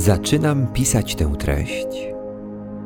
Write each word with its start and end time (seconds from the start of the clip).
Zaczynam 0.00 0.66
pisać 0.66 1.14
tę 1.14 1.32
treść, 1.38 1.86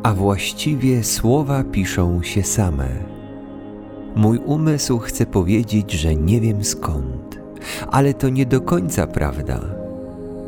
a 0.03 0.15
właściwie 0.15 1.05
słowa 1.05 1.65
piszą 1.65 2.23
się 2.23 2.43
same. 2.43 2.89
Mój 4.17 4.39
umysł 4.39 4.99
chce 4.99 5.27
powiedzieć, 5.27 5.93
że 5.93 6.15
nie 6.15 6.41
wiem 6.41 6.65
skąd, 6.65 7.41
ale 7.91 8.15
to 8.15 8.29
nie 8.29 8.47
do 8.47 8.61
końca 8.61 9.07
prawda. 9.07 9.61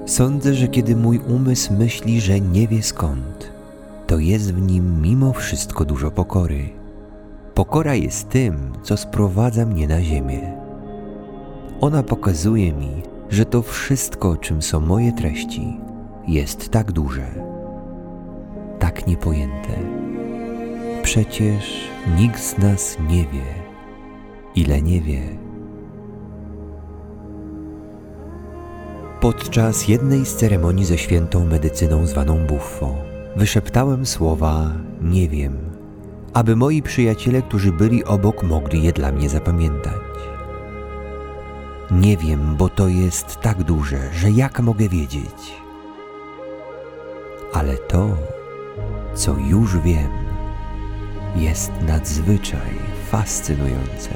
Sądzę, 0.07 0.55
że 0.55 0.69
kiedy 0.69 0.97
mój 0.97 1.21
umysł 1.29 1.73
myśli, 1.73 2.21
że 2.21 2.41
nie 2.41 2.69
wie 2.69 2.83
skąd, 2.83 3.53
to 4.07 4.19
jest 4.19 4.55
w 4.55 4.63
nim 4.63 5.03
mimo 5.03 5.33
wszystko 5.33 5.85
dużo 5.85 6.11
pokory. 6.11 6.69
Pokora 7.55 7.95
jest 7.95 8.29
tym, 8.29 8.73
co 8.83 8.97
sprowadza 8.97 9.67
mnie 9.67 9.89
na 9.89 10.03
ziemię. 10.03 10.53
Ona 11.81 12.03
pokazuje 12.03 12.73
mi, 12.73 13.03
że 13.31 13.45
to 13.45 13.63
wszystko, 13.63 14.37
czym 14.37 14.63
są 14.63 14.81
moje 14.81 15.13
treści, 15.13 15.86
jest 16.29 16.69
tak 16.69 16.93
duże, 16.93 17.27
tak 18.79 19.07
niepojęte. 19.07 19.79
Przecież 21.03 21.91
nikt 22.19 22.41
z 22.41 22.59
nas 22.59 22.97
nie 23.09 23.23
wie, 23.25 23.55
ile 24.55 24.83
nie 24.83 25.01
wie. 25.01 25.23
Podczas 29.21 29.89
jednej 29.89 30.27
z 30.27 30.37
ceremonii 30.37 30.85
ze 30.85 30.99
świętą 30.99 31.47
medycyną 31.47 32.07
zwaną 32.07 32.47
Buffo, 32.47 32.95
wyszeptałem 33.37 34.07
słowa 34.07 34.73
nie 35.03 35.29
wiem, 35.29 35.59
aby 36.33 36.57
moi 36.57 36.83
przyjaciele, 36.83 37.43
którzy 37.43 37.73
byli 37.73 38.05
obok, 38.05 38.43
mogli 38.43 38.83
je 38.83 38.93
dla 38.93 39.13
mnie 39.13 39.29
zapamiętać. 39.29 39.95
Nie 41.91 42.17
wiem, 42.17 42.57
bo 42.57 42.69
to 42.69 42.89
jest 42.89 43.41
tak 43.41 43.63
duże, 43.63 44.13
że 44.13 44.31
jak 44.31 44.61
mogę 44.61 44.89
wiedzieć? 44.89 45.66
Ale 47.57 47.77
to, 47.77 48.17
co 49.15 49.37
już 49.39 49.79
wiem, 49.79 50.11
jest 51.37 51.73
nadzwyczaj 51.87 52.73
fascynujące. 53.11 54.11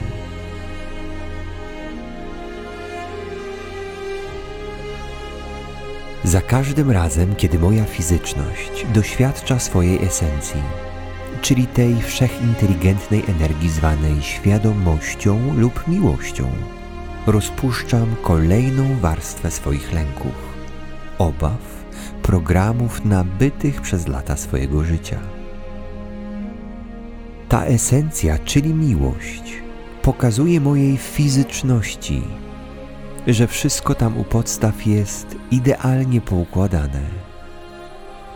Za 6.24 6.40
każdym 6.40 6.90
razem, 6.90 7.36
kiedy 7.36 7.58
moja 7.58 7.84
fizyczność 7.84 8.86
doświadcza 8.94 9.58
swojej 9.58 10.04
esencji, 10.04 10.62
czyli 11.40 11.66
tej 11.66 12.02
wszechinteligentnej 12.02 13.24
energii 13.28 13.70
zwanej 13.70 14.22
świadomością 14.22 15.54
lub 15.56 15.88
miłością, 15.88 16.50
rozpuszczam 17.26 18.16
kolejną 18.22 18.96
warstwę 18.96 19.50
swoich 19.50 19.92
lęków, 19.92 20.34
obaw 21.18 21.79
programów 22.22 23.04
nabytych 23.04 23.80
przez 23.80 24.08
lata 24.08 24.36
swojego 24.36 24.84
życia. 24.84 25.20
Ta 27.48 27.64
esencja, 27.64 28.38
czyli 28.38 28.74
miłość, 28.74 29.62
pokazuje 30.02 30.60
mojej 30.60 30.96
fizyczności, 30.96 32.22
że 33.26 33.46
wszystko 33.46 33.94
tam 33.94 34.18
u 34.18 34.24
podstaw 34.24 34.86
jest 34.86 35.36
idealnie 35.50 36.20
poukładane. 36.20 37.00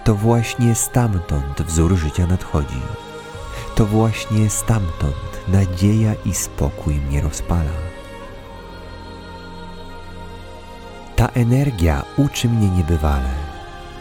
To 0.04 0.14
właśnie 0.14 0.74
stamtąd 0.74 1.62
wzór 1.62 1.96
życia 1.96 2.26
nadchodzi. 2.26 2.80
To 3.74 3.86
właśnie 3.86 4.50
stamtąd 4.50 5.48
nadzieja 5.48 6.14
i 6.26 6.34
spokój 6.34 6.94
mnie 6.94 7.20
rozpala. 7.20 7.70
Ta 11.16 11.28
energia 11.28 12.02
uczy 12.16 12.48
mnie 12.48 12.68
niebywale 12.68 13.43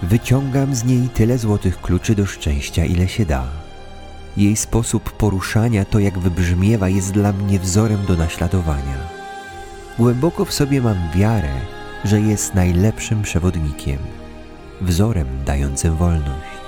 Wyciągam 0.03 0.75
z 0.75 0.83
niej 0.83 1.09
tyle 1.09 1.37
złotych 1.37 1.81
kluczy 1.81 2.15
do 2.15 2.25
szczęścia, 2.25 2.85
ile 2.85 3.07
się 3.07 3.25
da. 3.25 3.47
Jej 4.37 4.55
sposób 4.55 5.11
poruszania, 5.11 5.85
to 5.85 5.99
jak 5.99 6.19
wybrzmiewa, 6.19 6.89
jest 6.89 7.11
dla 7.11 7.33
mnie 7.33 7.59
wzorem 7.59 8.05
do 8.05 8.17
naśladowania. 8.17 8.97
Głęboko 9.99 10.45
w 10.45 10.53
sobie 10.53 10.81
mam 10.81 11.11
wiarę, 11.15 11.53
że 12.05 12.21
jest 12.21 12.55
najlepszym 12.55 13.21
przewodnikiem, 13.21 13.97
wzorem 14.81 15.27
dającym 15.45 15.95
wolność. 15.95 16.63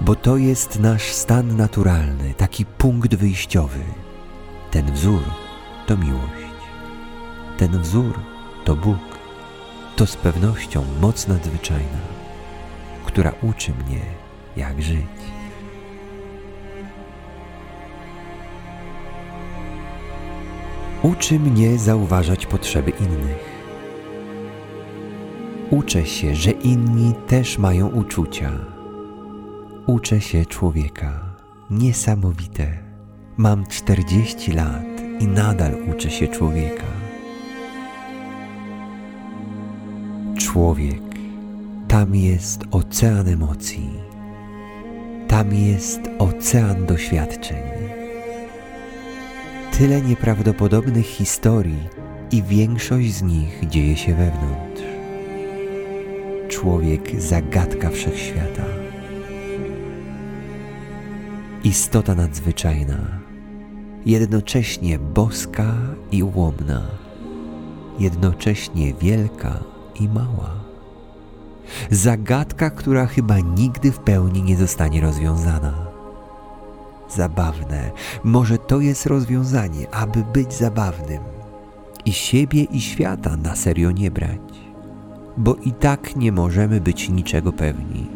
Bo 0.00 0.14
to 0.14 0.36
jest 0.36 0.78
nasz 0.78 1.12
stan 1.12 1.56
naturalny, 1.56 2.34
taki 2.34 2.64
punkt 2.64 3.14
wyjściowy. 3.14 3.80
Ten 4.70 4.92
wzór 4.92 5.22
to 5.86 5.96
miłość. 5.96 6.54
Ten 7.58 7.82
wzór 7.82 8.20
to 8.64 8.76
Bóg 8.76 9.13
to 9.96 10.06
z 10.06 10.16
pewnością 10.16 10.84
moc 11.00 11.28
nadzwyczajna, 11.28 12.00
która 13.04 13.32
uczy 13.42 13.72
mnie, 13.72 14.00
jak 14.56 14.82
żyć. 14.82 15.06
Uczy 21.02 21.40
mnie 21.40 21.78
zauważać 21.78 22.46
potrzeby 22.46 22.90
innych. 22.90 23.54
Uczę 25.70 26.06
się, 26.06 26.34
że 26.34 26.50
inni 26.50 27.12
też 27.26 27.58
mają 27.58 27.88
uczucia. 27.88 28.50
Uczę 29.86 30.20
się 30.20 30.46
człowieka. 30.46 31.20
Niesamowite. 31.70 32.78
Mam 33.36 33.66
40 33.66 34.52
lat 34.52 34.84
i 35.20 35.26
nadal 35.26 35.74
uczę 35.90 36.10
się 36.10 36.28
człowieka. 36.28 37.03
Człowiek, 40.54 41.02
tam 41.88 42.14
jest 42.14 42.60
ocean 42.70 43.28
emocji, 43.28 43.90
tam 45.28 45.54
jest 45.54 46.00
ocean 46.18 46.86
doświadczeń. 46.86 47.62
Tyle 49.78 50.00
nieprawdopodobnych 50.02 51.06
historii 51.06 51.88
i 52.32 52.42
większość 52.42 53.14
z 53.14 53.22
nich 53.22 53.68
dzieje 53.68 53.96
się 53.96 54.14
wewnątrz. 54.14 54.82
Człowiek 56.48 57.20
zagadka 57.20 57.90
wszechświata. 57.90 58.64
Istota 61.64 62.14
nadzwyczajna, 62.14 63.20
jednocześnie 64.06 64.98
boska 64.98 65.74
i 66.12 66.22
ułomna, 66.22 66.86
jednocześnie 67.98 68.94
wielka 68.94 69.73
i 70.00 70.08
mała. 70.08 70.50
Zagadka, 71.90 72.70
która 72.70 73.06
chyba 73.06 73.38
nigdy 73.38 73.92
w 73.92 73.98
pełni 73.98 74.42
nie 74.42 74.56
zostanie 74.56 75.00
rozwiązana. 75.00 75.74
Zabawne, 77.10 77.90
może 78.24 78.58
to 78.58 78.80
jest 78.80 79.06
rozwiązanie, 79.06 79.90
aby 79.90 80.24
być 80.32 80.54
zabawnym 80.54 81.20
i 82.04 82.12
siebie 82.12 82.62
i 82.62 82.80
świata 82.80 83.36
na 83.36 83.56
serio 83.56 83.90
nie 83.90 84.10
brać, 84.10 84.40
bo 85.36 85.54
i 85.54 85.72
tak 85.72 86.16
nie 86.16 86.32
możemy 86.32 86.80
być 86.80 87.08
niczego 87.08 87.52
pewni, 87.52 88.06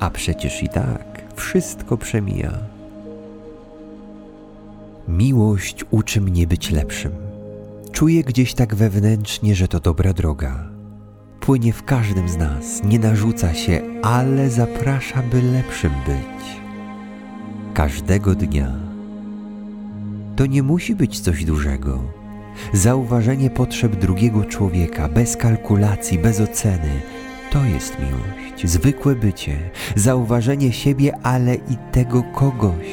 a 0.00 0.10
przecież 0.10 0.62
i 0.62 0.68
tak 0.68 1.22
wszystko 1.34 1.96
przemija. 1.96 2.52
Miłość 5.08 5.84
uczy 5.90 6.20
mnie 6.20 6.46
być 6.46 6.70
lepszym. 6.70 7.12
Czuję 7.92 8.24
gdzieś 8.24 8.54
tak 8.54 8.74
wewnętrznie, 8.74 9.54
że 9.54 9.68
to 9.68 9.80
dobra 9.80 10.12
droga 10.12 10.71
płynie 11.42 11.72
w 11.72 11.84
każdym 11.84 12.28
z 12.28 12.36
nas, 12.36 12.84
nie 12.84 12.98
narzuca 12.98 13.54
się, 13.54 13.80
ale 14.02 14.50
zaprasza, 14.50 15.22
by 15.22 15.42
lepszym 15.42 15.92
być. 16.06 16.60
Każdego 17.74 18.34
dnia. 18.34 18.72
To 20.36 20.46
nie 20.46 20.62
musi 20.62 20.94
być 20.94 21.20
coś 21.20 21.44
dużego. 21.44 22.02
Zauważenie 22.72 23.50
potrzeb 23.50 23.96
drugiego 23.96 24.44
człowieka 24.44 25.08
bez 25.08 25.36
kalkulacji, 25.36 26.18
bez 26.18 26.40
oceny 26.40 27.00
to 27.50 27.64
jest 27.64 27.96
miłość, 27.98 28.70
zwykłe 28.70 29.14
bycie, 29.14 29.70
zauważenie 29.96 30.72
siebie, 30.72 31.16
ale 31.22 31.54
i 31.54 31.76
tego 31.92 32.22
kogoś, 32.22 32.86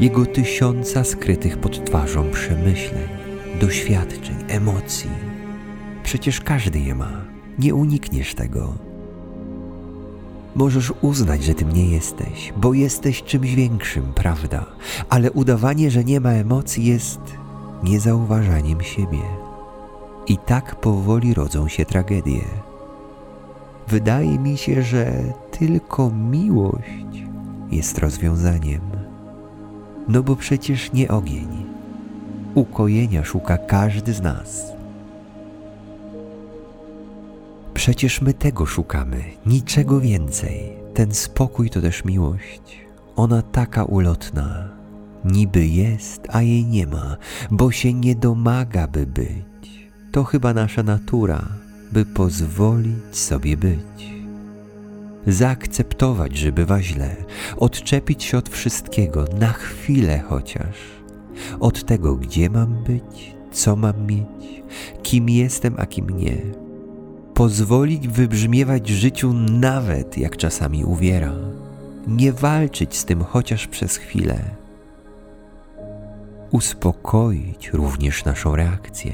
jego 0.00 0.26
tysiąca 0.26 1.04
skrytych 1.04 1.58
pod 1.58 1.84
twarzą 1.84 2.30
przemyśleń, 2.30 3.08
doświadczeń, 3.60 4.36
emocji. 4.48 5.10
Przecież 6.02 6.40
każdy 6.40 6.78
je 6.78 6.94
ma. 6.94 7.29
Nie 7.60 7.74
unikniesz 7.74 8.34
tego. 8.34 8.74
Możesz 10.54 10.92
uznać, 11.00 11.44
że 11.44 11.54
tym 11.54 11.72
nie 11.72 11.86
jesteś, 11.86 12.52
bo 12.56 12.74
jesteś 12.74 13.22
czymś 13.22 13.54
większym, 13.54 14.12
prawda? 14.14 14.66
Ale 15.08 15.32
udawanie, 15.32 15.90
że 15.90 16.04
nie 16.04 16.20
ma 16.20 16.30
emocji, 16.30 16.84
jest 16.84 17.20
niezauważaniem 17.82 18.82
siebie. 18.82 19.18
I 20.26 20.38
tak 20.38 20.80
powoli 20.80 21.34
rodzą 21.34 21.68
się 21.68 21.84
tragedie. 21.84 22.40
Wydaje 23.88 24.38
mi 24.38 24.56
się, 24.56 24.82
że 24.82 25.12
tylko 25.50 26.10
miłość 26.10 27.24
jest 27.70 27.98
rozwiązaniem. 27.98 28.80
No 30.08 30.22
bo 30.22 30.36
przecież 30.36 30.92
nie 30.92 31.08
ogień. 31.08 31.66
Ukojenia 32.54 33.24
szuka 33.24 33.58
każdy 33.58 34.12
z 34.12 34.22
nas 34.22 34.79
Przecież 37.80 38.20
my 38.20 38.34
tego 38.34 38.66
szukamy, 38.66 39.24
niczego 39.46 40.00
więcej. 40.00 40.72
Ten 40.94 41.14
spokój 41.14 41.70
to 41.70 41.80
też 41.80 42.04
miłość. 42.04 42.80
Ona 43.16 43.42
taka 43.42 43.84
ulotna, 43.84 44.68
niby 45.24 45.66
jest, 45.66 46.22
a 46.28 46.42
jej 46.42 46.66
nie 46.66 46.86
ma, 46.86 47.16
bo 47.50 47.72
się 47.72 47.94
nie 47.94 48.14
domaga, 48.14 48.86
by 48.86 49.06
być. 49.06 49.88
To 50.12 50.24
chyba 50.24 50.54
nasza 50.54 50.82
natura, 50.82 51.48
by 51.92 52.04
pozwolić 52.04 53.16
sobie 53.16 53.56
być. 53.56 54.12
Zaakceptować, 55.26 56.36
że 56.36 56.52
bywa 56.52 56.82
źle, 56.82 57.16
odczepić 57.56 58.24
się 58.24 58.38
od 58.38 58.48
wszystkiego, 58.48 59.24
na 59.38 59.52
chwilę 59.52 60.20
chociaż. 60.28 60.76
Od 61.60 61.84
tego, 61.84 62.16
gdzie 62.16 62.50
mam 62.50 62.84
być, 62.84 63.34
co 63.52 63.76
mam 63.76 64.06
mieć, 64.06 64.62
kim 65.02 65.28
jestem, 65.28 65.74
a 65.78 65.86
kim 65.86 66.10
nie. 66.10 66.69
Pozwolić 67.40 68.08
wybrzmiewać 68.08 68.88
życiu 68.88 69.32
nawet 69.32 70.18
jak 70.18 70.36
czasami 70.36 70.84
uwiera. 70.84 71.32
Nie 72.06 72.32
walczyć 72.32 72.96
z 72.96 73.04
tym 73.04 73.24
chociaż 73.24 73.66
przez 73.66 73.96
chwilę. 73.96 74.38
Uspokoić 76.50 77.70
również 77.72 78.24
naszą 78.24 78.56
reakcję. 78.56 79.12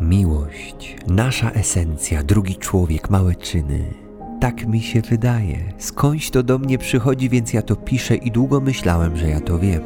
Miłość, 0.00 0.96
nasza 1.06 1.50
esencja, 1.50 2.22
drugi 2.22 2.56
człowiek, 2.56 3.10
małe 3.10 3.34
czyny. 3.34 3.94
Tak 4.40 4.66
mi 4.66 4.80
się 4.80 5.00
wydaje. 5.00 5.58
Skądś 5.78 6.30
to 6.30 6.42
do 6.42 6.58
mnie 6.58 6.78
przychodzi, 6.78 7.28
więc 7.28 7.52
ja 7.52 7.62
to 7.62 7.76
piszę 7.76 8.16
i 8.16 8.30
długo 8.30 8.60
myślałem, 8.60 9.16
że 9.16 9.28
ja 9.28 9.40
to 9.40 9.58
wiem. 9.58 9.82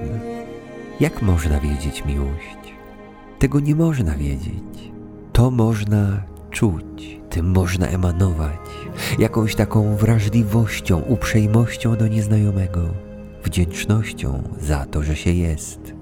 Jak 1.00 1.22
można 1.22 1.60
wiedzieć 1.60 2.04
miłość? 2.04 2.75
Tego 3.38 3.60
nie 3.60 3.75
można 3.75 4.14
wiedzieć. 4.14 4.97
To 5.38 5.50
można 5.50 6.23
czuć, 6.50 7.20
tym 7.31 7.50
można 7.50 7.87
emanować, 7.87 8.61
jakąś 9.19 9.55
taką 9.55 9.96
wrażliwością, 9.96 10.99
uprzejmością 10.99 11.96
do 11.96 12.06
nieznajomego, 12.06 12.81
wdzięcznością 13.44 14.43
za 14.61 14.85
to, 14.85 15.02
że 15.02 15.17
się 15.17 15.32
jest. 15.32 15.94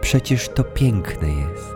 Przecież 0.00 0.48
to 0.48 0.64
piękne 0.64 1.28
jest. 1.28 1.74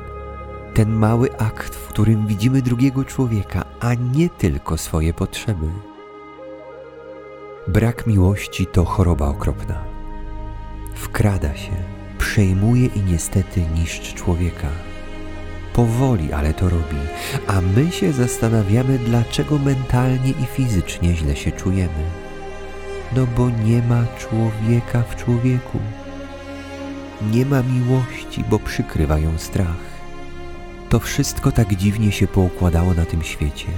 Ten 0.74 0.90
mały 0.90 1.38
akt, 1.38 1.74
w 1.74 1.88
którym 1.88 2.26
widzimy 2.26 2.62
drugiego 2.62 3.04
człowieka, 3.04 3.64
a 3.80 3.94
nie 3.94 4.28
tylko 4.28 4.76
swoje 4.76 5.14
potrzeby. 5.14 5.66
Brak 7.68 8.06
miłości 8.06 8.66
to 8.66 8.84
choroba 8.84 9.28
okropna. 9.28 9.84
Wkrada 10.94 11.56
się, 11.56 11.72
przejmuje 12.18 12.86
i 12.86 13.00
niestety 13.02 13.60
niszczy 13.74 14.14
człowieka. 14.14 14.68
Powoli, 15.78 16.32
ale 16.32 16.54
to 16.54 16.68
robi, 16.68 16.96
a 17.46 17.60
my 17.60 17.92
się 17.92 18.12
zastanawiamy, 18.12 18.98
dlaczego 18.98 19.58
mentalnie 19.58 20.30
i 20.30 20.46
fizycznie 20.46 21.16
źle 21.16 21.36
się 21.36 21.52
czujemy. 21.52 22.04
No 23.16 23.26
bo 23.36 23.50
nie 23.50 23.82
ma 23.82 24.04
człowieka 24.18 25.02
w 25.02 25.16
człowieku. 25.16 25.78
Nie 27.32 27.46
ma 27.46 27.62
miłości, 27.62 28.44
bo 28.50 28.58
przykrywa 28.58 29.18
ją 29.18 29.38
strach. 29.38 29.84
To 30.88 31.00
wszystko 31.00 31.52
tak 31.52 31.76
dziwnie 31.76 32.12
się 32.12 32.26
poukładało 32.26 32.94
na 32.94 33.04
tym 33.04 33.22
świecie, 33.22 33.68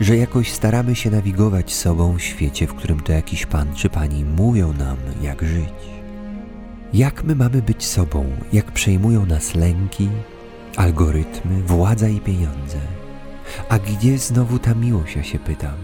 że 0.00 0.16
jakoś 0.16 0.52
staramy 0.52 0.94
się 0.94 1.10
nawigować 1.10 1.74
sobą 1.74 2.16
w 2.16 2.22
świecie, 2.22 2.66
w 2.66 2.74
którym 2.74 3.00
to 3.00 3.12
jakiś 3.12 3.46
pan 3.46 3.74
czy 3.74 3.88
pani 3.88 4.24
mówią 4.24 4.72
nam, 4.72 4.96
jak 5.22 5.42
żyć. 5.42 5.94
Jak 6.94 7.24
my 7.24 7.34
mamy 7.36 7.62
być 7.62 7.84
sobą, 7.84 8.26
jak 8.52 8.72
przejmują 8.72 9.26
nas 9.26 9.54
lęki, 9.54 10.08
algorytmy, 10.76 11.62
władza 11.62 12.08
i 12.08 12.20
pieniądze. 12.20 12.78
A 13.68 13.78
gdzie 13.78 14.18
znowu 14.18 14.58
ta 14.58 14.74
miłość, 14.74 15.16
ja 15.16 15.22
się 15.22 15.38
pytam? 15.38 15.76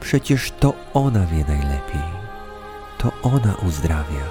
Przecież 0.00 0.52
to 0.60 0.74
ona 0.94 1.26
wie 1.26 1.44
najlepiej. 1.48 2.18
To 2.98 3.12
ona 3.22 3.54
uzdrawia, 3.66 4.24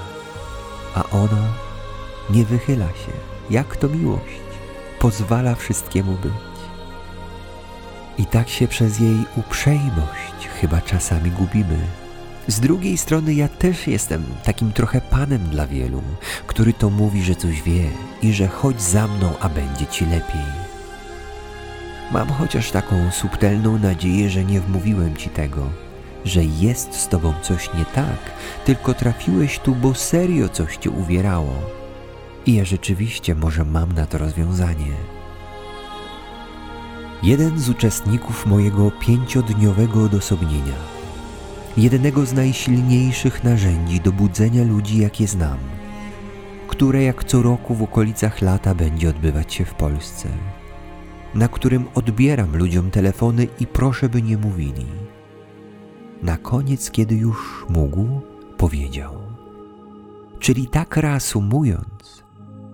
a 0.96 1.04
ona 1.04 1.48
nie 2.30 2.46
wychyla 2.46 2.88
się. 2.88 3.12
Jak 3.50 3.76
to 3.76 3.90
miłość? 3.90 4.48
pozwala 5.00 5.56
wszystkiemu 5.56 6.12
być. 6.12 6.32
I 8.18 8.26
tak 8.26 8.50
się 8.50 8.68
przez 8.68 9.00
jej 9.00 9.26
uprzejmość 9.36 10.48
chyba 10.62 10.82
czasami 10.82 11.32
gubimy. 11.32 11.80
Z 12.48 12.60
drugiej 12.60 12.98
strony 12.98 13.34
ja 13.34 13.48
też 13.48 13.88
jestem 13.88 14.24
takim 14.44 14.72
trochę 14.72 15.02
panem 15.02 15.44
dla 15.50 15.68
wielu, 15.68 16.02
który 16.48 16.74
to 16.74 16.90
mówi, 16.90 17.24
że 17.24 17.36
coś 17.36 17.62
wie 17.62 17.90
i 18.22 18.34
że 18.34 18.48
chodź 18.48 18.82
za 18.82 19.08
mną, 19.08 19.34
a 19.40 19.50
będzie 19.50 19.86
ci 19.86 20.06
lepiej. 20.06 20.68
Mam 22.12 22.28
chociaż 22.28 22.72
taką 22.72 23.12
subtelną 23.12 23.80
nadzieję, 23.80 24.30
że 24.30 24.44
nie 24.44 24.62
wmówiłem 24.62 25.16
ci 25.16 25.30
tego, 25.30 25.70
że 26.26 26.44
jest 26.44 26.94
z 26.94 27.08
tobą 27.08 27.34
coś 27.42 27.74
nie 27.74 27.86
tak, 27.86 28.32
tylko 28.66 28.94
trafiłeś 28.94 29.60
tu, 29.60 29.76
bo 29.76 29.94
serio 29.94 30.50
coś 30.50 30.78
cię 30.78 30.90
uwierało 30.90 31.54
i 32.46 32.54
ja 32.56 32.66
rzeczywiście 32.66 33.36
może 33.36 33.66
mam 33.66 33.92
na 33.92 34.06
to 34.06 34.18
rozwiązanie. 34.18 34.92
Jeden 37.24 37.60
z 37.60 37.70
uczestników 37.70 38.46
mojego 38.46 38.92
pięciodniowego 38.92 40.04
odosobnienia, 40.04 40.97
jednego 41.78 42.26
z 42.26 42.34
najsilniejszych 42.34 43.44
narzędzi 43.44 44.00
do 44.00 44.12
budzenia 44.12 44.64
ludzi, 44.64 44.98
jakie 44.98 45.28
znam, 45.28 45.58
które 46.68 47.04
jak 47.04 47.24
co 47.24 47.42
roku 47.42 47.76
w 47.76 47.84
okolicach 47.84 48.42
lata 48.42 48.76
będzie 48.76 49.10
odbywać 49.10 49.54
się 49.54 49.66
w 49.66 49.74
Polsce, 49.74 50.30
na 51.36 51.48
którym 51.48 51.86
odbieram 51.96 52.58
ludziom 52.58 52.92
telefony 52.92 53.48
i 53.60 53.68
proszę, 53.68 54.10
by 54.10 54.22
nie 54.22 54.38
mówili. 54.38 54.86
Na 56.22 56.38
koniec, 56.38 56.92
kiedy 56.92 57.16
już 57.16 57.66
mógł, 57.70 58.22
powiedział. 58.58 59.16
Czyli 60.40 60.68
tak 60.68 60.98
reasumując, 60.98 62.24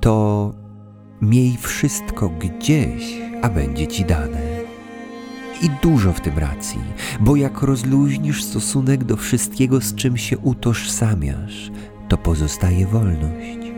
to 0.02 0.52
miej 1.22 1.58
wszystko 1.58 2.30
gdzieś, 2.30 3.22
a 3.42 3.50
będzie 3.50 3.88
ci 3.88 4.06
dane. 4.06 4.53
I 5.62 5.70
dużo 5.82 6.14
w 6.14 6.22
tym 6.22 6.38
racji, 6.38 6.80
bo 7.20 7.36
jak 7.36 7.62
rozluźnisz 7.62 8.44
stosunek 8.44 9.04
do 9.04 9.18
wszystkiego, 9.18 9.82
z 9.82 9.96
czym 9.96 10.18
się 10.18 10.38
utożsamiasz, 10.38 11.72
to 12.10 12.18
pozostaje 12.18 12.88
wolność. 12.88 13.74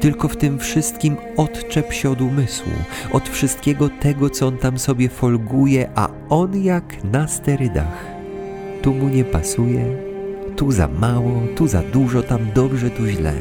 Tylko 0.00 0.28
w 0.28 0.36
tym 0.36 0.58
wszystkim 0.58 1.16
odczep 1.36 1.92
się 1.92 2.10
od 2.10 2.20
umysłu, 2.20 2.72
od 3.12 3.28
wszystkiego 3.28 3.88
tego, 3.88 4.30
co 4.30 4.46
on 4.46 4.58
tam 4.58 4.78
sobie 4.78 5.08
folguje, 5.08 5.90
a 5.94 6.08
on 6.28 6.62
jak 6.62 7.04
na 7.04 7.28
sterydach. 7.28 8.06
Tu 8.82 8.94
mu 8.94 9.08
nie 9.08 9.24
pasuje, 9.24 9.96
tu 10.56 10.72
za 10.72 10.88
mało, 10.88 11.42
tu 11.56 11.68
za 11.68 11.82
dużo, 11.82 12.22
tam 12.22 12.40
dobrze, 12.54 12.90
tu 12.90 13.06
źle 13.06 13.34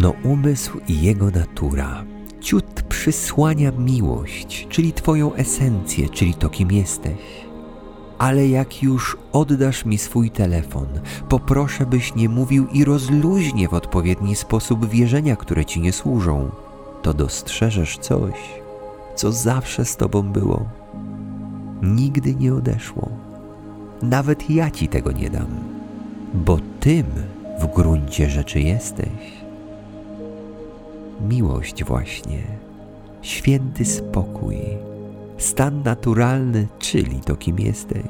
no 0.00 0.14
umysł 0.24 0.80
i 0.88 1.02
jego 1.02 1.30
natura 1.30 2.04
ciut 2.40 2.77
przysłania 2.98 3.72
miłość, 3.72 4.66
czyli 4.70 4.92
Twoją 4.92 5.34
esencję, 5.34 6.08
czyli 6.08 6.34
to, 6.34 6.48
kim 6.48 6.72
jesteś. 6.72 7.18
Ale 8.18 8.48
jak 8.48 8.82
już 8.82 9.16
oddasz 9.32 9.84
mi 9.84 9.98
swój 9.98 10.30
telefon, 10.30 10.86
poproszę, 11.28 11.86
byś 11.86 12.14
nie 12.14 12.28
mówił 12.28 12.66
i 12.66 12.84
rozluźnie 12.84 13.68
w 13.68 13.74
odpowiedni 13.74 14.36
sposób 14.36 14.88
wierzenia, 14.88 15.36
które 15.36 15.64
ci 15.64 15.80
nie 15.80 15.92
służą, 15.92 16.50
to 17.02 17.14
dostrzeżesz 17.14 17.98
coś, 17.98 18.34
co 19.14 19.32
zawsze 19.32 19.84
z 19.84 19.96
Tobą 19.96 20.22
było. 20.22 20.64
Nigdy 21.82 22.34
nie 22.34 22.54
odeszło. 22.54 23.08
Nawet 24.02 24.50
ja 24.50 24.70
Ci 24.70 24.88
tego 24.88 25.12
nie 25.12 25.30
dam, 25.30 25.48
bo 26.34 26.58
Tym 26.80 27.06
w 27.60 27.74
gruncie 27.74 28.30
rzeczy 28.30 28.60
jesteś 28.60 29.38
miłość 31.28 31.84
właśnie, 31.84 32.57
święty 33.28 33.84
spokój, 33.84 34.56
stan 35.38 35.82
naturalny, 35.82 36.66
czyli 36.78 37.20
to, 37.20 37.36
kim 37.36 37.60
jesteś. 37.60 38.02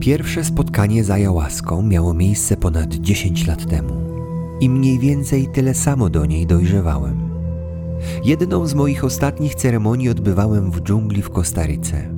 Pierwsze 0.00 0.44
spotkanie 0.44 1.04
z 1.04 1.10
ayahuaską 1.10 1.82
miało 1.82 2.14
miejsce 2.14 2.56
ponad 2.56 2.94
10 2.94 3.46
lat 3.46 3.66
temu 3.66 3.92
i 4.60 4.70
mniej 4.70 4.98
więcej 4.98 5.48
tyle 5.48 5.74
samo 5.74 6.10
do 6.10 6.26
niej 6.26 6.46
dojrzewałem. 6.46 7.30
Jedną 8.24 8.66
z 8.66 8.74
moich 8.74 9.04
ostatnich 9.04 9.54
ceremonii 9.54 10.08
odbywałem 10.08 10.70
w 10.70 10.80
dżungli 10.80 11.22
w 11.22 11.30
Kostaryce, 11.30 12.14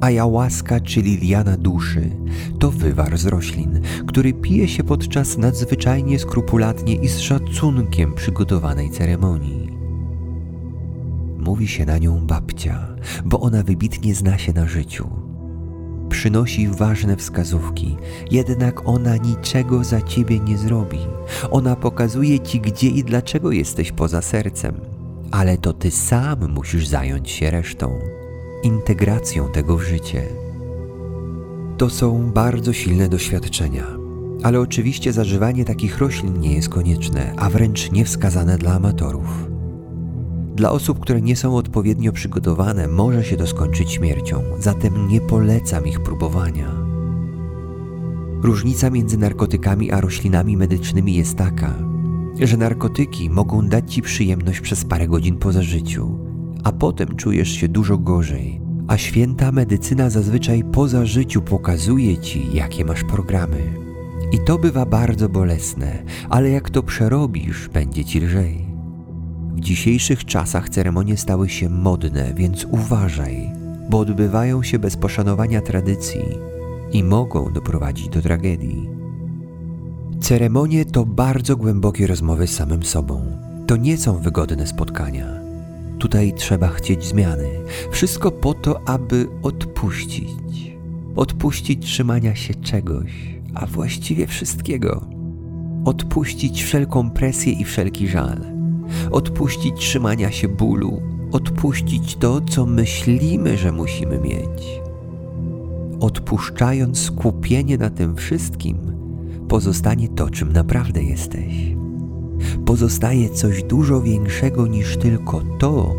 Ayahuasca, 0.00 0.80
czyli 0.80 1.16
liana 1.16 1.56
duszy, 1.56 2.10
to 2.58 2.70
wywar 2.70 3.18
z 3.18 3.26
roślin, 3.26 3.80
który 4.06 4.32
pije 4.32 4.68
się 4.68 4.84
podczas 4.84 5.38
nadzwyczajnie 5.38 6.18
skrupulatnie 6.18 6.94
i 6.94 7.08
z 7.08 7.18
szacunkiem 7.18 8.14
przygotowanej 8.14 8.90
ceremonii. 8.90 9.70
Mówi 11.38 11.68
się 11.68 11.86
na 11.86 11.98
nią 11.98 12.26
babcia, 12.26 12.96
bo 13.24 13.40
ona 13.40 13.62
wybitnie 13.62 14.14
zna 14.14 14.38
się 14.38 14.52
na 14.52 14.66
życiu. 14.66 15.25
Przynosi 16.16 16.68
ważne 16.68 17.16
wskazówki, 17.16 17.96
jednak 18.30 18.88
ona 18.88 19.16
niczego 19.16 19.84
za 19.84 20.00
ciebie 20.00 20.40
nie 20.40 20.58
zrobi. 20.58 20.98
Ona 21.50 21.76
pokazuje 21.76 22.40
ci, 22.40 22.60
gdzie 22.60 22.88
i 22.88 23.04
dlaczego 23.04 23.52
jesteś 23.52 23.92
poza 23.92 24.22
sercem, 24.22 24.80
ale 25.30 25.58
to 25.58 25.72
ty 25.72 25.90
sam 25.90 26.52
musisz 26.52 26.86
zająć 26.86 27.30
się 27.30 27.50
resztą 27.50 27.98
integracją 28.62 29.48
tego 29.48 29.76
w 29.76 29.82
życie. 29.82 30.22
To 31.78 31.90
są 31.90 32.30
bardzo 32.30 32.72
silne 32.72 33.08
doświadczenia, 33.08 33.86
ale 34.42 34.60
oczywiście 34.60 35.12
zażywanie 35.12 35.64
takich 35.64 35.98
roślin 35.98 36.40
nie 36.40 36.54
jest 36.54 36.68
konieczne, 36.68 37.32
a 37.36 37.50
wręcz 37.50 37.92
niewskazane 37.92 38.58
dla 38.58 38.72
amatorów. 38.72 39.55
Dla 40.56 40.70
osób, 40.70 41.00
które 41.00 41.20
nie 41.20 41.36
są 41.36 41.56
odpowiednio 41.56 42.12
przygotowane, 42.12 42.88
może 42.88 43.24
się 43.24 43.36
to 43.36 43.46
skończyć 43.46 43.92
śmiercią, 43.92 44.42
zatem 44.58 45.08
nie 45.08 45.20
polecam 45.20 45.86
ich 45.86 46.00
próbowania. 46.00 46.72
Różnica 48.42 48.90
między 48.90 49.18
narkotykami 49.18 49.92
a 49.92 50.00
roślinami 50.00 50.56
medycznymi 50.56 51.14
jest 51.14 51.36
taka, 51.36 51.74
że 52.40 52.56
narkotyki 52.56 53.30
mogą 53.30 53.68
dać 53.68 53.94
ci 53.94 54.02
przyjemność 54.02 54.60
przez 54.60 54.84
parę 54.84 55.08
godzin 55.08 55.36
po 55.36 55.52
zażyciu, 55.52 56.18
a 56.64 56.72
potem 56.72 57.16
czujesz 57.16 57.50
się 57.50 57.68
dużo 57.68 57.98
gorzej, 57.98 58.60
a 58.88 58.98
święta 58.98 59.52
medycyna 59.52 60.10
zazwyczaj 60.10 60.64
po 60.72 60.88
zażyciu 60.88 61.42
pokazuje 61.42 62.18
ci, 62.18 62.54
jakie 62.54 62.84
masz 62.84 63.04
programy. 63.04 63.62
I 64.32 64.38
to 64.38 64.58
bywa 64.58 64.86
bardzo 64.86 65.28
bolesne, 65.28 66.02
ale 66.28 66.50
jak 66.50 66.70
to 66.70 66.82
przerobisz, 66.82 67.68
będzie 67.68 68.04
ci 68.04 68.20
lżej. 68.20 68.65
W 69.56 69.60
dzisiejszych 69.60 70.24
czasach 70.24 70.68
ceremonie 70.68 71.16
stały 71.16 71.48
się 71.48 71.68
modne, 71.68 72.34
więc 72.34 72.66
uważaj, 72.70 73.50
bo 73.90 73.98
odbywają 73.98 74.62
się 74.62 74.78
bez 74.78 74.96
poszanowania 74.96 75.60
tradycji 75.60 76.20
i 76.92 77.04
mogą 77.04 77.52
doprowadzić 77.52 78.08
do 78.08 78.22
tragedii. 78.22 78.88
Ceremonie 80.20 80.84
to 80.84 81.04
bardzo 81.04 81.56
głębokie 81.56 82.06
rozmowy 82.06 82.46
z 82.46 82.54
samym 82.54 82.82
sobą. 82.82 83.26
To 83.66 83.76
nie 83.76 83.96
są 83.96 84.18
wygodne 84.18 84.66
spotkania. 84.66 85.26
Tutaj 85.98 86.32
trzeba 86.32 86.68
chcieć 86.68 87.04
zmiany. 87.04 87.48
Wszystko 87.90 88.30
po 88.30 88.54
to, 88.54 88.88
aby 88.88 89.28
odpuścić. 89.42 90.76
Odpuścić 91.16 91.86
trzymania 91.86 92.34
się 92.34 92.54
czegoś, 92.54 93.12
a 93.54 93.66
właściwie 93.66 94.26
wszystkiego. 94.26 95.06
Odpuścić 95.84 96.64
wszelką 96.64 97.10
presję 97.10 97.52
i 97.52 97.64
wszelki 97.64 98.08
żal. 98.08 98.55
Odpuścić 99.10 99.74
trzymania 99.76 100.30
się 100.30 100.48
bólu. 100.48 101.02
Odpuścić 101.32 102.16
to, 102.16 102.40
co 102.40 102.66
myślimy, 102.66 103.56
że 103.56 103.72
musimy 103.72 104.18
mieć. 104.18 104.80
Odpuszczając 106.00 106.98
skupienie 106.98 107.78
na 107.78 107.90
tym 107.90 108.16
wszystkim, 108.16 108.76
pozostanie 109.48 110.08
to, 110.08 110.30
czym 110.30 110.52
naprawdę 110.52 111.02
jesteś 111.02 111.76
pozostaje 112.66 113.30
coś 113.30 113.62
dużo 113.62 114.00
większego 114.00 114.66
niż 114.66 114.96
tylko 114.96 115.42
to, 115.58 115.94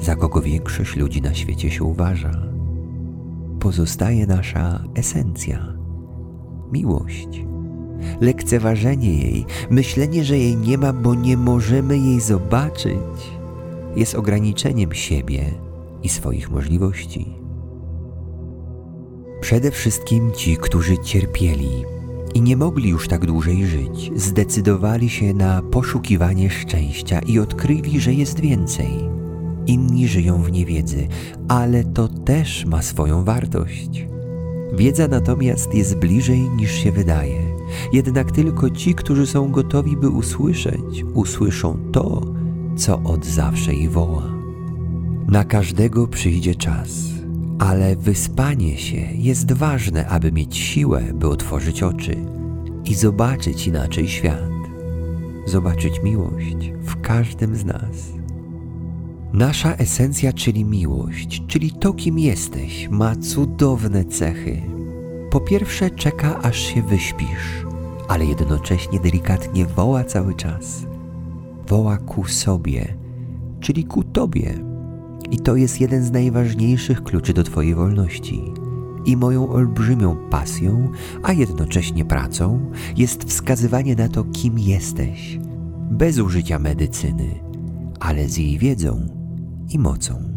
za 0.00 0.16
kogo 0.16 0.40
większość 0.40 0.96
ludzi 0.96 1.22
na 1.22 1.34
świecie 1.34 1.70
się 1.70 1.84
uważa. 1.84 2.30
Pozostaje 3.60 4.26
nasza 4.26 4.84
esencja 4.94 5.74
miłość. 6.72 7.51
Lekceważenie 8.20 9.18
jej, 9.18 9.44
myślenie, 9.70 10.24
że 10.24 10.38
jej 10.38 10.56
nie 10.56 10.78
ma, 10.78 10.92
bo 10.92 11.14
nie 11.14 11.36
możemy 11.36 11.98
jej 11.98 12.20
zobaczyć, 12.20 12.96
jest 13.96 14.14
ograniczeniem 14.14 14.92
siebie 14.92 15.44
i 16.02 16.08
swoich 16.08 16.50
możliwości. 16.50 17.26
Przede 19.40 19.70
wszystkim 19.70 20.32
ci, 20.32 20.56
którzy 20.56 20.98
cierpieli, 20.98 21.84
i 22.34 22.40
nie 22.40 22.56
mogli 22.56 22.90
już 22.90 23.08
tak 23.08 23.26
dłużej 23.26 23.66
żyć, 23.66 24.10
zdecydowali 24.16 25.10
się 25.10 25.34
na 25.34 25.62
poszukiwanie 25.62 26.50
szczęścia 26.50 27.18
i 27.18 27.38
odkryli, 27.38 28.00
że 28.00 28.14
jest 28.14 28.40
więcej. 28.40 28.90
Inni 29.66 30.08
żyją 30.08 30.42
w 30.42 30.52
niewiedzy, 30.52 31.08
ale 31.48 31.84
to 31.84 32.08
też 32.08 32.64
ma 32.64 32.82
swoją 32.82 33.24
wartość. 33.24 34.06
Wiedza 34.72 35.08
natomiast 35.08 35.74
jest 35.74 35.96
bliżej 35.96 36.40
niż 36.40 36.72
się 36.72 36.92
wydaje. 36.92 37.51
Jednak 37.92 38.30
tylko 38.30 38.70
ci, 38.70 38.94
którzy 38.94 39.26
są 39.26 39.50
gotowi, 39.50 39.96
by 39.96 40.08
usłyszeć, 40.08 41.04
usłyszą 41.14 41.78
to, 41.92 42.22
co 42.76 43.02
od 43.02 43.26
zawsze 43.26 43.74
ich 43.74 43.92
woła. 43.92 44.22
Na 45.28 45.44
każdego 45.44 46.06
przyjdzie 46.06 46.54
czas 46.54 47.12
ale 47.68 47.96
wyspanie 47.96 48.78
się 48.78 49.08
jest 49.14 49.52
ważne, 49.52 50.06
aby 50.06 50.32
mieć 50.32 50.56
siłę, 50.56 51.02
by 51.14 51.28
otworzyć 51.28 51.82
oczy 51.82 52.16
i 52.84 52.94
zobaczyć 52.94 53.66
inaczej 53.66 54.08
świat, 54.08 54.50
zobaczyć 55.46 56.02
miłość 56.02 56.72
w 56.82 57.00
każdym 57.00 57.56
z 57.56 57.64
nas. 57.64 58.12
Nasza 59.32 59.74
esencja, 59.74 60.32
czyli 60.32 60.64
miłość, 60.64 61.42
czyli 61.46 61.70
to, 61.70 61.92
kim 61.92 62.18
jesteś, 62.18 62.88
ma 62.90 63.16
cudowne 63.16 64.04
cechy. 64.04 64.62
Po 65.32 65.40
pierwsze, 65.40 65.90
czeka, 65.90 66.42
aż 66.42 66.58
się 66.58 66.82
wyśpisz, 66.82 67.66
ale 68.08 68.24
jednocześnie 68.24 69.00
delikatnie 69.00 69.66
woła 69.66 70.04
cały 70.04 70.34
czas. 70.34 70.86
Woła 71.68 71.96
ku 71.96 72.24
sobie, 72.24 72.94
czyli 73.60 73.84
ku 73.84 74.04
tobie 74.04 74.54
i 75.30 75.38
to 75.38 75.56
jest 75.56 75.80
jeden 75.80 76.04
z 76.04 76.10
najważniejszych 76.10 77.02
kluczy 77.02 77.32
do 77.32 77.44
Twojej 77.44 77.74
wolności. 77.74 78.42
I 79.04 79.16
moją 79.16 79.48
olbrzymią 79.48 80.16
pasją, 80.30 80.88
a 81.22 81.32
jednocześnie 81.32 82.04
pracą, 82.04 82.70
jest 82.96 83.24
wskazywanie 83.24 83.96
na 83.96 84.08
to, 84.08 84.24
kim 84.24 84.58
jesteś, 84.58 85.38
bez 85.90 86.18
użycia 86.18 86.58
medycyny, 86.58 87.28
ale 88.00 88.28
z 88.28 88.36
jej 88.36 88.58
wiedzą 88.58 89.08
i 89.70 89.78
mocą. 89.78 90.31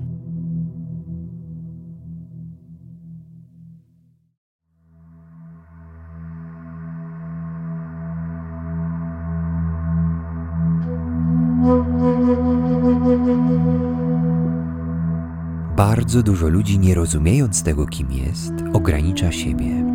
Bardzo 16.15 16.31
dużo 16.31 16.47
ludzi, 16.47 16.79
nie 16.79 16.95
rozumiejąc 16.95 17.63
tego, 17.63 17.85
kim 17.85 18.11
jest, 18.11 18.53
ogranicza 18.73 19.31
siebie. 19.31 19.85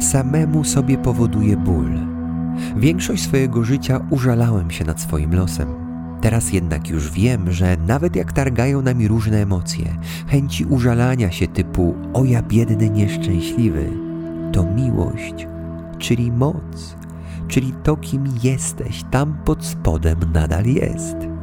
Samemu 0.00 0.64
sobie 0.64 0.98
powoduje 0.98 1.56
ból. 1.56 1.90
Większość 2.76 3.22
swojego 3.22 3.64
życia 3.64 4.06
użalałem 4.10 4.70
się 4.70 4.84
nad 4.84 5.00
swoim 5.00 5.34
losem. 5.34 5.68
Teraz 6.20 6.52
jednak 6.52 6.88
już 6.88 7.10
wiem, 7.10 7.52
że 7.52 7.76
nawet 7.86 8.16
jak 8.16 8.32
targają 8.32 8.82
nami 8.82 9.08
różne 9.08 9.42
emocje, 9.42 9.96
chęci 10.26 10.64
użalania 10.64 11.30
się 11.30 11.48
typu 11.48 11.94
o 12.14 12.24
ja 12.24 12.42
biedny 12.42 12.90
nieszczęśliwy, 12.90 13.90
to 14.52 14.64
miłość, 14.64 15.46
czyli 15.98 16.32
moc, 16.32 16.96
czyli 17.48 17.72
to, 17.82 17.96
kim 17.96 18.24
jesteś, 18.42 19.04
tam 19.10 19.38
pod 19.44 19.64
spodem 19.64 20.18
nadal 20.32 20.64
jest. 20.64 21.37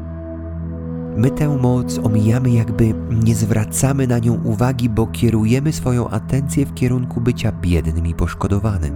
My 1.18 1.32
tę 1.32 1.58
moc 1.58 2.00
omijamy, 2.00 2.50
jakby 2.50 2.94
nie 3.24 3.36
zwracamy 3.36 4.08
na 4.08 4.20
nią 4.20 4.40
uwagi, 4.44 4.90
bo 4.90 5.08
kierujemy 5.08 5.74
swoją 5.74 6.10
atencję 6.10 6.66
w 6.66 6.74
kierunku 6.74 7.22
bycia 7.22 7.52
biednym 7.52 8.08
i 8.08 8.14
poszkodowanym. 8.14 8.94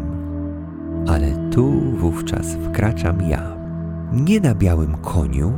Ale 1.07 1.49
tu 1.51 1.71
wówczas 1.97 2.47
wkraczam 2.69 3.21
ja. 3.21 3.57
Nie 4.13 4.39
na 4.39 4.55
białym 4.55 4.97
koniu, 4.97 5.53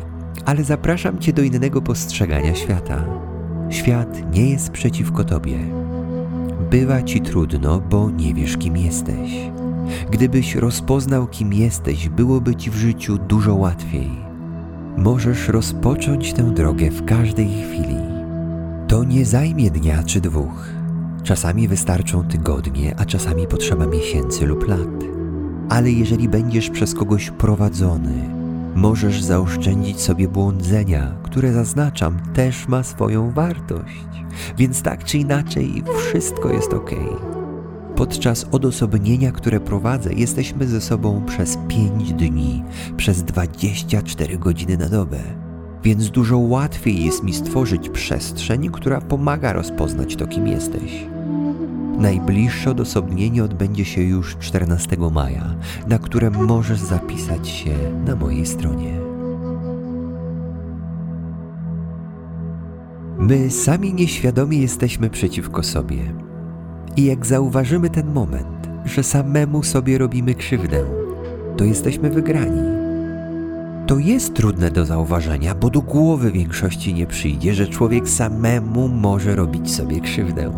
ale 0.46 0.63
zapraszam 0.63 1.20
Cię 1.20 1.34
do 1.34 1.41
innego 1.41 1.82
postrzegania 1.82 2.56
świata. 2.56 3.06
Świat 3.70 4.34
nie 4.34 4.50
jest 4.50 4.72
przeciwko 4.72 5.24
Tobie. 5.24 5.60
Bywa 6.72 7.03
Ci 7.03 7.22
trudno, 7.22 7.80
bo 7.80 8.10
nie 8.10 8.34
wiesz, 8.34 8.58
kim 8.58 8.77
jesteś. 8.77 9.51
Gdybyś 10.12 10.56
rozpoznał, 10.56 11.27
kim 11.27 11.53
jesteś, 11.53 12.10
byłoby 12.10 12.56
Ci 12.56 12.72
w 12.72 12.75
życiu 12.75 13.18
dużo 13.18 13.56
łatwiej 13.56 14.31
możesz 14.98 15.48
rozpocząć 15.48 16.33
tę 16.33 16.43
drogę 16.43 16.89
w 16.89 17.05
każdej 17.05 17.48
chwili. 17.48 17.98
To 18.88 19.03
nie 19.03 19.25
zajmie 19.25 19.71
dnia 19.71 20.03
czy 20.03 20.21
dwóch. 20.21 20.69
Czasami 21.24 21.67
wystarczą 21.67 22.24
tygodnie, 22.24 22.95
a 22.98 23.05
czasami 23.05 23.48
potrzeba 23.48 23.86
miesięcy 23.86 24.45
lub 24.45 24.67
lat. 24.67 25.03
Ale 25.69 25.91
jeżeli 25.91 26.29
będziesz 26.29 26.69
przez 26.69 26.93
kogoś 26.93 27.29
prowadzony, 27.29 28.41
Możesz 28.75 29.24
zaoszczędzić 29.24 30.01
sobie 30.01 30.27
błądzenia, 30.27 31.13
które 31.24 31.53
zaznaczam, 31.53 32.19
też 32.33 32.67
ma 32.67 32.83
swoją 32.83 33.31
wartość. 33.31 34.05
Więc 34.57 34.81
tak 34.81 35.03
czy 35.03 35.17
inaczej, 35.17 35.83
wszystko 35.98 36.51
jest 36.51 36.74
ok. 36.74 36.91
Podczas 38.01 38.46
odosobnienia, 38.51 39.31
które 39.31 39.60
prowadzę, 39.60 40.13
jesteśmy 40.13 40.67
ze 40.67 40.81
sobą 40.81 41.25
przez 41.25 41.58
5 41.67 42.13
dni, 42.13 42.63
przez 42.98 43.24
24 43.24 44.38
godziny 44.38 44.77
na 44.77 44.89
dobę. 44.89 45.20
Więc 45.84 46.10
dużo 46.10 46.38
łatwiej 46.38 47.05
jest 47.05 47.24
mi 47.24 47.34
stworzyć 47.34 47.89
przestrzeń, 47.89 48.70
która 48.72 49.01
pomaga 49.01 49.53
rozpoznać 49.53 50.15
to, 50.15 50.27
kim 50.27 50.48
jesteś. 50.48 51.05
Najbliższe 52.00 52.72
odosobnienie 52.72 53.43
odbędzie 53.43 53.86
się 53.86 54.01
już 54.01 54.38
14 54.38 54.98
maja, 55.12 55.55
na 55.88 56.00
które 56.00 56.29
możesz 56.29 56.79
zapisać 56.79 57.50
się 57.50 57.75
na 58.05 58.15
mojej 58.15 58.46
stronie. 58.46 59.00
My 63.20 63.51
sami 63.51 63.93
nieświadomie 63.93 64.58
jesteśmy 64.58 65.10
przeciwko 65.10 65.63
sobie. 65.63 66.31
I 66.98 67.05
jak 67.05 67.25
zauważymy 67.25 67.89
ten 67.89 68.13
moment, 68.13 68.69
że 68.86 69.03
samemu 69.03 69.63
sobie 69.63 69.98
robimy 69.98 70.36
krzywdę, 70.36 70.83
to 71.57 71.63
jesteśmy 71.63 72.10
wygrani. 72.10 72.62
To 73.88 73.98
jest 73.98 74.33
trudne 74.33 74.71
do 74.71 74.86
zauważenia, 74.86 75.55
bo 75.55 75.69
do 75.69 75.81
głowy 75.81 76.31
większości 76.31 76.93
nie 76.93 77.07
przyjdzie, 77.07 77.53
że 77.53 77.67
człowiek 77.67 78.10
samemu 78.10 78.88
może 78.88 79.36
robić 79.36 79.75
sobie 79.75 80.01
krzywdę. 80.01 80.51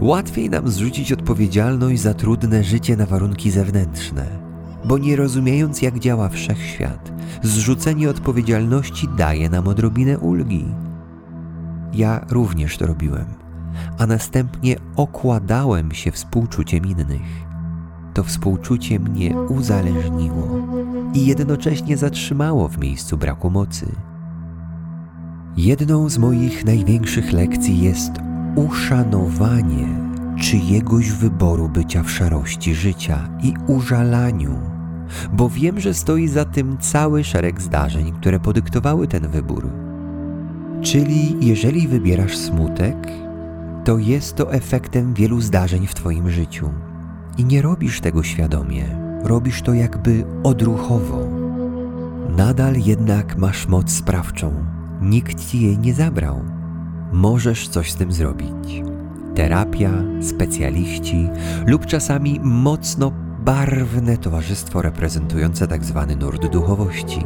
Łatwiej 0.00 0.50
nam 0.50 0.68
zrzucić 0.68 1.12
odpowiedzialność 1.12 2.00
za 2.00 2.14
trudne 2.14 2.64
życie 2.64 2.96
na 2.96 3.06
warunki 3.06 3.50
zewnętrzne, 3.50 4.26
bo 4.84 4.98
nie 4.98 5.16
rozumiejąc, 5.16 5.82
jak 5.82 5.98
działa 5.98 6.28
wszechświat, 6.28 7.12
zrzucenie 7.42 8.10
odpowiedzialności 8.10 9.08
daje 9.16 9.50
nam 9.50 9.68
odrobinę 9.68 10.18
ulgi. 10.18 10.64
Ja 11.94 12.26
również 12.30 12.78
to 12.78 12.86
robiłem, 12.86 13.47
a 13.98 14.06
następnie 14.06 14.76
okładałem 14.96 15.92
się 15.92 16.10
współczuciem 16.10 16.86
innych. 16.86 17.48
To 18.14 18.24
współczucie 18.24 18.98
mnie 18.98 19.36
uzależniło 19.36 20.48
i 21.14 21.26
jednocześnie 21.26 21.96
zatrzymało 21.96 22.68
w 22.68 22.78
miejscu 22.78 23.16
braku 23.16 23.50
mocy. 23.50 23.86
Jedną 25.56 26.08
z 26.08 26.18
moich 26.18 26.64
największych 26.64 27.32
lekcji 27.32 27.80
jest 27.80 28.12
uszanowanie 28.56 30.08
czyjegoś 30.40 31.10
wyboru 31.10 31.68
bycia 31.68 32.02
w 32.02 32.10
szarości 32.10 32.74
życia 32.74 33.28
i 33.42 33.54
użalaniu, 33.66 34.58
bo 35.32 35.48
wiem, 35.48 35.80
że 35.80 35.94
stoi 35.94 36.28
za 36.28 36.44
tym 36.44 36.78
cały 36.78 37.24
szereg 37.24 37.60
zdarzeń, 37.60 38.12
które 38.12 38.40
podyktowały 38.40 39.08
ten 39.08 39.28
wybór. 39.28 39.70
Czyli 40.82 41.46
jeżeli 41.46 41.88
wybierasz 41.88 42.36
smutek, 42.36 42.96
to 43.88 43.98
jest 43.98 44.36
to 44.36 44.52
efektem 44.52 45.14
wielu 45.14 45.40
zdarzeń 45.40 45.86
w 45.86 45.94
Twoim 45.94 46.30
życiu 46.30 46.70
i 47.38 47.44
nie 47.44 47.62
robisz 47.62 48.00
tego 48.00 48.22
świadomie, 48.22 48.84
robisz 49.22 49.62
to 49.62 49.74
jakby 49.74 50.24
odruchowo. 50.44 51.28
Nadal 52.36 52.74
jednak 52.76 53.36
masz 53.36 53.66
moc 53.66 53.90
sprawczą, 53.90 54.52
nikt 55.00 55.46
ci 55.46 55.60
jej 55.60 55.78
nie 55.78 55.94
zabrał 55.94 56.44
możesz 57.12 57.68
coś 57.68 57.92
z 57.92 57.96
tym 57.96 58.12
zrobić. 58.12 58.82
Terapia, 59.34 59.90
specjaliści 60.20 61.28
lub 61.66 61.86
czasami 61.86 62.40
mocno 62.42 63.12
barwne 63.44 64.16
towarzystwo 64.16 64.82
reprezentujące 64.82 65.68
tzw. 65.68 66.04
Tak 66.08 66.20
nurt 66.20 66.46
duchowości. 66.46 67.20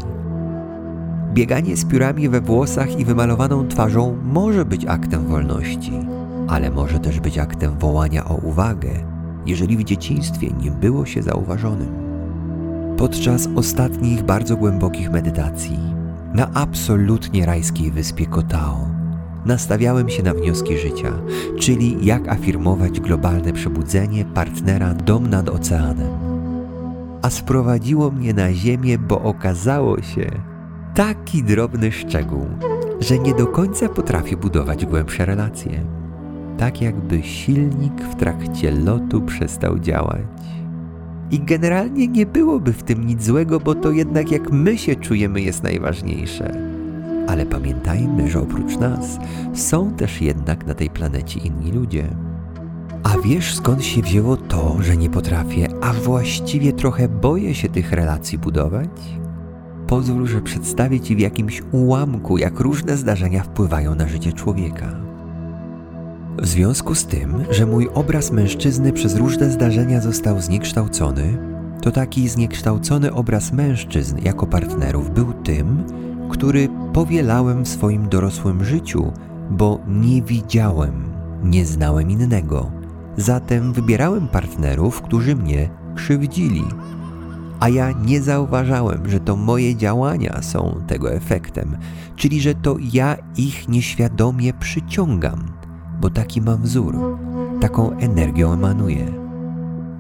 Bieganie 1.35 1.77
z 1.77 1.85
piórami 1.85 2.29
we 2.29 2.41
włosach 2.41 2.99
i 2.99 3.05
wymalowaną 3.05 3.69
twarzą 3.69 4.17
może 4.23 4.65
być 4.65 4.87
aktem 4.87 5.27
wolności, 5.27 5.93
ale 6.49 6.71
może 6.71 6.99
też 6.99 7.21
być 7.21 7.39
aktem 7.39 7.79
wołania 7.79 8.25
o 8.25 8.35
uwagę, 8.35 8.91
jeżeli 9.47 9.77
w 9.77 9.85
dzieciństwie 9.85 10.51
nie 10.63 10.71
było 10.71 11.07
się 11.07 11.23
zauważonym. 11.23 12.03
Podczas 12.97 13.49
ostatnich 13.57 14.23
bardzo 14.23 14.57
głębokich 14.57 15.11
medytacji 15.11 15.79
na 16.35 16.51
absolutnie 16.55 17.47
rajskiej 17.47 17.91
wyspie 17.91 18.27
Kotao 18.27 18.89
nastawiałem 19.45 20.09
się 20.09 20.23
na 20.23 20.35
wnioski 20.35 20.79
życia, 20.79 21.13
czyli 21.59 22.07
jak 22.07 22.29
afirmować 22.29 23.01
globalne 23.01 23.53
przebudzenie 23.53 24.25
partnera 24.25 24.95
dom 24.95 25.27
nad 25.31 25.49
oceanem. 25.49 26.13
A 27.23 27.31
sprowadziło 27.31 28.11
mnie 28.11 28.35
na 28.35 28.53
ziemię, 28.53 28.99
bo 28.99 29.23
okazało 29.23 30.03
się 30.03 30.31
taki 30.95 31.43
drobny 31.43 31.93
szczegół, 31.93 32.47
że 33.01 33.19
nie 33.19 33.35
do 33.35 33.47
końca 33.47 33.89
potrafię 33.89 34.37
budować 34.37 34.87
głębsze 34.87 35.27
relacje. 35.27 36.02
Tak 36.63 36.83
jakby 36.83 37.23
silnik 37.23 38.03
w 38.03 38.15
trakcie 38.15 38.71
lotu 38.71 39.23
przestał 39.23 39.79
działać. 39.79 40.27
I 41.31 41.41
generalnie 41.41 42.09
nie 42.09 42.27
byłoby 42.27 42.73
w 42.73 42.83
tym 42.83 43.07
nic 43.07 43.25
złego, 43.25 43.61
bo 43.61 43.75
to 43.75 43.91
jednak 43.91 44.33
jak 44.33 44.53
my 44.53 44.79
się 44.79 44.97
czujemy 44.97 45.41
jest 45.41 45.63
najważniejsze. 45.63 46.57
Ale 47.29 47.47
pamiętajmy, 47.47 48.31
że 48.31 48.41
oprócz 48.41 48.79
nas 48.79 49.19
są 49.55 49.95
też 49.95 50.21
jednak 50.21 50.67
na 50.67 50.75
tej 50.75 50.91
planecie 50.91 51.41
inni 51.41 51.73
ludzie. 51.73 52.09
A 53.03 53.19
wiesz 53.25 53.55
skąd 53.55 53.85
się 53.85 54.03
wzięło 54.03 54.37
to, 54.37 54.77
że 54.81 54.97
nie 54.97 55.11
potrafię, 55.11 55.69
a 55.81 55.93
właściwie 55.93 56.73
trochę 56.73 57.09
boję 57.09 57.55
się 57.55 57.69
tych 57.69 57.93
relacji 57.93 58.39
budować? 58.39 58.91
Pozwól, 59.87 60.27
że 60.27 60.41
przedstawię 60.41 61.01
Ci 61.01 61.17
w 61.17 61.21
jakimś 61.21 61.63
ułamku, 61.73 62.39
jak 62.39 62.61
różne 62.61 62.97
zdarzenia 62.97 63.43
wpływają 63.43 63.95
na 63.95 64.09
życie 64.09 64.33
człowieka. 64.33 65.12
W 66.39 66.47
związku 66.47 66.95
z 66.95 67.07
tym, 67.07 67.45
że 67.51 67.67
mój 67.67 67.89
obraz 67.95 68.33
mężczyzny 68.33 68.93
przez 68.93 69.17
różne 69.17 69.51
zdarzenia 69.51 70.01
został 70.01 70.41
zniekształcony, 70.41 71.39
to 71.83 71.91
taki 71.91 72.29
zniekształcony 72.29 73.13
obraz 73.13 73.53
mężczyzn 73.53 74.19
jako 74.23 74.47
partnerów 74.47 75.11
był 75.11 75.33
tym, 75.33 75.85
który 76.31 76.69
powielałem 76.93 77.65
w 77.65 77.69
swoim 77.69 78.09
dorosłym 78.09 78.65
życiu, 78.65 79.13
bo 79.51 79.81
nie 79.89 80.23
widziałem, 80.23 81.13
nie 81.45 81.67
znałem 81.67 82.11
innego. 82.11 82.71
Zatem 83.17 83.73
wybierałem 83.73 84.29
partnerów, 84.29 85.03
którzy 85.03 85.37
mnie 85.37 85.69
krzywdzili. 85.95 86.65
A 87.61 87.69
ja 87.69 87.93
nie 87.93 88.23
zauważałem, 88.23 89.09
że 89.09 89.21
to 89.21 89.37
moje 89.37 89.77
działania 89.77 90.43
są 90.43 90.81
tego 90.87 91.13
efektem, 91.13 91.77
czyli 92.17 92.41
że 92.41 92.55
to 92.55 92.77
ja 92.93 93.17
ich 93.37 93.69
nieświadomie 93.69 94.53
przyciągam, 94.53 95.62
bo 96.03 96.11
taki 96.11 96.41
mam 96.41 96.63
wzór, 96.63 96.97
taką 97.61 97.91
energią 97.91 98.53
emanuję. 98.53 99.07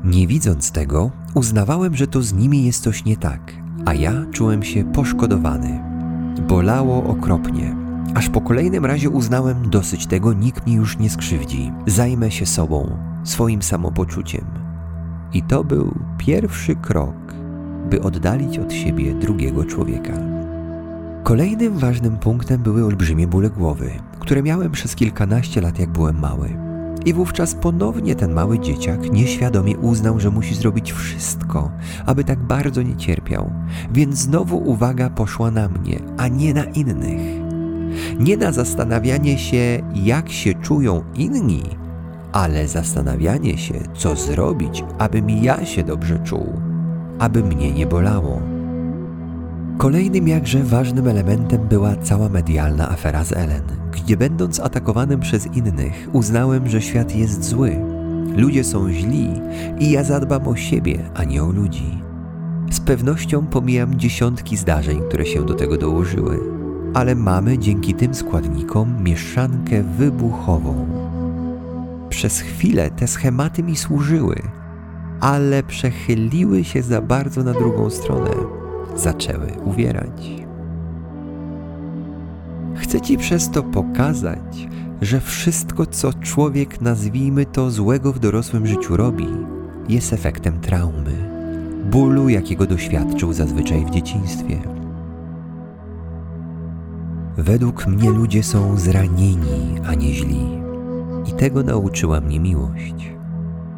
Nie 0.05 0.27
widząc 0.27 0.71
tego, 0.71 1.11
uznawałem, 1.35 1.97
że 1.97 2.07
to 2.07 2.23
z 2.23 2.33
nimi 2.33 2.65
jest 2.65 2.83
coś 2.83 3.05
nie 3.05 3.17
tak, 3.17 3.53
a 3.85 3.95
ja 3.95 4.12
czułem 4.33 4.62
się 4.62 4.85
poszkodowany. 4.85 5.81
Bolało 6.49 7.05
okropnie. 7.05 7.77
Aż 8.15 8.29
po 8.29 8.41
kolejnym 8.41 8.87
razie 8.87 9.11
uznałem 9.11 9.71
dosyć 9.71 10.07
tego, 10.07 10.33
nikt 10.33 10.67
mi 10.67 10.73
już 10.73 10.99
nie 10.99 11.11
skrzywdzi. 11.11 11.73
Zajmę 11.87 12.31
się 12.31 12.47
sobą, 12.47 12.97
swoim 13.25 13.62
samopoczuciem. 13.62 14.45
I 15.33 15.43
to 15.43 15.65
był 15.65 15.95
pierwszy 16.19 16.77
krok, 16.77 17.35
by 17.91 18.03
oddalić 18.03 18.59
od 18.59 18.73
siebie 18.73 19.15
drugiego 19.15 19.65
człowieka. 19.65 20.12
Kolejnym 21.23 21.79
ważnym 21.79 22.17
punktem 22.17 22.63
były 22.63 22.85
olbrzymie 22.85 23.27
bóle 23.27 23.51
głowy, 23.51 23.91
które 24.19 24.43
miałem 24.43 24.73
przez 24.73 24.95
kilkanaście 24.95 25.61
lat, 25.61 25.79
jak 25.79 25.91
byłem 25.91 26.19
mały. 26.19 26.57
I 27.05 27.13
wówczas 27.13 27.55
ponownie 27.55 28.15
ten 28.15 28.33
mały 28.33 28.59
dzieciak 28.59 29.13
nieświadomie 29.13 29.79
uznał, 29.79 30.21
że 30.21 30.31
musi 30.31 30.55
zrobić 30.55 30.93
wszystko, 30.93 31.71
aby 32.07 32.25
tak 32.25 32.39
bardzo 32.39 32.83
nie 32.83 32.97
cierpiał, 32.97 33.53
więc 33.93 34.19
znowu 34.19 34.59
uwaga 34.59 35.11
poszła 35.11 35.51
na 35.51 35.69
mnie, 35.69 36.01
a 36.17 36.29
nie 36.29 36.55
na 36.55 36.65
innych. 36.65 37.43
Nie 38.19 38.37
na 38.37 38.53
zastanawianie 38.53 39.39
się, 39.39 39.83
jak 39.95 40.29
się 40.29 40.55
czują 40.55 41.03
inni, 41.15 41.63
ale 42.33 42.69
zastanawianie 42.69 43.59
się, 43.59 43.75
co 43.95 44.17
zrobić, 44.17 44.85
aby 44.99 45.23
mi 45.23 45.43
ja 45.43 45.65
się 45.65 45.83
dobrze 45.83 46.19
czuł, 46.19 46.53
aby 47.19 47.43
mnie 47.43 47.73
nie 47.73 47.87
bolało. 47.87 48.62
Kolejnym 49.79 50.29
jakże 50.29 50.63
ważnym 50.63 51.09
elementem 51.09 51.69
była 51.69 51.97
cała 51.97 52.29
medialna 52.29 52.91
afera 52.91 53.25
z 53.25 53.33
Ellen, 53.33 53.63
gdzie 53.93 54.17
będąc 54.17 54.61
atakowanym 54.61 55.21
przez 55.21 55.47
innych, 55.47 56.09
uznałem, 56.13 56.69
że 56.69 56.83
świat 56.83 57.17
jest 57.17 57.45
zły. 57.45 57.77
Ludzie 58.37 58.65
są 58.65 58.93
źli 58.93 59.29
i 59.79 59.91
ja 59.91 60.05
zadbam 60.05 60.49
o 60.49 60.57
siebie, 60.57 60.99
a 61.15 61.25
nie 61.25 61.45
o 61.45 61.53
ludzi. 61.53 61.99
Z 62.71 62.81
pewnością 62.81 63.47
pomijam 63.47 63.99
dziesiątki 63.99 64.57
zdarzeń, 64.57 65.01
które 65.09 65.27
się 65.27 65.47
do 65.47 65.55
tego 65.55 65.77
dołożyły, 65.77 66.39
ale 66.95 67.15
mamy 67.15 67.59
dzięki 67.59 67.95
tym 67.95 68.15
składnikom 68.15 69.03
mieszankę 69.05 69.83
wybuchową. 69.83 70.87
Przez 72.09 72.41
chwilę 72.41 72.91
te 72.91 73.09
schematy 73.09 73.63
mi 73.63 73.77
służyły, 73.77 74.37
ale 75.21 75.63
przechyliły 75.63 76.65
się 76.65 76.83
za 76.83 77.03
bardzo 77.03 77.43
na 77.43 77.53
drugą 77.53 77.91
stronę 77.91 78.31
zaczęły 78.96 79.52
uwierać. 79.64 80.44
Chcę 82.74 83.00
Ci 83.00 83.18
przez 83.18 83.50
to 83.50 83.62
pokazać, 83.62 84.68
że 85.00 85.20
wszystko, 85.20 85.87
co 85.87 86.12
człowiek, 86.12 86.81
nazwijmy 86.81 87.46
to 87.46 87.70
złego 87.70 88.12
w 88.12 88.18
dorosłym 88.18 88.66
życiu 88.66 88.96
robi, 88.96 89.26
jest 89.88 90.12
efektem 90.12 90.61
traumy, 90.61 91.33
bólu, 91.90 92.28
jakiego 92.28 92.66
doświadczył 92.66 93.33
zazwyczaj 93.33 93.85
w 93.85 93.90
dzieciństwie. 93.90 94.59
Według 97.37 97.87
mnie 97.87 98.11
ludzie 98.11 98.42
są 98.42 98.78
zranieni, 98.78 99.81
a 99.87 99.94
nie 99.94 100.14
źli. 100.14 100.62
I 101.26 101.33
tego 101.33 101.62
nauczyła 101.62 102.20
mnie 102.20 102.40
miłość. 102.40 103.12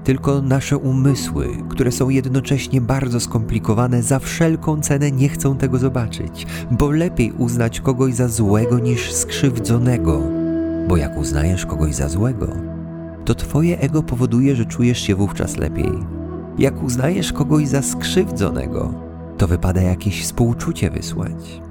Tylko 0.05 0.43
nasze 0.43 0.79
umysły, 0.79 1.49
które 1.69 1.93
są 1.93 2.09
jednocześnie 2.09 2.81
bardzo 2.81 3.21
skomplikowane, 3.21 4.03
za 4.03 4.19
wszelką 4.19 4.81
cenę 4.81 5.11
nie 5.11 5.29
chcą 5.29 5.57
tego 5.57 5.79
zobaczyć, 5.79 6.47
bo 6.71 6.91
lepiej 6.91 7.33
uznać 7.33 7.81
kogoś 7.81 8.15
za 8.15 8.29
złego 8.29 8.79
niż 8.79 9.13
skrzywdzonego. 9.13 10.23
Bo 10.89 10.97
jak 10.97 11.19
uznajesz 11.19 11.67
kogoś 11.67 11.95
za 11.95 12.09
złego, 12.09 12.47
to 13.25 13.35
twoje 13.35 13.79
ego 13.79 14.03
powoduje, 14.03 14.57
że 14.57 14.65
czujesz 14.65 15.01
się 15.01 15.15
wówczas 15.15 15.57
lepiej. 15.57 15.93
Jak 16.59 16.83
uznajesz 16.83 17.33
kogoś 17.33 17.69
za 17.69 17.83
skrzywdzonego, 17.83 18.95
to 19.39 19.47
wypada 19.47 19.83
jakieś 19.83 20.23
współczucie 20.23 20.91
wysłać. 20.91 21.63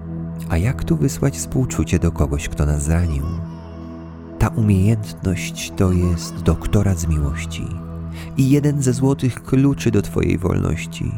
A 0.49 0.57
jak 0.57 0.83
tu 0.83 0.97
wysłać 0.97 1.37
współczucie 1.37 1.99
do 1.99 2.11
kogoś, 2.11 2.49
kto 2.49 2.65
nas 2.65 2.83
zranił? 2.83 3.23
Ta 4.39 4.47
umiejętność 4.47 5.73
to 5.77 5.91
jest 5.91 6.41
doktorat 6.41 6.99
z 6.99 7.07
miłości 7.07 7.82
i 8.37 8.49
jeden 8.49 8.81
ze 8.81 8.93
złotych 8.93 9.43
kluczy 9.43 9.91
do 9.91 10.01
Twojej 10.01 10.37
wolności. 10.37 11.11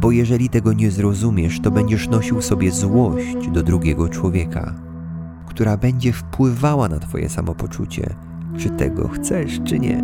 Bo 0.00 0.10
jeżeli 0.10 0.48
tego 0.48 0.72
nie 0.72 0.90
zrozumiesz, 0.90 1.60
to 1.60 1.70
będziesz 1.70 2.08
nosił 2.08 2.42
sobie 2.42 2.70
złość 2.70 3.48
do 3.52 3.62
drugiego 3.62 4.08
człowieka, 4.08 4.74
która 5.46 5.76
będzie 5.76 6.12
wpływała 6.12 6.88
na 6.88 6.98
Twoje 6.98 7.28
samopoczucie, 7.28 8.14
czy 8.58 8.70
tego 8.70 9.08
chcesz, 9.08 9.60
czy 9.64 9.78
nie. 9.78 10.02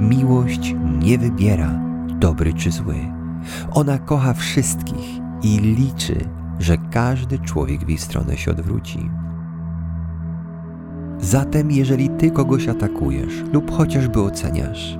Miłość 0.00 0.74
nie 1.02 1.18
wybiera 1.18 1.80
dobry 2.20 2.54
czy 2.54 2.70
zły. 2.70 2.96
Ona 3.72 3.98
kocha 3.98 4.34
wszystkich 4.34 5.20
i 5.42 5.58
liczy, 5.58 6.24
że 6.58 6.76
każdy 6.90 7.38
człowiek 7.38 7.84
w 7.84 7.88
jej 7.88 7.98
stronę 7.98 8.36
się 8.36 8.50
odwróci. 8.50 9.10
Zatem, 11.20 11.70
jeżeli 11.70 12.08
ty 12.08 12.30
kogoś 12.30 12.68
atakujesz 12.68 13.44
lub 13.52 13.70
chociażby 13.70 14.20
oceniasz, 14.20 14.98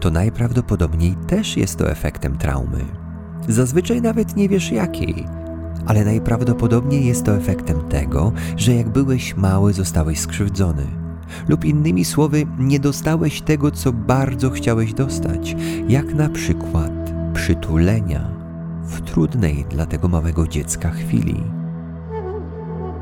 to 0.00 0.10
najprawdopodobniej 0.10 1.14
też 1.26 1.56
jest 1.56 1.78
to 1.78 1.90
efektem 1.90 2.38
traumy. 2.38 2.84
Zazwyczaj 3.48 4.02
nawet 4.02 4.36
nie 4.36 4.48
wiesz 4.48 4.72
jakiej, 4.72 5.26
ale 5.86 6.04
najprawdopodobniej 6.04 7.06
jest 7.06 7.24
to 7.24 7.36
efektem 7.36 7.88
tego, 7.88 8.32
że 8.56 8.74
jak 8.74 8.88
byłeś 8.88 9.36
mały, 9.36 9.72
zostałeś 9.72 10.20
skrzywdzony. 10.20 10.86
Lub 11.48 11.64
innymi 11.64 12.04
słowy, 12.04 12.46
nie 12.58 12.80
dostałeś 12.80 13.42
tego, 13.42 13.70
co 13.70 13.92
bardzo 13.92 14.50
chciałeś 14.50 14.94
dostać, 14.94 15.56
jak 15.88 16.14
na 16.14 16.28
przykład 16.28 17.12
przytulenia 17.34 18.30
w 18.82 19.00
trudnej 19.00 19.64
dla 19.70 19.86
tego 19.86 20.08
małego 20.08 20.46
dziecka 20.46 20.90
chwili. 20.90 21.42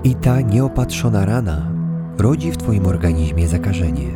I 0.04 0.14
ta 0.14 0.40
nieopatrzona 0.40 1.26
rana 1.26 1.71
rodzi 2.22 2.52
w 2.52 2.56
Twoim 2.56 2.86
organizmie 2.86 3.48
zakażenie. 3.48 4.08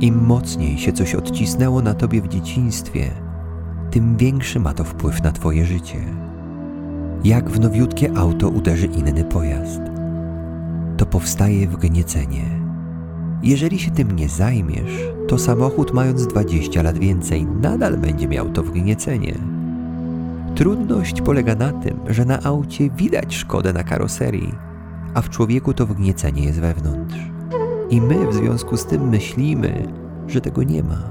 Im 0.00 0.26
mocniej 0.26 0.78
się 0.78 0.92
coś 0.92 1.14
odcisnęło 1.14 1.82
na 1.82 1.94
Tobie 1.94 2.22
w 2.22 2.28
dzieciństwie, 2.28 3.10
tym 3.90 4.16
większy 4.16 4.60
ma 4.60 4.74
to 4.74 4.84
wpływ 4.84 5.22
na 5.22 5.32
Twoje 5.32 5.64
życie. 5.64 5.98
Jak 7.24 7.50
w 7.50 7.60
nowiutkie 7.60 8.16
auto 8.16 8.48
uderzy 8.48 8.86
inny 8.86 9.24
pojazd, 9.24 9.80
to 10.96 11.06
powstaje 11.06 11.68
wgniecenie. 11.68 12.44
Jeżeli 13.42 13.78
się 13.78 13.90
tym 13.90 14.16
nie 14.16 14.28
zajmiesz, 14.28 15.08
to 15.28 15.38
samochód 15.38 15.92
mając 15.92 16.26
20 16.26 16.82
lat 16.82 16.98
więcej 16.98 17.46
nadal 17.46 17.96
będzie 17.98 18.28
miał 18.28 18.48
to 18.48 18.62
wgniecenie. 18.62 19.34
Trudność 20.54 21.22
polega 21.22 21.54
na 21.54 21.72
tym, 21.72 22.00
że 22.08 22.24
na 22.24 22.42
aucie 22.42 22.90
widać 22.90 23.34
szkodę 23.36 23.72
na 23.72 23.84
karoserii, 23.84 24.54
a 25.16 25.22
w 25.22 25.30
człowieku 25.30 25.74
to 25.74 25.86
wgniecenie 25.86 26.44
jest 26.44 26.60
wewnątrz. 26.60 27.16
I 27.90 28.00
my 28.00 28.26
w 28.26 28.34
związku 28.34 28.76
z 28.76 28.86
tym 28.86 29.08
myślimy, 29.08 29.88
że 30.26 30.40
tego 30.40 30.62
nie 30.62 30.82
ma, 30.82 31.02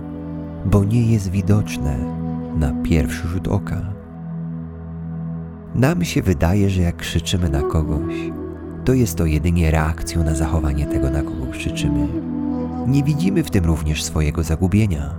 bo 0.65 0.83
nie 0.83 1.11
jest 1.11 1.31
widoczne 1.31 1.97
na 2.57 2.71
pierwszy 2.83 3.27
rzut 3.27 3.47
oka. 3.47 3.93
Nam 5.75 6.03
się 6.03 6.21
wydaje, 6.21 6.69
że 6.69 6.81
jak 6.81 6.97
krzyczymy 6.97 7.49
na 7.49 7.61
kogoś, 7.61 8.13
to 8.85 8.93
jest 8.93 9.17
to 9.17 9.25
jedynie 9.25 9.71
reakcją 9.71 10.23
na 10.23 10.35
zachowanie 10.35 10.85
tego, 10.85 11.09
na 11.09 11.21
kogo 11.21 11.45
krzyczymy. 11.51 12.07
Nie 12.87 13.03
widzimy 13.03 13.43
w 13.43 13.51
tym 13.51 13.65
również 13.65 14.03
swojego 14.03 14.43
zagubienia. 14.43 15.15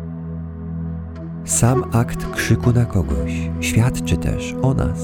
Sam 1.45 1.85
akt 1.93 2.31
krzyku 2.31 2.73
na 2.73 2.85
kogoś 2.85 3.51
świadczy 3.61 4.17
też 4.17 4.55
o 4.63 4.75
nas. 4.75 5.01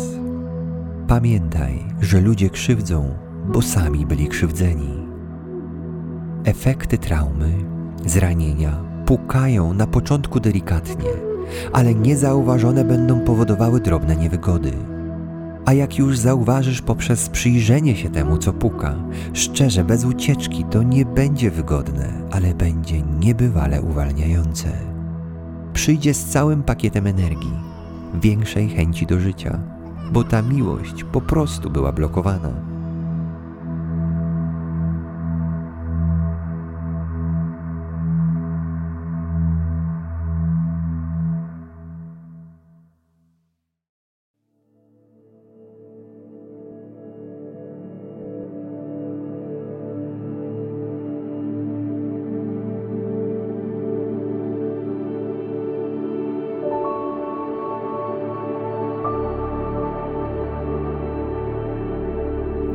Pamiętaj, 1.08 1.84
że 2.00 2.20
ludzie 2.20 2.50
krzywdzą, 2.50 3.31
bo 3.48 3.62
sami 3.62 4.06
byli 4.06 4.28
krzywdzeni. 4.28 5.06
Efekty 6.44 6.98
traumy, 6.98 7.52
zranienia 8.06 8.92
pukają 9.06 9.74
na 9.74 9.86
początku 9.86 10.40
delikatnie, 10.40 11.10
ale 11.72 11.94
niezauważone 11.94 12.84
będą 12.84 13.20
powodowały 13.20 13.80
drobne 13.80 14.16
niewygody. 14.16 14.72
A 15.64 15.72
jak 15.72 15.98
już 15.98 16.18
zauważysz 16.18 16.82
poprzez 16.82 17.28
przyjrzenie 17.28 17.96
się 17.96 18.10
temu, 18.10 18.38
co 18.38 18.52
puka, 18.52 18.94
szczerze, 19.32 19.84
bez 19.84 20.04
ucieczki, 20.04 20.64
to 20.64 20.82
nie 20.82 21.04
będzie 21.04 21.50
wygodne, 21.50 22.12
ale 22.30 22.54
będzie 22.54 23.02
niebywale 23.02 23.82
uwalniające. 23.82 24.68
Przyjdzie 25.72 26.14
z 26.14 26.24
całym 26.24 26.62
pakietem 26.62 27.06
energii, 27.06 27.52
większej 28.14 28.68
chęci 28.68 29.06
do 29.06 29.20
życia, 29.20 29.58
bo 30.12 30.24
ta 30.24 30.42
miłość 30.42 31.04
po 31.04 31.20
prostu 31.20 31.70
była 31.70 31.92
blokowana. 31.92 32.71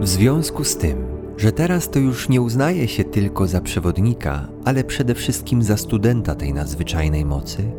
W 0.07 0.09
związku 0.09 0.63
z 0.63 0.77
tym, 0.77 0.97
że 1.37 1.51
teraz 1.51 1.89
to 1.89 1.99
już 1.99 2.29
nie 2.29 2.41
uznaje 2.41 2.87
się 2.87 3.03
tylko 3.03 3.47
za 3.47 3.61
przewodnika, 3.61 4.47
ale 4.65 4.83
przede 4.83 5.15
wszystkim 5.15 5.63
za 5.63 5.77
studenta 5.77 6.35
tej 6.35 6.53
nadzwyczajnej 6.53 7.25
mocy, 7.25 7.71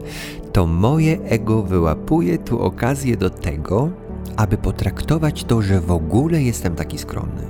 to 0.52 0.66
moje 0.66 1.20
ego 1.20 1.62
wyłapuje 1.62 2.38
tu 2.38 2.60
okazję 2.60 3.16
do 3.16 3.30
tego, 3.30 3.90
aby 4.36 4.56
potraktować 4.56 5.44
to, 5.44 5.62
że 5.62 5.80
w 5.80 5.90
ogóle 5.90 6.42
jestem 6.42 6.74
taki 6.74 6.98
skromny. 6.98 7.42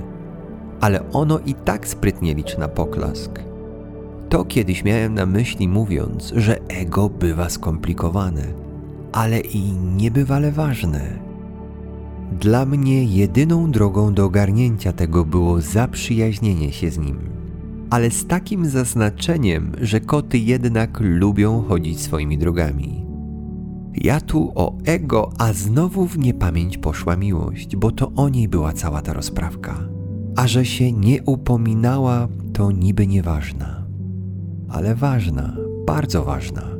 Ale 0.81 1.11
ono 1.11 1.39
i 1.39 1.53
tak 1.53 1.87
sprytnie 1.87 2.35
liczy 2.35 2.59
na 2.59 2.67
poklask. 2.67 3.31
To 4.29 4.45
kiedyś 4.45 4.83
miałem 4.83 5.13
na 5.13 5.25
myśli 5.25 5.67
mówiąc, 5.67 6.33
że 6.35 6.59
ego 6.67 7.09
bywa 7.09 7.49
skomplikowane, 7.49 8.43
ale 9.11 9.39
i 9.39 9.71
niebywale 9.71 10.51
ważne. 10.51 11.28
Dla 12.39 12.65
mnie 12.65 13.03
jedyną 13.03 13.71
drogą 13.71 14.13
do 14.13 14.25
ogarnięcia 14.25 14.93
tego 14.93 15.25
było 15.25 15.61
zaprzyjaźnienie 15.61 16.71
się 16.71 16.91
z 16.91 16.97
nim. 16.97 17.19
Ale 17.89 18.11
z 18.11 18.27
takim 18.27 18.65
zaznaczeniem, 18.65 19.71
że 19.81 19.99
koty 19.99 20.37
jednak 20.37 20.99
lubią 20.99 21.63
chodzić 21.63 22.01
swoimi 22.01 22.37
drogami. 22.37 23.05
Ja 23.93 24.21
tu 24.21 24.51
o 24.55 24.77
ego, 24.85 25.31
a 25.37 25.53
znowu 25.53 26.07
w 26.07 26.17
niepamięć 26.17 26.77
poszła 26.77 27.15
miłość, 27.15 27.75
bo 27.75 27.91
to 27.91 28.11
o 28.15 28.29
niej 28.29 28.47
była 28.47 28.73
cała 28.73 29.01
ta 29.01 29.13
rozprawka. 29.13 29.89
A 30.35 30.47
że 30.47 30.65
się 30.65 30.91
nie 30.91 31.23
upominała, 31.23 32.27
to 32.53 32.71
niby 32.71 33.07
nieważna. 33.07 33.85
Ale 34.69 34.95
ważna, 34.95 35.57
bardzo 35.85 36.23
ważna 36.23 36.78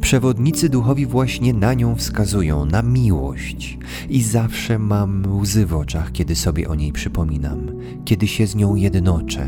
Przewodnicy 0.00 0.68
duchowi 0.68 1.06
właśnie 1.06 1.52
na 1.52 1.74
nią 1.74 1.96
wskazują, 1.96 2.64
na 2.66 2.82
miłość. 2.82 3.78
I 4.08 4.22
zawsze 4.22 4.78
mam 4.78 5.38
łzy 5.40 5.66
w 5.66 5.74
oczach, 5.74 6.12
kiedy 6.12 6.36
sobie 6.36 6.68
o 6.68 6.74
niej 6.74 6.92
przypominam, 6.92 7.66
kiedy 8.04 8.26
się 8.26 8.46
z 8.46 8.54
nią 8.54 8.74
jednoczę. 8.74 9.46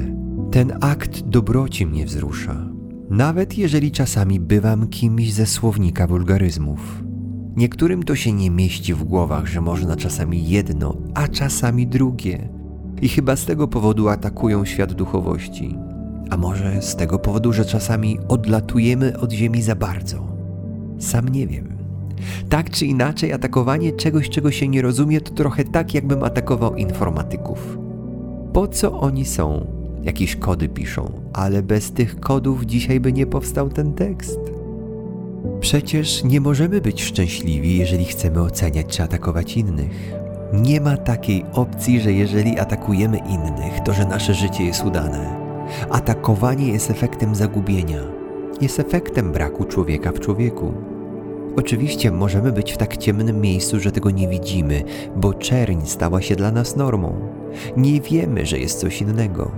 Ten 0.50 0.72
akt 0.80 1.20
dobroci 1.20 1.86
mnie 1.86 2.06
wzrusza, 2.06 2.66
nawet 3.10 3.58
jeżeli 3.58 3.90
czasami 3.90 4.40
bywam 4.40 4.88
kimś 4.88 5.32
ze 5.32 5.46
słownika 5.46 6.06
wulgaryzmów. 6.06 7.02
Niektórym 7.56 8.02
to 8.02 8.14
się 8.14 8.32
nie 8.32 8.50
mieści 8.50 8.94
w 8.94 9.04
głowach, 9.04 9.46
że 9.46 9.60
można 9.60 9.96
czasami 9.96 10.48
jedno, 10.48 10.96
a 11.14 11.28
czasami 11.28 11.86
drugie. 11.86 12.48
I 13.02 13.08
chyba 13.08 13.36
z 13.36 13.44
tego 13.44 13.68
powodu 13.68 14.08
atakują 14.08 14.64
świat 14.64 14.92
duchowości. 14.92 15.78
A 16.30 16.36
może 16.36 16.82
z 16.82 16.96
tego 16.96 17.18
powodu, 17.18 17.52
że 17.52 17.64
czasami 17.64 18.18
odlatujemy 18.28 19.18
od 19.18 19.32
ziemi 19.32 19.62
za 19.62 19.74
bardzo. 19.74 20.26
Sam 20.98 21.28
nie 21.28 21.46
wiem. 21.46 21.68
Tak 22.48 22.70
czy 22.70 22.86
inaczej, 22.86 23.32
atakowanie 23.32 23.92
czegoś, 23.92 24.30
czego 24.30 24.50
się 24.50 24.68
nie 24.68 24.82
rozumie, 24.82 25.20
to 25.20 25.34
trochę 25.34 25.64
tak, 25.64 25.94
jakbym 25.94 26.24
atakował 26.24 26.76
informatyków. 26.76 27.78
Po 28.52 28.68
co 28.68 29.00
oni 29.00 29.24
są? 29.24 29.66
Jakieś 30.02 30.36
kody 30.36 30.68
piszą, 30.68 31.12
ale 31.32 31.62
bez 31.62 31.92
tych 31.92 32.20
kodów 32.20 32.64
dzisiaj 32.64 33.00
by 33.00 33.12
nie 33.12 33.26
powstał 33.26 33.68
ten 33.68 33.92
tekst. 33.94 34.40
Przecież 35.60 36.24
nie 36.24 36.40
możemy 36.40 36.80
być 36.80 37.02
szczęśliwi, 37.02 37.78
jeżeli 37.78 38.04
chcemy 38.04 38.42
oceniać 38.42 38.86
czy 38.86 39.02
atakować 39.02 39.56
innych. 39.56 40.12
Nie 40.52 40.80
ma 40.80 40.96
takiej 40.96 41.44
opcji, 41.52 42.00
że 42.00 42.12
jeżeli 42.12 42.58
atakujemy 42.58 43.18
innych, 43.18 43.80
to 43.84 43.92
że 43.92 44.04
nasze 44.04 44.34
życie 44.34 44.64
jest 44.64 44.84
udane. 44.84 45.41
Atakowanie 45.90 46.72
jest 46.72 46.90
efektem 46.90 47.34
zagubienia, 47.34 48.00
jest 48.60 48.80
efektem 48.80 49.32
braku 49.32 49.64
człowieka 49.64 50.12
w 50.12 50.20
człowieku. 50.20 50.72
Oczywiście 51.56 52.10
możemy 52.10 52.52
być 52.52 52.72
w 52.72 52.76
tak 52.76 52.96
ciemnym 52.96 53.40
miejscu, 53.40 53.80
że 53.80 53.92
tego 53.92 54.10
nie 54.10 54.28
widzimy, 54.28 54.82
bo 55.16 55.34
czerń 55.34 55.78
stała 55.84 56.22
się 56.22 56.36
dla 56.36 56.50
nas 56.50 56.76
normą. 56.76 57.28
Nie 57.76 58.00
wiemy, 58.00 58.46
że 58.46 58.58
jest 58.58 58.80
coś 58.80 59.00
innego. 59.00 59.50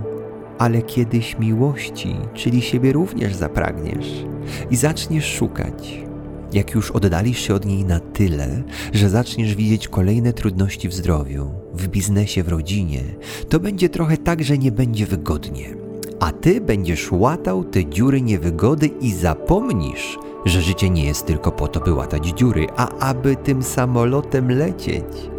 Ale 0.57 0.81
kiedyś 0.81 1.39
miłości, 1.39 2.15
czyli 2.33 2.61
siebie 2.61 2.93
również 2.93 3.35
zapragniesz 3.35 4.25
i 4.71 4.75
zaczniesz 4.75 5.33
szukać. 5.33 6.05
Jak 6.53 6.71
już 6.71 6.91
oddalisz 6.91 7.39
się 7.39 7.53
od 7.53 7.65
niej 7.65 7.85
na 7.85 7.99
tyle, 7.99 8.63
że 8.93 9.09
zaczniesz 9.09 9.55
widzieć 9.55 9.87
kolejne 9.87 10.33
trudności 10.33 10.89
w 10.89 10.93
zdrowiu, 10.93 11.51
w 11.73 11.87
biznesie, 11.87 12.43
w 12.43 12.49
rodzinie, 12.49 13.01
to 13.49 13.59
będzie 13.59 13.89
trochę 13.89 14.17
tak, 14.17 14.43
że 14.43 14.57
nie 14.57 14.71
będzie 14.71 15.05
wygodnie. 15.05 15.84
A 16.19 16.31
ty 16.31 16.61
będziesz 16.61 17.11
łatał 17.11 17.63
te 17.63 17.85
dziury 17.85 18.21
niewygody 18.21 18.87
i 18.87 19.11
zapomnisz, 19.11 20.17
że 20.45 20.61
życie 20.61 20.89
nie 20.89 21.05
jest 21.05 21.25
tylko 21.25 21.51
po 21.51 21.67
to, 21.67 21.79
by 21.79 21.93
łatać 21.93 22.27
dziury, 22.27 22.67
a 22.75 22.89
aby 23.11 23.35
tym 23.35 23.63
samolotem 23.63 24.51
lecieć 24.51 25.29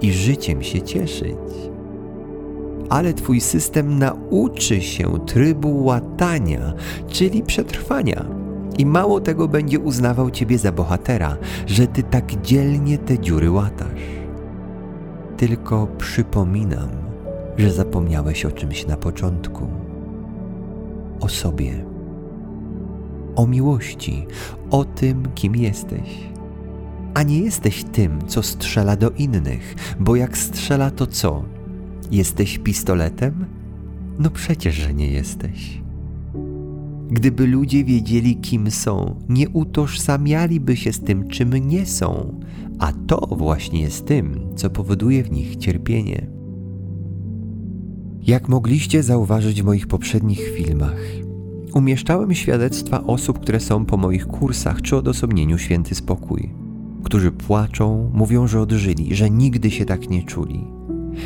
i 0.00 0.12
życiem 0.12 0.62
się 0.62 0.82
cieszyć. 0.82 1.36
Ale 2.88 3.14
twój 3.14 3.40
system 3.40 3.98
nauczy 3.98 4.80
się 4.80 5.18
trybu 5.26 5.84
łatania, 5.84 6.72
czyli 7.08 7.42
przetrwania. 7.42 8.24
I 8.78 8.86
mało 8.86 9.20
tego 9.20 9.48
będzie 9.48 9.78
uznawał 9.78 10.30
ciebie 10.30 10.58
za 10.58 10.72
bohatera, 10.72 11.36
że 11.66 11.86
ty 11.86 12.02
tak 12.02 12.42
dzielnie 12.42 12.98
te 12.98 13.18
dziury 13.18 13.50
łatasz. 13.50 14.02
Tylko 15.36 15.86
przypominam, 15.98 16.88
że 17.56 17.70
zapomniałeś 17.70 18.44
o 18.44 18.50
czymś 18.50 18.86
na 18.86 18.96
początku. 18.96 19.85
O 21.20 21.28
sobie 21.28 21.96
o 23.36 23.46
miłości, 23.46 24.26
o 24.70 24.84
tym, 24.84 25.22
kim 25.34 25.56
jesteś. 25.56 26.08
A 27.14 27.22
nie 27.22 27.38
jesteś 27.38 27.84
tym, 27.84 28.18
co 28.26 28.42
strzela 28.42 28.96
do 28.96 29.10
innych, 29.10 29.74
bo 30.00 30.16
jak 30.16 30.38
strzela, 30.38 30.90
to 30.90 31.06
co? 31.06 31.44
Jesteś 32.10 32.58
pistoletem? 32.58 33.46
No 34.18 34.30
przecież, 34.30 34.74
że 34.74 34.94
nie 34.94 35.10
jesteś. 35.10 35.82
Gdyby 37.10 37.46
ludzie 37.46 37.84
wiedzieli, 37.84 38.36
kim 38.36 38.70
są, 38.70 39.20
nie 39.28 39.48
utożsamialiby 39.48 40.76
się 40.76 40.92
z 40.92 41.00
tym, 41.00 41.28
czym 41.28 41.54
nie 41.54 41.86
są, 41.86 42.40
a 42.78 42.92
to 43.06 43.26
właśnie 43.36 43.80
jest 43.80 44.06
tym, 44.06 44.40
co 44.56 44.70
powoduje 44.70 45.24
w 45.24 45.32
nich 45.32 45.56
cierpienie. 45.56 46.35
Jak 48.26 48.48
mogliście 48.48 49.02
zauważyć 49.02 49.62
w 49.62 49.64
moich 49.64 49.86
poprzednich 49.86 50.40
filmach, 50.56 51.00
Umieszczałem 51.76 52.34
świadectwa 52.34 53.04
osób, 53.04 53.38
które 53.38 53.60
są 53.60 53.84
po 53.84 53.96
moich 53.96 54.26
kursach 54.26 54.82
czy 54.82 54.96
odosobnieniu 54.96 55.58
święty 55.58 55.94
spokój, 55.94 56.50
którzy 57.04 57.32
płaczą, 57.32 58.10
mówią, 58.14 58.46
że 58.46 58.60
odżyli, 58.60 59.14
że 59.14 59.30
nigdy 59.30 59.70
się 59.70 59.84
tak 59.84 60.10
nie 60.10 60.22
czuli. 60.22 60.64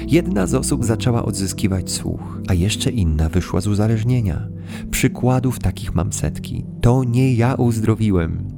Jedna 0.08 0.46
z 0.46 0.54
osób 0.54 0.84
zaczęła 0.84 1.24
odzyskiwać 1.24 1.90
słuch, 1.90 2.40
a 2.48 2.54
jeszcze 2.54 2.90
inna 2.90 3.28
wyszła 3.28 3.60
z 3.60 3.66
uzależnienia. 3.66 4.48
Przykładów 4.90 5.58
takich 5.58 5.94
mam 5.94 6.12
setki. 6.12 6.64
To 6.80 7.04
nie 7.04 7.34
ja 7.34 7.54
uzdrowiłem, 7.54 8.48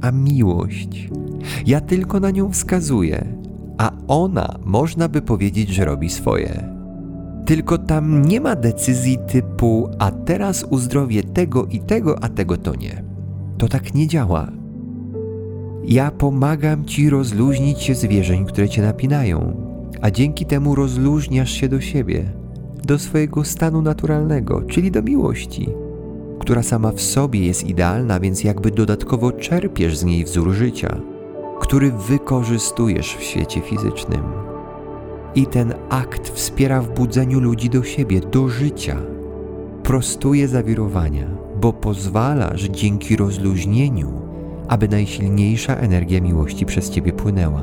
a 0.00 0.10
miłość. 0.10 1.08
Ja 1.66 1.80
tylko 1.80 2.20
na 2.20 2.30
nią 2.30 2.52
wskazuję, 2.52 3.38
a 3.78 3.90
ona 4.08 4.58
można 4.64 5.08
by 5.08 5.22
powiedzieć, 5.22 5.68
że 5.68 5.84
robi 5.84 6.10
swoje. 6.10 6.75
Tylko 7.46 7.78
tam 7.78 8.22
nie 8.22 8.40
ma 8.40 8.56
decyzji 8.56 9.18
typu, 9.26 9.88
a 9.98 10.10
teraz 10.10 10.66
uzdrowię 10.70 11.22
tego 11.22 11.66
i 11.66 11.80
tego, 11.80 12.24
a 12.24 12.28
tego 12.28 12.56
to 12.56 12.74
nie. 12.74 13.04
To 13.58 13.68
tak 13.68 13.94
nie 13.94 14.06
działa. 14.06 14.52
Ja 15.84 16.10
pomagam 16.10 16.84
ci 16.84 17.10
rozluźnić 17.10 17.82
się 17.82 17.94
zwierzeń, 17.94 18.44
które 18.44 18.68
cię 18.68 18.82
napinają, 18.82 19.56
a 20.00 20.10
dzięki 20.10 20.46
temu 20.46 20.74
rozluźniasz 20.74 21.52
się 21.52 21.68
do 21.68 21.80
siebie, 21.80 22.24
do 22.84 22.98
swojego 22.98 23.44
stanu 23.44 23.82
naturalnego, 23.82 24.62
czyli 24.62 24.90
do 24.90 25.02
miłości, 25.02 25.68
która 26.38 26.62
sama 26.62 26.92
w 26.92 27.00
sobie 27.00 27.46
jest 27.46 27.66
idealna, 27.66 28.20
więc 28.20 28.44
jakby 28.44 28.70
dodatkowo 28.70 29.32
czerpiesz 29.32 29.98
z 29.98 30.04
niej 30.04 30.24
wzór 30.24 30.52
życia, 30.52 31.00
który 31.60 31.92
wykorzystujesz 31.92 33.16
w 33.16 33.22
świecie 33.22 33.60
fizycznym. 33.60 34.45
I 35.36 35.46
ten 35.46 35.74
akt 35.90 36.28
wspiera 36.28 36.80
w 36.80 36.94
budzeniu 36.94 37.40
ludzi 37.40 37.70
do 37.70 37.82
siebie, 37.82 38.20
do 38.20 38.48
życia. 38.48 38.96
Prostuje 39.82 40.48
zawirowania, 40.48 41.26
bo 41.60 41.72
pozwala, 41.72 42.56
że 42.56 42.70
dzięki 42.70 43.16
rozluźnieniu, 43.16 44.12
aby 44.68 44.88
najsilniejsza 44.88 45.76
energia 45.76 46.20
miłości 46.20 46.66
przez 46.66 46.90
ciebie 46.90 47.12
płynęła, 47.12 47.60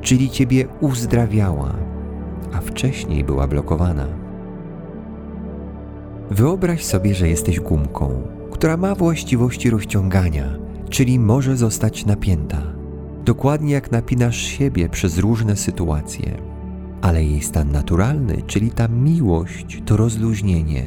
czyli 0.00 0.30
ciebie 0.30 0.66
uzdrawiała, 0.80 1.74
a 2.52 2.60
wcześniej 2.60 3.24
była 3.24 3.46
blokowana. 3.46 4.06
Wyobraź 6.30 6.84
sobie, 6.84 7.14
że 7.14 7.28
jesteś 7.28 7.60
gumką, 7.60 8.22
która 8.50 8.76
ma 8.76 8.94
właściwości 8.94 9.70
rozciągania, 9.70 10.58
czyli 10.90 11.18
może 11.18 11.56
zostać 11.56 12.06
napięta, 12.06 12.62
dokładnie 13.24 13.72
jak 13.72 13.90
napinasz 13.90 14.36
siebie 14.36 14.88
przez 14.88 15.18
różne 15.18 15.56
sytuacje 15.56 16.55
ale 17.02 17.24
jej 17.24 17.42
stan 17.42 17.72
naturalny, 17.72 18.42
czyli 18.46 18.70
ta 18.70 18.88
miłość, 18.88 19.82
to 19.86 19.96
rozluźnienie. 19.96 20.82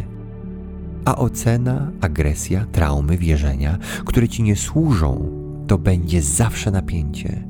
A 1.06 1.16
ocena, 1.16 1.92
agresja, 2.02 2.66
traumy, 2.72 3.18
wierzenia, 3.18 3.78
które 4.06 4.28
ci 4.28 4.44
nie 4.44 4.56
służą, 4.56 5.30
to 5.68 5.78
będzie 5.78 6.22
zawsze 6.22 6.72
napięcie. 6.72 7.48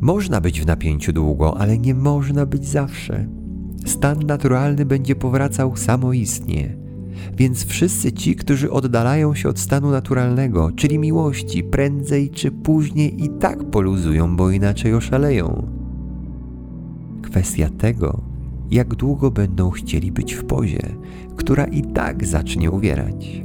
Można 0.00 0.40
być 0.40 0.60
w 0.60 0.66
napięciu 0.66 1.12
długo, 1.12 1.60
ale 1.60 1.78
nie 1.78 1.94
można 1.94 2.46
być 2.46 2.66
zawsze. 2.66 3.26
Stan 3.86 4.18
naturalny 4.26 4.84
będzie 4.84 5.16
powracał 5.16 5.76
samoistnie. 5.76 6.76
Więc 7.36 7.64
wszyscy 7.64 8.12
ci, 8.12 8.36
którzy 8.36 8.70
oddalają 8.70 9.34
się 9.34 9.48
od 9.48 9.58
stanu 9.58 9.90
naturalnego, 9.90 10.70
czyli 10.76 10.98
miłości, 10.98 11.64
prędzej 11.64 12.30
czy 12.30 12.50
później 12.50 13.24
i 13.24 13.28
tak 13.28 13.70
poluzują, 13.70 14.36
bo 14.36 14.50
inaczej 14.50 14.94
oszaleją 14.94 15.81
kwestia 17.32 17.68
tego, 17.78 18.22
jak 18.70 18.94
długo 18.94 19.30
będą 19.30 19.70
chcieli 19.70 20.12
być 20.12 20.34
w 20.34 20.44
pozie, 20.44 20.82
która 21.36 21.64
i 21.64 21.82
tak 21.82 22.26
zacznie 22.26 22.70
uwierać. 22.70 23.42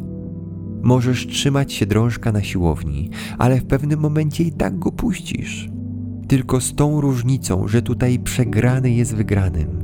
Możesz 0.82 1.28
trzymać 1.28 1.74
się 1.74 1.86
drążka 1.86 2.32
na 2.32 2.44
siłowni, 2.44 3.10
ale 3.38 3.60
w 3.60 3.66
pewnym 3.66 4.00
momencie 4.00 4.44
i 4.44 4.52
tak 4.52 4.80
go 4.80 4.92
puścisz. 4.92 5.70
Tylko 6.28 6.62
z 6.62 6.76
tą 6.76 7.02
różnicą, 7.02 7.68
że 7.68 7.82
tutaj 7.82 8.20
przegrany 8.20 8.92
jest 8.92 9.16
wygranym. 9.16 9.84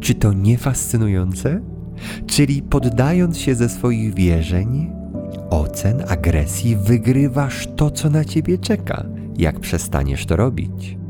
Czy 0.00 0.14
to 0.14 0.32
nie 0.32 0.58
fascynujące? 0.58 1.60
Czyli 2.26 2.62
poddając 2.62 3.38
się 3.38 3.54
ze 3.54 3.68
swoich 3.68 4.14
wierzeń, 4.14 4.90
ocen, 5.50 6.02
agresji, 6.08 6.76
wygrywasz 6.76 7.68
to, 7.76 7.90
co 7.90 8.10
na 8.10 8.24
ciebie 8.24 8.58
czeka, 8.58 9.04
jak 9.38 9.60
przestaniesz 9.60 10.26
to 10.26 10.36
robić. 10.36 11.03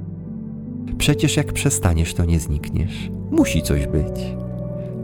Przecież 1.05 1.37
jak 1.37 1.53
przestaniesz, 1.53 2.15
to 2.15 2.25
nie 2.25 2.41
znikniesz. 2.41 3.11
Musi 3.31 3.63
coś 3.63 3.87
być. 3.87 4.35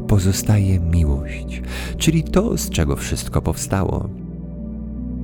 Pozostaje 0.09 0.81
miłość, 0.81 1.63
czyli 1.99 2.25
to, 2.25 2.59
z 2.59 2.71
czego 2.71 2.97
wszystko 2.97 3.43
powstało. 3.43 4.09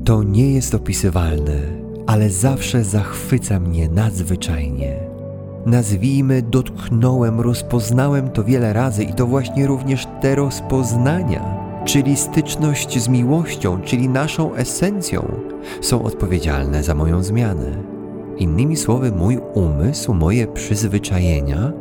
To 0.05 0.23
nie 0.23 0.53
jest 0.53 0.75
opisywalne, 0.75 1.61
ale 2.07 2.31
zawsze 2.31 2.85
zachwyca 2.85 3.61
mnie 3.61 3.89
nadzwyczajnie. 3.89 4.97
Nazwijmy, 5.67 6.43
dotknąłem, 6.43 7.41
rozpoznałem 7.41 8.31
to 8.31 8.45
wiele 8.45 8.73
razy 8.73 9.05
i 9.05 9.13
to 9.13 9.27
właśnie 9.27 9.67
również 9.67 10.07
te 10.21 10.35
rozpoznania, 10.35 11.57
czyli 11.85 12.17
styczność 12.17 13.03
z 13.03 13.09
miłością, 13.09 13.81
czyli 13.83 14.09
naszą 14.09 14.55
esencją, 14.55 15.41
są 15.81 16.03
odpowiedzialne 16.03 16.83
za 16.83 16.95
moją 16.95 17.23
zmianę 17.23 17.96
Innymi 18.39 18.77
słowy, 18.77 19.13
mój 19.13 19.39
umysł, 19.55 20.15
moje 20.15 20.47
przyzwyczajenia, 20.47 21.73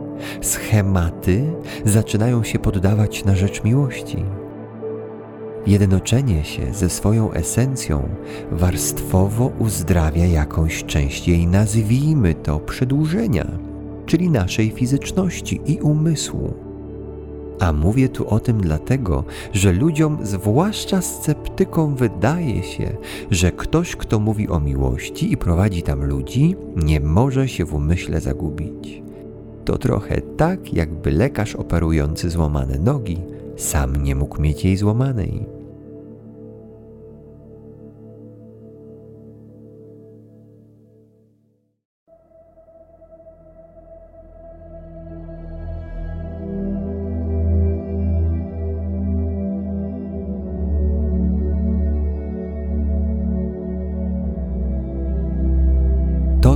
schematy 0.41 1.53
zaczynają 1.85 2.43
się 2.43 2.59
poddawać 2.59 3.25
na 3.25 3.35
rzecz 3.35 3.63
miłości. 3.63 4.25
Jednoczenie 5.67 6.43
się 6.43 6.73
ze 6.73 6.89
swoją 6.89 7.31
esencją 7.31 8.09
warstwowo 8.51 9.51
uzdrawia 9.59 10.25
jakąś 10.25 10.83
część 10.83 11.27
jej, 11.27 11.47
nazwijmy 11.47 12.33
to, 12.33 12.59
przedłużenia, 12.59 13.47
czyli 14.05 14.29
naszej 14.29 14.71
fizyczności 14.71 15.61
i 15.65 15.81
umysłu. 15.81 16.64
A 17.59 17.73
mówię 17.73 18.09
tu 18.09 18.27
o 18.27 18.39
tym 18.39 18.61
dlatego, 18.61 19.23
że 19.53 19.71
ludziom, 19.71 20.17
zwłaszcza 20.23 21.01
sceptykom, 21.01 21.95
wydaje 21.95 22.63
się, 22.63 22.97
że 23.31 23.51
ktoś, 23.51 23.95
kto 23.95 24.19
mówi 24.19 24.49
o 24.49 24.59
miłości 24.59 25.31
i 25.31 25.37
prowadzi 25.37 25.83
tam 25.83 26.03
ludzi, 26.03 26.55
nie 26.75 26.99
może 26.99 27.47
się 27.47 27.65
w 27.65 27.73
umyśle 27.73 28.21
zagubić. 28.21 29.03
To 29.65 29.77
trochę 29.77 30.21
tak, 30.21 30.73
jakby 30.73 31.11
lekarz 31.11 31.55
operujący 31.55 32.29
złamane 32.29 32.79
nogi 32.79 33.17
sam 33.57 33.95
nie 33.95 34.15
mógł 34.15 34.41
mieć 34.41 34.65
jej 34.65 34.77
złamanej. 34.77 35.54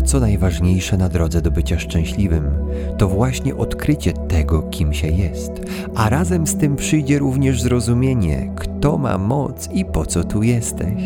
Co 0.09 0.19
najważniejsze 0.19 0.97
na 0.97 1.09
drodze 1.09 1.41
do 1.41 1.51
bycia 1.51 1.79
szczęśliwym, 1.79 2.51
to 2.97 3.07
właśnie 3.07 3.55
odkrycie 3.55 4.13
tego, 4.13 4.61
kim 4.61 4.93
się 4.93 5.07
jest, 5.07 5.51
a 5.95 6.09
razem 6.09 6.47
z 6.47 6.55
tym 6.55 6.75
przyjdzie 6.75 7.19
również 7.19 7.61
zrozumienie, 7.61 8.51
kto 8.55 8.97
ma 8.97 9.17
moc 9.17 9.69
i 9.71 9.85
po 9.85 10.05
co 10.05 10.23
tu 10.23 10.43
jesteś. 10.43 11.03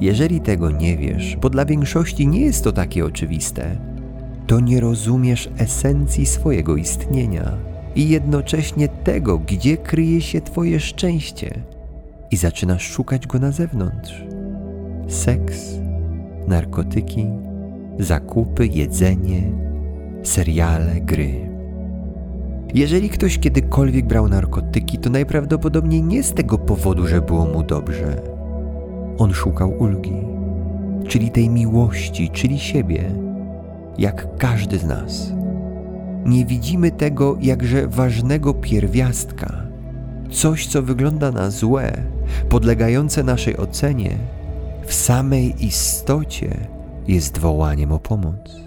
Jeżeli 0.00 0.40
tego 0.40 0.70
nie 0.70 0.96
wiesz, 0.96 1.36
bo 1.36 1.50
dla 1.50 1.64
większości 1.64 2.26
nie 2.26 2.40
jest 2.40 2.64
to 2.64 2.72
takie 2.72 3.04
oczywiste, 3.04 3.76
to 4.46 4.60
nie 4.60 4.80
rozumiesz 4.80 5.50
esencji 5.58 6.26
swojego 6.26 6.76
istnienia 6.76 7.52
i 7.94 8.08
jednocześnie 8.08 8.88
tego, 8.88 9.38
gdzie 9.38 9.76
kryje 9.76 10.20
się 10.20 10.40
Twoje 10.40 10.80
szczęście, 10.80 11.62
i 12.30 12.36
zaczynasz 12.36 12.82
szukać 12.82 13.26
go 13.26 13.38
na 13.38 13.52
zewnątrz. 13.52 14.24
Seks, 15.08 15.78
narkotyki, 16.48 17.26
zakupy, 17.98 18.66
jedzenie, 18.66 19.42
seriale, 20.22 21.00
gry. 21.00 21.46
Jeżeli 22.74 23.08
ktoś 23.08 23.38
kiedykolwiek 23.38 24.06
brał 24.06 24.28
narkotyki, 24.28 24.98
to 24.98 25.10
najprawdopodobniej 25.10 26.02
nie 26.02 26.22
z 26.22 26.34
tego 26.34 26.58
powodu, 26.58 27.06
że 27.06 27.20
było 27.20 27.46
mu 27.46 27.62
dobrze. 27.62 28.22
On 29.18 29.32
szukał 29.32 29.70
ulgi, 29.78 30.16
czyli 31.08 31.30
tej 31.30 31.48
miłości, 31.50 32.30
czyli 32.30 32.58
siebie, 32.58 33.04
jak 33.98 34.36
każdy 34.38 34.78
z 34.78 34.84
nas. 34.84 35.32
Nie 36.24 36.46
widzimy 36.46 36.90
tego 36.90 37.36
jakże 37.40 37.88
ważnego 37.88 38.54
pierwiastka, 38.54 39.62
coś, 40.30 40.66
co 40.66 40.82
wygląda 40.82 41.32
na 41.32 41.50
złe, 41.50 41.92
podlegające 42.48 43.22
naszej 43.22 43.56
ocenie, 43.56 44.10
w 44.86 44.94
samej 44.94 45.64
istocie 45.66 46.75
jest 47.08 47.38
wołaniem 47.38 47.92
o 47.92 47.98
pomoc. 47.98 48.66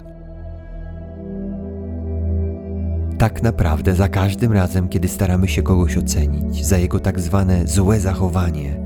Tak 3.18 3.42
naprawdę 3.42 3.94
za 3.94 4.08
każdym 4.08 4.52
razem, 4.52 4.88
kiedy 4.88 5.08
staramy 5.08 5.48
się 5.48 5.62
kogoś 5.62 5.96
ocenić 5.96 6.66
za 6.66 6.78
jego 6.78 7.00
tak 7.00 7.20
zwane 7.20 7.66
złe 7.66 8.00
zachowanie, 8.00 8.80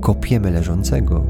kopiemy 0.00 0.50
leżącego, 0.50 1.24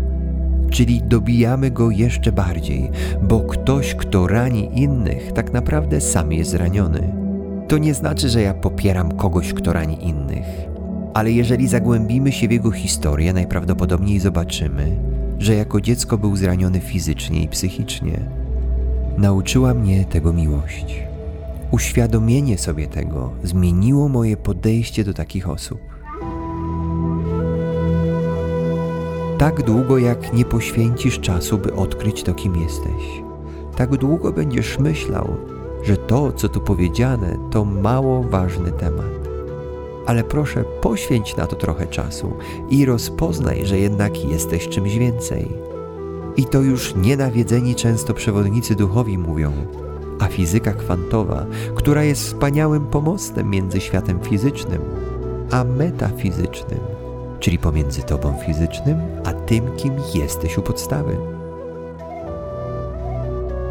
czyli 0.71 1.03
dobijamy 1.03 1.71
go 1.71 1.91
jeszcze 1.91 2.33
bardziej, 2.33 2.91
bo 3.23 3.41
ktoś, 3.41 3.95
kto 3.95 4.27
rani 4.27 4.71
innych, 4.81 5.33
tak 5.33 5.53
naprawdę 5.53 6.01
sam 6.01 6.33
jest 6.33 6.51
zraniony. 6.51 7.13
To 7.69 7.79
nie 7.79 7.95
znaczy, 7.95 8.29
że 8.29 8.43
ja 8.43 8.55
popieram 8.55 9.13
kogoś, 9.13 9.53
kto 9.53 9.73
rani 9.73 10.09
innych, 10.09 10.47
ale 11.15 11.33
jeżeli 11.33 11.69
zagłębimy 11.69 12.33
się 12.33 12.49
w 12.49 12.53
jego 12.53 12.71
historię, 12.71 13.33
najprawdopodobniej 13.33 14.21
zobaczymy, 14.21 14.97
że 15.39 15.55
jako 15.55 15.81
dziecko 15.81 16.19
był 16.19 16.37
zraniony 16.37 16.81
fizycznie 16.81 17.43
i 17.43 17.49
psychicznie. 17.49 18.21
Nauczyła 19.19 19.75
mnie 19.75 20.05
tego 20.05 20.33
miłość. 20.33 21.03
Uświadomienie 21.71 22.59
sobie 22.59 22.87
tego 22.87 23.33
zmieniło 23.43 24.09
moje 24.09 24.37
podejście 24.37 25.05
do 25.05 25.15
takich 25.15 25.49
osób. 25.49 25.81
Tak 29.39 29.63
długo, 29.63 29.99
jak 29.99 30.33
nie 30.33 30.45
poświęcisz 30.45 31.21
czasu, 31.21 31.59
by 31.59 31.75
odkryć 31.75 32.23
to, 32.23 32.35
kim 32.35 32.57
jesteś, 32.57 33.23
tak 33.77 33.97
długo 33.97 34.33
będziesz 34.33 34.79
myślał, 34.79 35.29
że 35.83 35.97
to, 35.97 36.33
co 36.33 36.49
tu 36.49 36.61
powiedziane, 36.61 37.37
to 37.51 37.65
mało 37.65 38.23
ważny 38.23 38.73
temat 38.73 39.26
ale 40.07 40.25
proszę 40.25 40.65
poświęć 40.81 41.37
na 41.37 41.47
to 41.47 41.57
trochę 41.57 41.87
czasu 41.87 42.33
i 42.71 42.85
rozpoznaj, 42.85 43.67
że 43.67 43.79
jednak 43.79 44.25
jesteś 44.25 44.69
czymś 44.69 44.99
więcej. 44.99 45.49
I 46.37 46.45
to 46.45 46.61
już 46.61 46.95
nienawiedzeni 46.95 47.75
często 47.75 48.15
przewodnicy 48.15 48.75
duchowi 48.75 49.19
mówią, 49.19 49.53
a 50.19 50.27
fizyka 50.27 50.73
kwantowa, 50.73 51.47
która 51.75 52.05
jest 52.05 52.23
wspaniałym 52.23 52.87
pomostem 52.87 53.51
między 53.51 53.81
światem 53.81 54.21
fizycznym 54.21 54.83
a 55.51 55.65
metafizycznym, 55.65 56.81
czyli 57.41 57.59
pomiędzy 57.59 58.03
tobą 58.03 58.35
fizycznym 58.47 58.97
a 59.25 59.33
tym, 59.33 59.77
kim 59.77 59.93
jesteś 60.15 60.59
u 60.59 60.63
podstawy. 60.63 61.17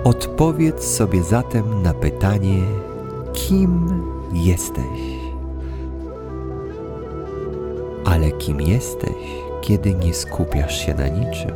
Odpowiedz 0.04 0.84
sobie 0.84 1.24
zatem 1.24 1.82
na 1.84 1.94
pytanie, 1.94 2.62
kim 3.34 4.04
jesteś 4.34 5.25
ale 8.06 8.32
kim 8.32 8.62
jesteś, 8.62 9.16
kiedy 9.62 9.94
nie 9.94 10.14
skupiasz 10.14 10.86
się 10.86 10.94
na 10.94 11.08
niczym. 11.08 11.52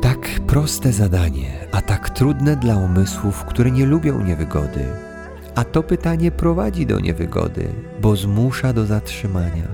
Tak 0.00 0.40
proste 0.46 0.92
zadanie, 0.92 1.68
a 1.72 1.82
tak 1.82 2.10
trudne 2.10 2.56
dla 2.56 2.76
umysłów, 2.76 3.44
które 3.44 3.70
nie 3.70 3.86
lubią 3.86 4.20
niewygody 4.20 5.11
a 5.54 5.64
to 5.64 5.82
pytanie 5.82 6.30
prowadzi 6.30 6.86
do 6.86 7.00
niewygody, 7.00 7.68
bo 8.00 8.16
zmusza 8.16 8.72
do 8.72 8.86
zatrzymania, 8.86 9.68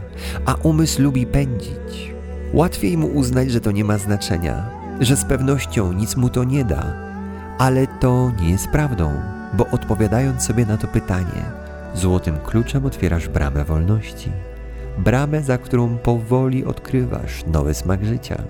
a 0.47 0.55
umysł 0.55 1.03
lubi 1.03 1.27
pędzić. 1.27 2.15
Łatwiej 2.53 2.99
mu 2.99 3.07
uznać, 3.07 3.51
że 3.51 3.61
to 3.61 3.71
nie 3.71 3.85
ma 3.85 3.99
znaczenia, 3.99 4.71
że 5.01 5.17
z 5.17 5.25
pewnością 5.25 5.93
nic 5.93 6.17
mu 6.17 6.29
to 6.29 6.45
nie 6.45 6.65
da, 6.65 6.95
ale 7.59 7.87
to 7.87 8.33
nie 8.41 8.51
jest 8.51 8.69
prawdą, 8.69 9.13
bo 9.55 9.67
odpowiadając 9.67 10.43
sobie 10.43 10.67
na 10.67 10.77
to 10.77 10.87
pytanie, 10.87 11.43
złotym 11.95 12.39
kluczem 12.39 12.87
otwierasz 12.87 13.29
bramę 13.29 13.65
wolności, 13.65 14.33
bramę, 14.99 15.43
za 15.43 15.59
którą 15.59 15.99
powoli 15.99 16.65
odkrywasz 16.65 17.45
nowy 17.47 17.75
smak 17.75 18.05
życia. 18.05 18.43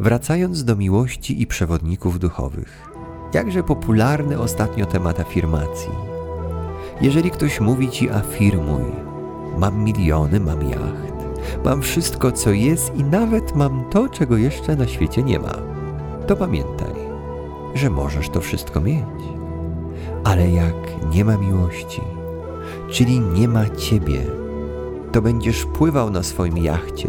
Wracając 0.00 0.64
do 0.64 0.76
miłości 0.76 1.42
i 1.42 1.46
przewodników 1.46 2.18
duchowych, 2.18 2.89
jakże 3.34 3.62
popularny 3.62 4.40
ostatnio 4.40 4.86
temat 4.86 5.20
afirmacji. 5.20 5.90
Jeżeli 7.00 7.30
ktoś 7.30 7.60
mówi 7.60 7.90
ci 7.90 8.10
afirmuj, 8.10 8.82
mam 9.58 9.84
miliony, 9.84 10.40
mam 10.40 10.62
jacht, 10.62 11.14
mam 11.64 11.82
wszystko 11.82 12.32
co 12.32 12.50
jest 12.50 12.94
i 12.94 13.04
nawet 13.04 13.56
mam 13.56 13.84
to, 13.90 14.08
czego 14.08 14.36
jeszcze 14.36 14.76
na 14.76 14.86
świecie 14.86 15.22
nie 15.22 15.38
ma, 15.38 15.54
to 16.26 16.36
pamiętaj, 16.36 16.94
że 17.74 17.90
możesz 17.90 18.28
to 18.28 18.40
wszystko 18.40 18.80
mieć. 18.80 19.04
Ale 20.24 20.50
jak 20.50 20.74
nie 21.14 21.24
ma 21.24 21.36
miłości, 21.36 22.00
czyli 22.90 23.20
nie 23.20 23.48
ma 23.48 23.68
ciebie, 23.68 24.20
to 25.12 25.22
będziesz 25.22 25.64
pływał 25.64 26.10
na 26.10 26.22
swoim 26.22 26.58
jachcie 26.58 27.08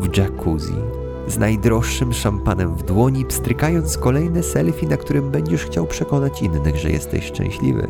w 0.00 0.16
jacuzzi 0.16 1.03
z 1.28 1.38
najdroższym 1.38 2.12
szampanem 2.12 2.74
w 2.74 2.82
dłoni, 2.82 3.24
pstrykając 3.24 3.98
kolejne 3.98 4.42
selfie, 4.42 4.86
na 4.86 4.96
którym 4.96 5.30
będziesz 5.30 5.64
chciał 5.64 5.86
przekonać 5.86 6.42
innych, 6.42 6.76
że 6.76 6.90
jesteś 6.90 7.24
szczęśliwy. 7.24 7.86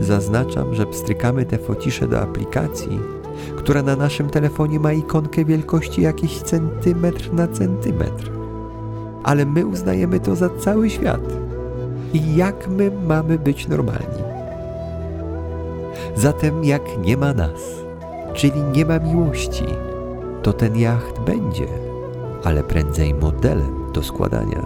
Zaznaczam, 0.00 0.74
że 0.74 0.86
pstrykamy 0.86 1.46
te 1.46 1.58
focisze 1.58 2.08
do 2.08 2.20
aplikacji, 2.20 3.00
która 3.56 3.82
na 3.82 3.96
naszym 3.96 4.30
telefonie 4.30 4.80
ma 4.80 4.92
ikonkę 4.92 5.44
wielkości 5.44 6.02
jakiś 6.02 6.42
centymetr 6.42 7.32
na 7.32 7.48
centymetr. 7.48 8.30
ale 9.24 9.46
my 9.46 9.66
uznajemy 9.66 10.20
to 10.20 10.36
za 10.36 10.50
cały 10.50 10.90
świat. 10.90 11.20
I 12.12 12.36
jak 12.36 12.68
my 12.68 12.90
mamy 13.06 13.38
być 13.38 13.68
normalni? 13.68 14.22
Zatem, 16.16 16.64
jak 16.64 16.82
nie 17.04 17.16
ma 17.16 17.32
nas, 17.32 17.60
czyli 18.34 18.62
nie 18.62 18.86
ma 18.86 18.98
miłości, 18.98 19.64
to 20.42 20.52
ten 20.52 20.76
jacht 20.76 21.20
będzie, 21.20 21.66
ale 22.44 22.62
prędzej 22.62 23.14
modelem 23.14 23.92
do 23.92 24.02
składania. 24.02 24.62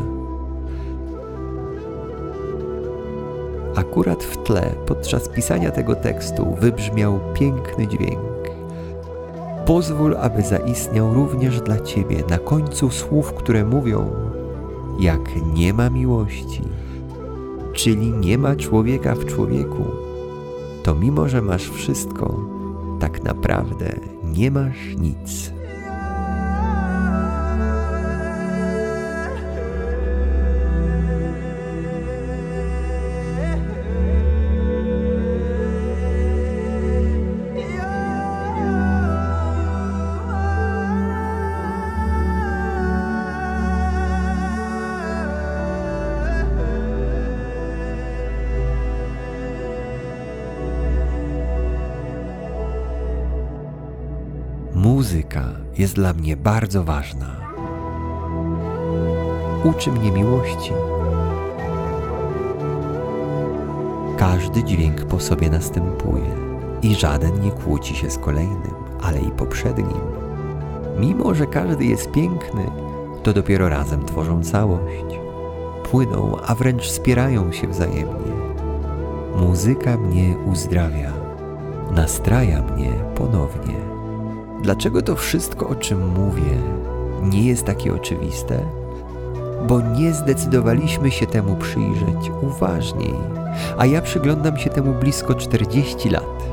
Akurat 3.74 4.24
w 4.24 4.36
tle 4.36 4.74
podczas 4.86 5.28
pisania 5.28 5.70
tego 5.70 5.94
tekstu 5.94 6.56
wybrzmiał 6.60 7.20
piękny 7.34 7.86
dźwięk. 7.86 8.18
Pozwól, 9.66 10.16
aby 10.16 10.42
zaistniał 10.42 11.14
również 11.14 11.60
dla 11.60 11.80
Ciebie 11.80 12.16
na 12.30 12.38
końcu 12.38 12.90
słów, 12.90 13.32
które 13.32 13.64
mówią: 13.64 14.10
Jak 15.00 15.20
nie 15.54 15.72
ma 15.72 15.90
miłości, 15.90 16.62
czyli 17.72 18.10
nie 18.10 18.38
ma 18.38 18.56
człowieka 18.56 19.14
w 19.14 19.24
człowieku, 19.24 19.84
to 20.82 20.94
mimo, 20.94 21.28
że 21.28 21.42
masz 21.42 21.70
wszystko, 21.70 22.40
tak 23.00 23.22
naprawdę 23.24 23.92
nie 24.24 24.50
masz 24.50 24.96
nic. 24.98 25.57
Jest 55.88 55.96
dla 55.96 56.12
mnie 56.12 56.36
bardzo 56.36 56.84
ważna. 56.84 57.26
Uczy 59.64 59.92
mnie 59.92 60.12
miłości. 60.12 60.72
Każdy 64.16 64.64
dźwięk 64.64 65.04
po 65.04 65.20
sobie 65.20 65.50
następuje 65.50 66.30
i 66.82 66.94
żaden 66.94 67.40
nie 67.40 67.50
kłóci 67.50 67.96
się 67.96 68.10
z 68.10 68.18
kolejnym, 68.18 68.74
ale 69.02 69.20
i 69.20 69.30
poprzednim. 69.30 70.00
Mimo, 70.98 71.34
że 71.34 71.46
każdy 71.46 71.84
jest 71.84 72.10
piękny, 72.10 72.70
to 73.22 73.32
dopiero 73.32 73.68
razem 73.68 74.04
tworzą 74.04 74.44
całość. 74.44 75.20
Płyną, 75.90 76.36
a 76.46 76.54
wręcz 76.54 76.82
wspierają 76.82 77.52
się 77.52 77.68
wzajemnie. 77.68 78.32
Muzyka 79.36 79.96
mnie 79.96 80.36
uzdrawia, 80.46 81.12
nastraja 81.90 82.62
mnie 82.62 82.92
ponownie. 83.14 83.97
Dlaczego 84.62 85.02
to 85.02 85.16
wszystko, 85.16 85.68
o 85.68 85.74
czym 85.74 86.08
mówię, 86.08 86.58
nie 87.22 87.42
jest 87.42 87.64
takie 87.64 87.94
oczywiste? 87.94 88.60
Bo 89.68 89.80
nie 89.80 90.12
zdecydowaliśmy 90.14 91.10
się 91.10 91.26
temu 91.26 91.56
przyjrzeć 91.56 92.30
uważniej, 92.42 93.14
a 93.78 93.86
ja 93.86 94.02
przyglądam 94.02 94.58
się 94.58 94.70
temu 94.70 94.94
blisko 94.94 95.34
40 95.34 96.10
lat. 96.10 96.44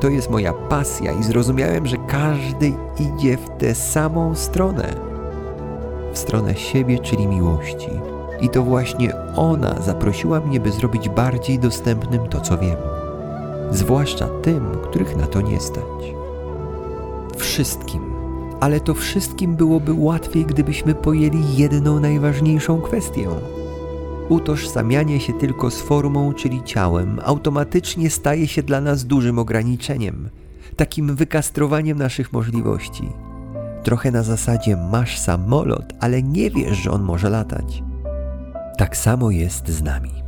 To 0.00 0.08
jest 0.08 0.30
moja 0.30 0.52
pasja 0.52 1.12
i 1.12 1.22
zrozumiałem, 1.22 1.86
że 1.86 1.96
każdy 2.08 2.72
idzie 2.98 3.36
w 3.36 3.48
tę 3.58 3.74
samą 3.74 4.34
stronę 4.34 5.06
w 6.12 6.18
stronę 6.18 6.54
siebie, 6.54 6.98
czyli 6.98 7.26
miłości. 7.26 7.90
I 8.40 8.48
to 8.48 8.62
właśnie 8.62 9.12
ona 9.36 9.82
zaprosiła 9.82 10.40
mnie, 10.40 10.60
by 10.60 10.72
zrobić 10.72 11.08
bardziej 11.08 11.58
dostępnym 11.58 12.28
to, 12.28 12.40
co 12.40 12.58
wiem, 12.58 12.76
zwłaszcza 13.70 14.28
tym, 14.42 14.70
których 14.82 15.16
na 15.16 15.26
to 15.26 15.40
nie 15.40 15.60
stać 15.60 16.16
wszystkim, 17.36 18.00
ale 18.60 18.80
to 18.80 18.94
wszystkim 18.94 19.56
byłoby 19.56 19.92
łatwiej, 19.92 20.44
gdybyśmy 20.44 20.94
pojęli 20.94 21.56
jedną 21.56 22.00
najważniejszą 22.00 22.80
kwestię. 22.80 23.28
Utożsamianie 24.28 25.20
się 25.20 25.32
tylko 25.32 25.70
z 25.70 25.80
formą, 25.80 26.32
czyli 26.32 26.62
ciałem, 26.64 27.20
automatycznie 27.24 28.10
staje 28.10 28.48
się 28.48 28.62
dla 28.62 28.80
nas 28.80 29.04
dużym 29.04 29.38
ograniczeniem, 29.38 30.28
takim 30.76 31.16
wykastrowaniem 31.16 31.98
naszych 31.98 32.32
możliwości. 32.32 33.08
Trochę 33.82 34.10
na 34.10 34.22
zasadzie 34.22 34.76
masz 34.76 35.18
samolot, 35.18 35.92
ale 36.00 36.22
nie 36.22 36.50
wiesz, 36.50 36.78
że 36.78 36.90
on 36.90 37.02
może 37.02 37.30
latać. 37.30 37.82
Tak 38.78 38.96
samo 38.96 39.30
jest 39.30 39.68
z 39.68 39.82
nami. 39.82 40.25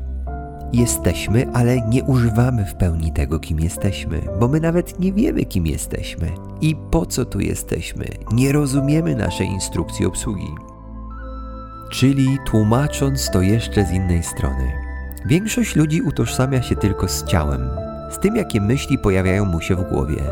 Jesteśmy, 0.73 1.47
ale 1.53 1.81
nie 1.81 2.05
używamy 2.05 2.64
w 2.64 2.75
pełni 2.75 3.12
tego, 3.12 3.41
kim 3.41 3.61
jesteśmy, 3.61 4.23
bo 4.41 4.49
my 4.49 4.61
nawet 4.61 5.01
nie 5.01 5.12
wiemy, 5.12 5.45
kim 5.45 5.66
jesteśmy 5.66 6.33
i 6.61 6.77
po 6.91 7.07
co 7.07 7.25
tu 7.25 7.41
jesteśmy. 7.41 8.05
Nie 8.33 8.53
rozumiemy 8.53 9.14
naszej 9.16 9.47
instrukcji 9.47 10.07
obsługi. 10.07 10.55
Czyli 11.91 12.39
tłumacząc 12.47 13.31
to 13.31 13.41
jeszcze 13.41 13.85
z 13.85 13.91
innej 13.91 14.23
strony, 14.23 14.73
większość 15.27 15.77
ludzi 15.77 16.03
utożsamia 16.03 16.62
się 16.62 16.77
tylko 16.77 17.09
z 17.09 17.25
ciałem, 17.25 17.71
z 18.11 18.19
tym, 18.19 18.37
jakie 18.37 18.61
myśli 18.61 18.99
pojawiają 18.99 19.45
mu 19.45 19.61
się 19.61 19.77
w 19.77 19.89
głowie, 19.89 20.23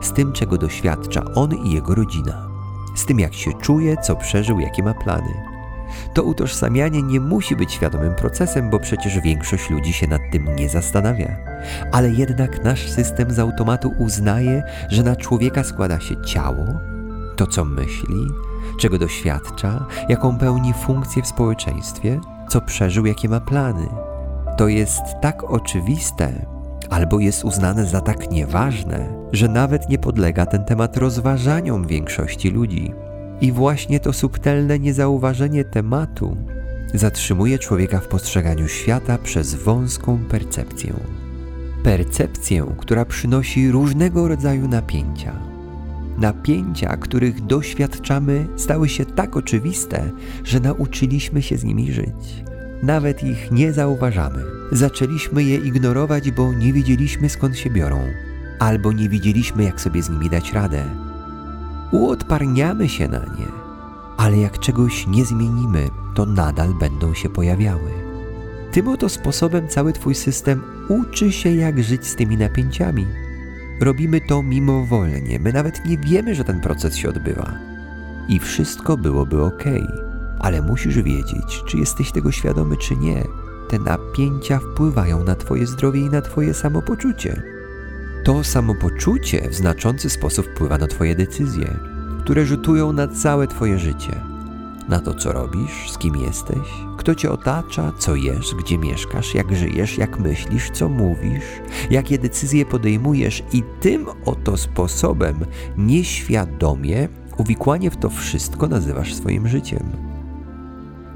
z 0.00 0.12
tym, 0.12 0.32
czego 0.32 0.58
doświadcza 0.58 1.24
on 1.34 1.54
i 1.54 1.74
jego 1.74 1.94
rodzina, 1.94 2.48
z 2.96 3.06
tym, 3.06 3.20
jak 3.20 3.34
się 3.34 3.52
czuje, 3.52 3.96
co 3.96 4.16
przeżył, 4.16 4.60
jakie 4.60 4.82
ma 4.82 4.94
plany. 4.94 5.57
To 6.14 6.22
utożsamianie 6.22 7.02
nie 7.02 7.20
musi 7.20 7.56
być 7.56 7.72
świadomym 7.72 8.14
procesem, 8.14 8.70
bo 8.70 8.78
przecież 8.78 9.20
większość 9.20 9.70
ludzi 9.70 9.92
się 9.92 10.06
nad 10.06 10.20
tym 10.32 10.56
nie 10.56 10.68
zastanawia. 10.68 11.36
Ale 11.92 12.10
jednak 12.10 12.64
nasz 12.64 12.90
system 12.90 13.30
z 13.30 13.38
automatu 13.38 13.94
uznaje, 13.98 14.62
że 14.88 15.02
na 15.02 15.16
człowieka 15.16 15.64
składa 15.64 16.00
się 16.00 16.22
ciało, 16.22 16.64
to 17.36 17.46
co 17.46 17.64
myśli, 17.64 18.26
czego 18.80 18.98
doświadcza, 18.98 19.86
jaką 20.08 20.38
pełni 20.38 20.72
funkcję 20.72 21.22
w 21.22 21.26
społeczeństwie, 21.26 22.20
co 22.48 22.60
przeżył, 22.60 23.06
jakie 23.06 23.28
ma 23.28 23.40
plany. 23.40 23.88
To 24.56 24.68
jest 24.68 25.02
tak 25.20 25.44
oczywiste, 25.44 26.32
albo 26.90 27.18
jest 27.18 27.44
uznane 27.44 27.86
za 27.86 28.00
tak 28.00 28.30
nieważne, 28.30 29.08
że 29.32 29.48
nawet 29.48 29.88
nie 29.88 29.98
podlega 29.98 30.46
ten 30.46 30.64
temat 30.64 30.96
rozważaniom 30.96 31.86
większości 31.86 32.50
ludzi. 32.50 32.92
I 33.40 33.52
właśnie 33.52 34.00
to 34.00 34.12
subtelne 34.12 34.78
niezauważenie 34.78 35.64
tematu 35.64 36.36
zatrzymuje 36.94 37.58
człowieka 37.58 38.00
w 38.00 38.08
postrzeganiu 38.08 38.68
świata 38.68 39.18
przez 39.18 39.54
wąską 39.54 40.18
percepcję. 40.18 40.94
Percepcję, 41.82 42.66
która 42.78 43.04
przynosi 43.04 43.70
różnego 43.70 44.28
rodzaju 44.28 44.68
napięcia. 44.68 45.32
Napięcia, 46.18 46.96
których 46.96 47.46
doświadczamy, 47.46 48.46
stały 48.56 48.88
się 48.88 49.04
tak 49.04 49.36
oczywiste, 49.36 50.10
że 50.44 50.60
nauczyliśmy 50.60 51.42
się 51.42 51.56
z 51.56 51.64
nimi 51.64 51.92
żyć. 51.92 52.44
Nawet 52.82 53.24
ich 53.24 53.50
nie 53.50 53.72
zauważamy. 53.72 54.44
Zaczęliśmy 54.72 55.42
je 55.42 55.56
ignorować, 55.56 56.30
bo 56.30 56.52
nie 56.52 56.72
wiedzieliśmy 56.72 57.28
skąd 57.28 57.58
się 57.58 57.70
biorą, 57.70 58.00
albo 58.58 58.92
nie 58.92 59.08
wiedzieliśmy, 59.08 59.64
jak 59.64 59.80
sobie 59.80 60.02
z 60.02 60.10
nimi 60.10 60.30
dać 60.30 60.52
radę 60.52 61.07
uodparniamy 61.92 62.88
się 62.88 63.08
na 63.08 63.18
nie, 63.18 63.48
ale 64.16 64.38
jak 64.38 64.58
czegoś 64.58 65.06
nie 65.06 65.24
zmienimy, 65.24 65.88
to 66.14 66.26
nadal 66.26 66.74
będą 66.74 67.14
się 67.14 67.28
pojawiały. 67.28 67.90
Tym 68.72 68.88
oto 68.88 69.08
sposobem 69.08 69.68
cały 69.68 69.92
Twój 69.92 70.14
system 70.14 70.62
uczy 70.88 71.32
się, 71.32 71.50
jak 71.50 71.82
żyć 71.82 72.06
z 72.06 72.16
tymi 72.16 72.36
napięciami. 72.36 73.06
Robimy 73.80 74.20
to 74.20 74.42
mimowolnie, 74.42 75.38
my 75.38 75.52
nawet 75.52 75.86
nie 75.86 75.98
wiemy, 75.98 76.34
że 76.34 76.44
ten 76.44 76.60
proces 76.60 76.96
się 76.96 77.08
odbywa. 77.08 77.52
I 78.28 78.38
wszystko 78.38 78.96
byłoby 78.96 79.42
ok, 79.42 79.64
ale 80.38 80.62
musisz 80.62 81.02
wiedzieć, 81.02 81.62
czy 81.66 81.78
jesteś 81.78 82.12
tego 82.12 82.32
świadomy, 82.32 82.76
czy 82.76 82.96
nie. 82.96 83.24
Te 83.68 83.78
napięcia 83.78 84.58
wpływają 84.58 85.24
na 85.24 85.34
Twoje 85.34 85.66
zdrowie 85.66 86.00
i 86.00 86.10
na 86.10 86.20
Twoje 86.20 86.54
samopoczucie. 86.54 87.57
To 88.24 88.44
samopoczucie 88.44 89.48
w 89.50 89.54
znaczący 89.54 90.10
sposób 90.10 90.46
wpływa 90.46 90.78
na 90.78 90.86
Twoje 90.86 91.14
decyzje, 91.14 91.76
które 92.20 92.46
rzutują 92.46 92.92
na 92.92 93.08
całe 93.08 93.46
Twoje 93.46 93.78
życie. 93.78 94.20
Na 94.88 95.00
to, 95.00 95.14
co 95.14 95.32
robisz, 95.32 95.90
z 95.90 95.98
kim 95.98 96.16
jesteś, 96.16 96.68
kto 96.98 97.14
Cię 97.14 97.30
otacza, 97.30 97.92
co 97.98 98.14
jesz, 98.14 98.54
gdzie 98.54 98.78
mieszkasz, 98.78 99.34
jak 99.34 99.56
żyjesz, 99.56 99.98
jak 99.98 100.18
myślisz, 100.18 100.70
co 100.70 100.88
mówisz, 100.88 101.44
jakie 101.90 102.18
decyzje 102.18 102.66
podejmujesz 102.66 103.42
i 103.52 103.62
tym 103.80 104.06
oto 104.24 104.56
sposobem 104.56 105.36
nieświadomie 105.76 107.08
uwikłanie 107.36 107.90
w 107.90 107.96
to 107.96 108.10
wszystko 108.10 108.66
nazywasz 108.68 109.14
swoim 109.14 109.48
życiem. 109.48 109.82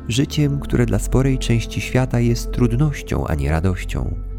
Życiem, 0.09 0.61
które 0.61 0.87
dla 0.87 0.99
sporej 0.99 1.39
części 1.39 1.81
świata 1.81 2.21
jest 2.21 2.53
trudnością, 2.53 3.27
a 3.27 3.35
nie 3.35 3.51
radością 3.51 4.32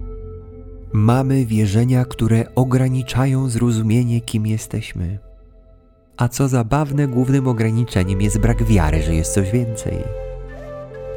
Mamy 0.93 1.45
wierzenia, 1.45 2.05
które 2.05 2.55
ograniczają 2.55 3.49
zrozumienie, 3.49 4.21
kim 4.21 4.47
jesteśmy. 4.47 5.19
A 6.17 6.27
co 6.27 6.47
zabawne, 6.47 7.07
głównym 7.07 7.47
ograniczeniem 7.47 8.21
jest 8.21 8.39
brak 8.39 8.63
wiary, 8.63 9.01
że 9.01 9.15
jest 9.15 9.33
coś 9.33 9.51
więcej. 9.51 9.97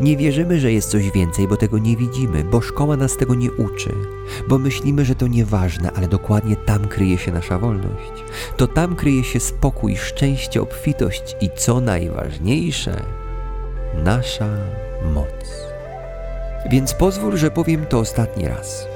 Nie 0.01 0.17
wierzymy, 0.17 0.61
że 0.61 0.73
jest 0.73 0.91
coś 0.91 1.11
więcej, 1.11 1.49
bo 1.49 1.57
tego 1.57 1.79
nie 1.79 1.97
widzimy, 1.97 2.45
bo 2.45 2.61
szkoła 2.61 2.97
nas 2.97 3.17
tego 3.17 3.35
nie 3.35 3.53
uczy, 3.53 3.91
bo 4.49 4.59
myślimy, 4.59 5.05
że 5.05 5.15
to 5.15 5.27
nieważne, 5.27 5.93
ale 5.93 6.09
dokładnie 6.09 6.57
tam 6.57 6.89
kryje 6.89 7.19
się 7.19 7.33
nasza 7.33 7.59
wolność. 7.59 8.25
To 8.57 8.67
tam 8.67 8.97
kryje 8.97 9.25
się 9.25 9.41
spokój, 9.41 9.97
szczęście, 9.97 10.63
obfitość 10.63 11.37
i 11.41 11.51
co 11.57 11.81
najważniejsze, 11.81 13.03
nasza 14.05 14.49
moc. 15.15 15.67
Więc 16.71 16.95
pozwól, 16.95 17.37
że 17.37 17.51
powiem 17.51 17.87
to 17.87 17.99
ostatni 17.99 18.49
raz. 18.49 18.96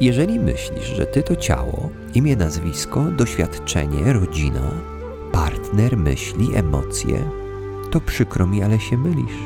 Jeżeli 0.00 0.40
myślisz, 0.40 0.86
że 0.86 1.06
ty 1.06 1.22
to 1.22 1.36
ciało, 1.36 1.90
imię, 2.14 2.36
nazwisko, 2.36 3.00
doświadczenie, 3.00 4.12
rodzina, 4.12 4.70
partner, 5.32 5.96
myśli, 5.96 6.48
emocje, 6.54 7.30
to 7.90 8.00
przykro 8.00 8.46
mi, 8.46 8.62
ale 8.62 8.80
się 8.80 8.98
mylisz. 8.98 9.38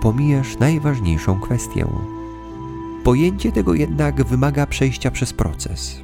Pomijasz 0.00 0.58
najważniejszą 0.58 1.40
kwestię. 1.40 1.86
Pojęcie 3.04 3.52
tego 3.52 3.74
jednak 3.74 4.24
wymaga 4.24 4.66
przejścia 4.66 5.10
przez 5.10 5.32
proces. 5.32 6.00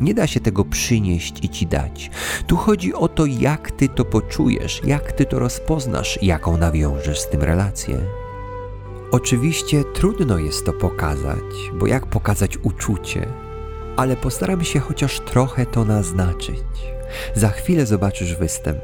Nie 0.00 0.14
da 0.14 0.26
się 0.26 0.40
tego 0.40 0.64
przynieść 0.64 1.44
i 1.44 1.48
ci 1.48 1.66
dać. 1.66 2.10
Tu 2.46 2.56
chodzi 2.56 2.94
o 2.94 3.08
to, 3.08 3.26
jak 3.26 3.70
ty 3.70 3.88
to 3.88 4.04
poczujesz, 4.04 4.80
jak 4.84 5.12
ty 5.12 5.24
to 5.24 5.38
rozpoznasz, 5.38 6.18
jaką 6.22 6.56
nawiążesz 6.56 7.20
z 7.20 7.28
tym 7.28 7.42
relację. 7.42 8.00
Oczywiście 9.12 9.84
trudno 9.84 10.38
jest 10.38 10.66
to 10.66 10.72
pokazać, 10.72 11.70
bo 11.74 11.86
jak 11.86 12.06
pokazać 12.06 12.56
uczucie, 12.56 13.26
ale 13.96 14.16
postaram 14.16 14.64
się 14.64 14.80
chociaż 14.80 15.20
trochę 15.20 15.66
to 15.66 15.84
naznaczyć. 15.84 16.64
Za 17.34 17.48
chwilę 17.48 17.86
zobaczysz 17.86 18.36
występ. 18.36 18.80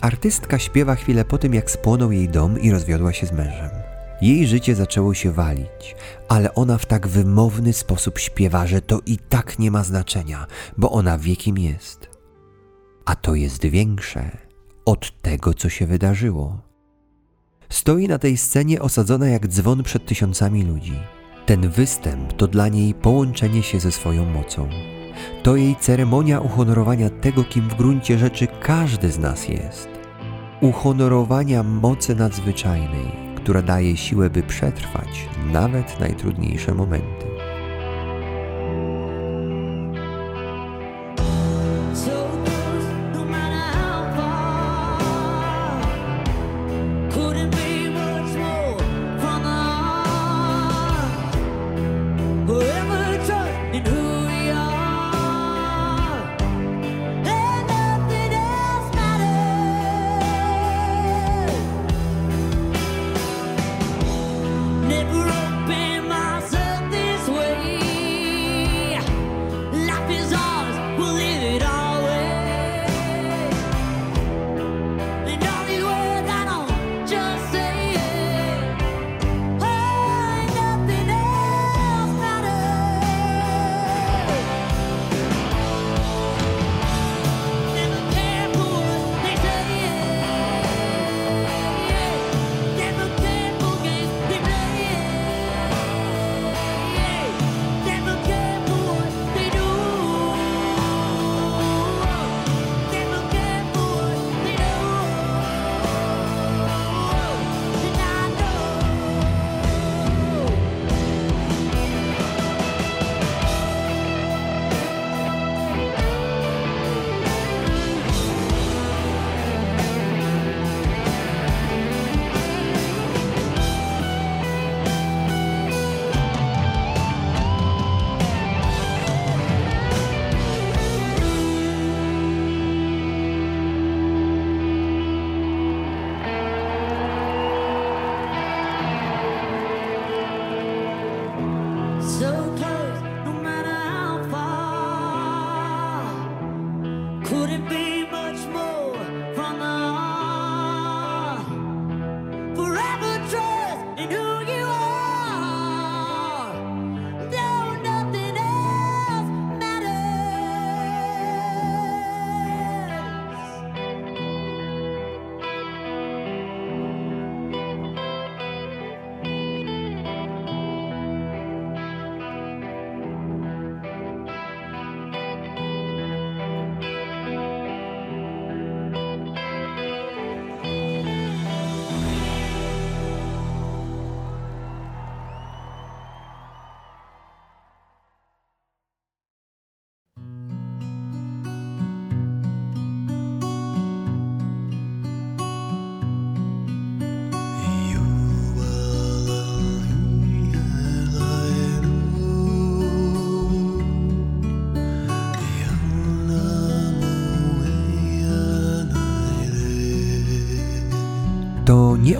Artystka 0.00 0.58
śpiewa 0.58 0.94
chwilę 0.94 1.24
po 1.24 1.38
tym, 1.38 1.54
jak 1.54 1.70
spłonął 1.70 2.12
jej 2.12 2.28
dom 2.28 2.60
i 2.60 2.70
rozwiodła 2.70 3.12
się 3.12 3.26
z 3.26 3.32
mężem. 3.32 3.70
Jej 4.22 4.46
życie 4.46 4.74
zaczęło 4.74 5.14
się 5.14 5.32
walić, 5.32 5.96
ale 6.28 6.54
ona 6.54 6.78
w 6.78 6.86
tak 6.86 7.08
wymowny 7.08 7.72
sposób 7.72 8.18
śpiewa, 8.18 8.66
że 8.66 8.82
to 8.82 9.00
i 9.06 9.18
tak 9.18 9.58
nie 9.58 9.70
ma 9.70 9.84
znaczenia, 9.84 10.46
bo 10.76 10.90
ona 10.90 11.18
wie 11.18 11.36
kim 11.36 11.58
jest. 11.58 12.10
A 13.04 13.14
to 13.14 13.34
jest 13.34 13.66
większe 13.66 14.30
od 14.84 15.22
tego, 15.22 15.54
co 15.54 15.68
się 15.68 15.86
wydarzyło. 15.86 16.69
Stoi 17.70 18.08
na 18.08 18.18
tej 18.18 18.36
scenie 18.36 18.82
osadzona 18.82 19.28
jak 19.28 19.48
dzwon 19.48 19.82
przed 19.82 20.06
tysiącami 20.06 20.64
ludzi. 20.64 20.98
Ten 21.46 21.68
występ 21.68 22.32
to 22.32 22.46
dla 22.46 22.68
niej 22.68 22.94
połączenie 22.94 23.62
się 23.62 23.80
ze 23.80 23.92
swoją 23.92 24.24
mocą. 24.24 24.68
To 25.42 25.56
jej 25.56 25.76
ceremonia 25.76 26.40
uhonorowania 26.40 27.10
tego, 27.10 27.44
kim 27.44 27.68
w 27.68 27.74
gruncie 27.74 28.18
rzeczy 28.18 28.46
każdy 28.60 29.10
z 29.10 29.18
nas 29.18 29.48
jest. 29.48 29.88
Uhonorowania 30.60 31.62
mocy 31.62 32.14
nadzwyczajnej, 32.14 33.12
która 33.36 33.62
daje 33.62 33.96
siłę, 33.96 34.30
by 34.30 34.42
przetrwać 34.42 35.28
nawet 35.52 36.00
najtrudniejsze 36.00 36.74
momenty. 36.74 37.39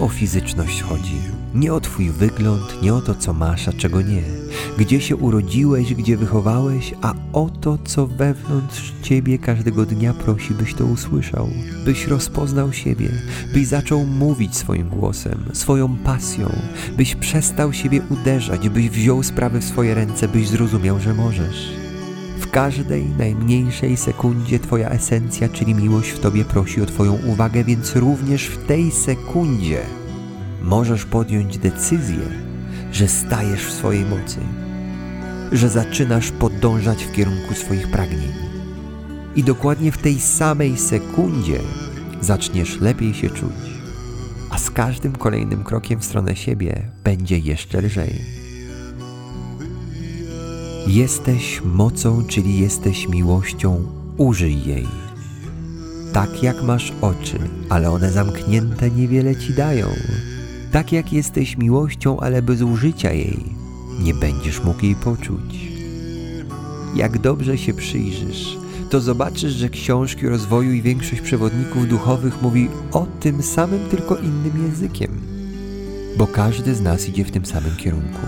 O 0.01 0.09
fizyczność 0.09 0.83
chodzi, 0.83 1.21
nie 1.55 1.75
o 1.75 1.81
Twój 1.81 2.11
wygląd, 2.11 2.83
nie 2.83 2.95
o 2.95 3.01
to, 3.01 3.15
co 3.15 3.33
masz, 3.33 3.69
a 3.69 3.73
czego 3.73 4.03
nie, 4.03 4.23
gdzie 4.79 5.01
się 5.01 5.17
urodziłeś, 5.17 5.95
gdzie 5.95 6.17
wychowałeś, 6.17 6.95
a 7.03 7.15
o 7.33 7.51
to, 7.61 7.79
co 7.85 8.07
wewnątrz 8.07 8.93
Ciebie 9.03 9.39
każdego 9.39 9.87
dnia 9.87 10.15
prosi, 10.15 10.55
byś 10.55 10.75
to 10.75 10.85
usłyszał, 10.85 11.49
byś 11.85 12.07
rozpoznał 12.07 12.73
siebie, 12.73 13.09
byś 13.55 13.67
zaczął 13.67 14.07
mówić 14.07 14.57
swoim 14.57 14.89
głosem, 14.89 15.45
swoją 15.53 15.97
pasją, 15.97 16.53
byś 16.97 17.15
przestał 17.15 17.73
siebie 17.73 18.03
uderzać, 18.11 18.69
byś 18.69 18.91
wziął 18.91 19.23
sprawy 19.23 19.61
w 19.61 19.65
swoje 19.65 19.95
ręce, 19.95 20.29
byś 20.29 20.49
zrozumiał, 20.49 21.01
że 21.01 21.15
możesz. 21.15 21.80
W 22.51 22.53
każdej 22.53 23.05
najmniejszej 23.19 23.97
sekundzie 23.97 24.59
Twoja 24.59 24.89
esencja, 24.89 25.49
czyli 25.49 25.75
miłość 25.75 26.11
w 26.11 26.19
Tobie 26.19 26.45
prosi 26.45 26.83
o 26.83 26.87
Twoją 26.87 27.19
uwagę, 27.27 27.65
więc 27.65 27.97
również 27.97 28.47
w 28.47 28.67
tej 28.67 28.91
sekundzie 28.91 29.81
możesz 30.63 31.05
podjąć 31.05 31.59
decyzję, 31.59 32.23
że 32.93 33.09
stajesz 33.09 33.67
w 33.67 33.73
swojej 33.73 34.05
mocy, 34.05 34.39
że 35.53 35.69
zaczynasz 35.69 36.31
podążać 36.31 37.05
w 37.05 37.13
kierunku 37.13 37.55
swoich 37.55 37.91
pragnień. 37.91 38.33
I 39.37 39.45
dokładnie 39.45 39.93
w 39.93 39.99
tej 39.99 40.21
samej 40.21 40.77
sekundzie 40.77 41.59
zaczniesz 42.21 42.81
lepiej 42.81 43.15
się 43.15 43.31
czuć, 43.31 43.81
a 44.51 44.59
z 44.59 44.71
każdym 44.71 45.13
kolejnym 45.13 45.65
krokiem 45.65 46.01
w 46.01 46.05
stronę 46.05 46.37
siebie 46.37 46.83
będzie 47.05 47.39
jeszcze 47.39 47.81
lżej. 47.81 48.39
Jesteś 50.87 51.62
mocą, 51.64 52.24
czyli 52.28 52.59
jesteś 52.59 53.09
miłością, 53.09 53.83
użyj 54.16 54.64
jej. 54.64 54.87
Tak 56.12 56.43
jak 56.43 56.62
masz 56.62 56.93
oczy, 57.01 57.39
ale 57.68 57.91
one 57.91 58.12
zamknięte 58.12 58.91
niewiele 58.91 59.37
ci 59.37 59.55
dają. 59.55 59.87
Tak 60.72 60.93
jak 60.93 61.12
jesteś 61.12 61.57
miłością, 61.59 62.20
ale 62.20 62.43
bez 62.43 62.62
użycia 62.62 63.12
jej, 63.12 63.45
nie 64.03 64.14
będziesz 64.14 64.64
mógł 64.64 64.85
jej 64.85 64.95
poczuć. 64.95 65.68
Jak 66.95 67.18
dobrze 67.18 67.59
się 67.59 67.74
przyjrzysz, 67.74 68.57
to 68.91 69.01
zobaczysz, 69.01 69.53
że 69.53 69.68
książki 69.68 70.28
rozwoju 70.28 70.72
i 70.72 70.83
większość 70.83 71.22
przewodników 71.22 71.89
duchowych 71.89 72.43
mówi 72.43 72.68
o 72.93 73.07
tym 73.20 73.43
samym, 73.43 73.89
tylko 73.91 74.16
innym 74.16 74.62
językiem. 74.62 75.20
Bo 76.18 76.26
każdy 76.26 76.74
z 76.74 76.81
nas 76.81 77.09
idzie 77.09 77.24
w 77.24 77.31
tym 77.31 77.47
samym 77.47 77.76
kierunku, 77.76 78.20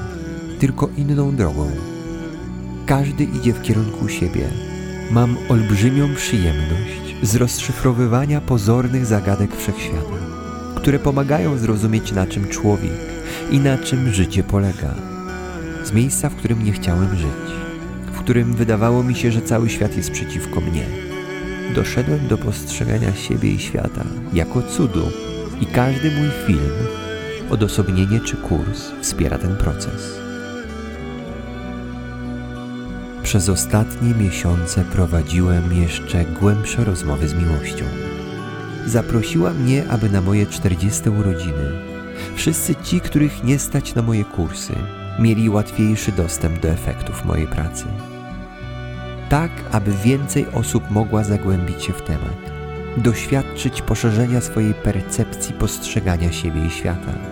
tylko 0.58 0.88
inną 0.96 1.36
drogą. 1.36 1.91
Każdy 2.86 3.24
idzie 3.24 3.52
w 3.52 3.62
kierunku 3.62 4.08
siebie. 4.08 4.48
Mam 5.10 5.36
olbrzymią 5.48 6.14
przyjemność 6.14 7.16
z 7.22 7.36
rozszyfrowywania 7.36 8.40
pozornych 8.40 9.06
zagadek 9.06 9.56
wszechświata, 9.56 10.16
które 10.76 10.98
pomagają 10.98 11.58
zrozumieć, 11.58 12.12
na 12.12 12.26
czym 12.26 12.48
człowiek 12.48 12.92
i 13.50 13.58
na 13.58 13.78
czym 13.78 14.12
życie 14.12 14.42
polega. 14.42 14.94
Z 15.84 15.92
miejsca, 15.92 16.28
w 16.28 16.36
którym 16.36 16.64
nie 16.64 16.72
chciałem 16.72 17.16
żyć 17.16 17.62
którym 18.22 18.54
wydawało 18.54 19.02
mi 19.02 19.14
się, 19.14 19.32
że 19.32 19.42
cały 19.42 19.70
świat 19.70 19.96
jest 19.96 20.10
przeciwko 20.10 20.60
mnie. 20.60 20.84
Doszedłem 21.74 22.28
do 22.28 22.38
postrzegania 22.38 23.14
siebie 23.14 23.50
i 23.50 23.58
świata 23.58 24.04
jako 24.32 24.62
cudu 24.62 25.10
i 25.60 25.66
każdy 25.66 26.10
mój 26.10 26.28
film, 26.46 26.72
odosobnienie 27.50 28.20
czy 28.20 28.36
kurs 28.36 28.90
wspiera 29.00 29.38
ten 29.38 29.56
proces. 29.56 30.21
Przez 33.32 33.48
ostatnie 33.48 34.14
miesiące 34.14 34.84
prowadziłem 34.84 35.82
jeszcze 35.82 36.24
głębsze 36.24 36.84
rozmowy 36.84 37.28
z 37.28 37.34
miłością. 37.34 37.84
Zaprosiła 38.86 39.50
mnie, 39.50 39.84
aby 39.88 40.10
na 40.10 40.20
moje 40.20 40.46
40 40.46 41.08
urodziny 41.08 41.72
wszyscy 42.34 42.74
ci, 42.74 43.00
których 43.00 43.44
nie 43.44 43.58
stać 43.58 43.94
na 43.94 44.02
moje 44.02 44.24
kursy, 44.24 44.72
mieli 45.18 45.48
łatwiejszy 45.48 46.12
dostęp 46.12 46.60
do 46.60 46.68
efektów 46.68 47.24
mojej 47.24 47.46
pracy 47.46 47.84
tak 49.28 49.50
aby 49.70 49.92
więcej 50.04 50.46
osób 50.52 50.90
mogła 50.90 51.24
zagłębić 51.24 51.84
się 51.84 51.92
w 51.92 52.02
temat, 52.02 52.52
doświadczyć 52.96 53.82
poszerzenia 53.82 54.40
swojej 54.40 54.74
percepcji 54.74 55.54
postrzegania 55.54 56.32
siebie 56.32 56.66
i 56.66 56.70
świata. 56.70 57.31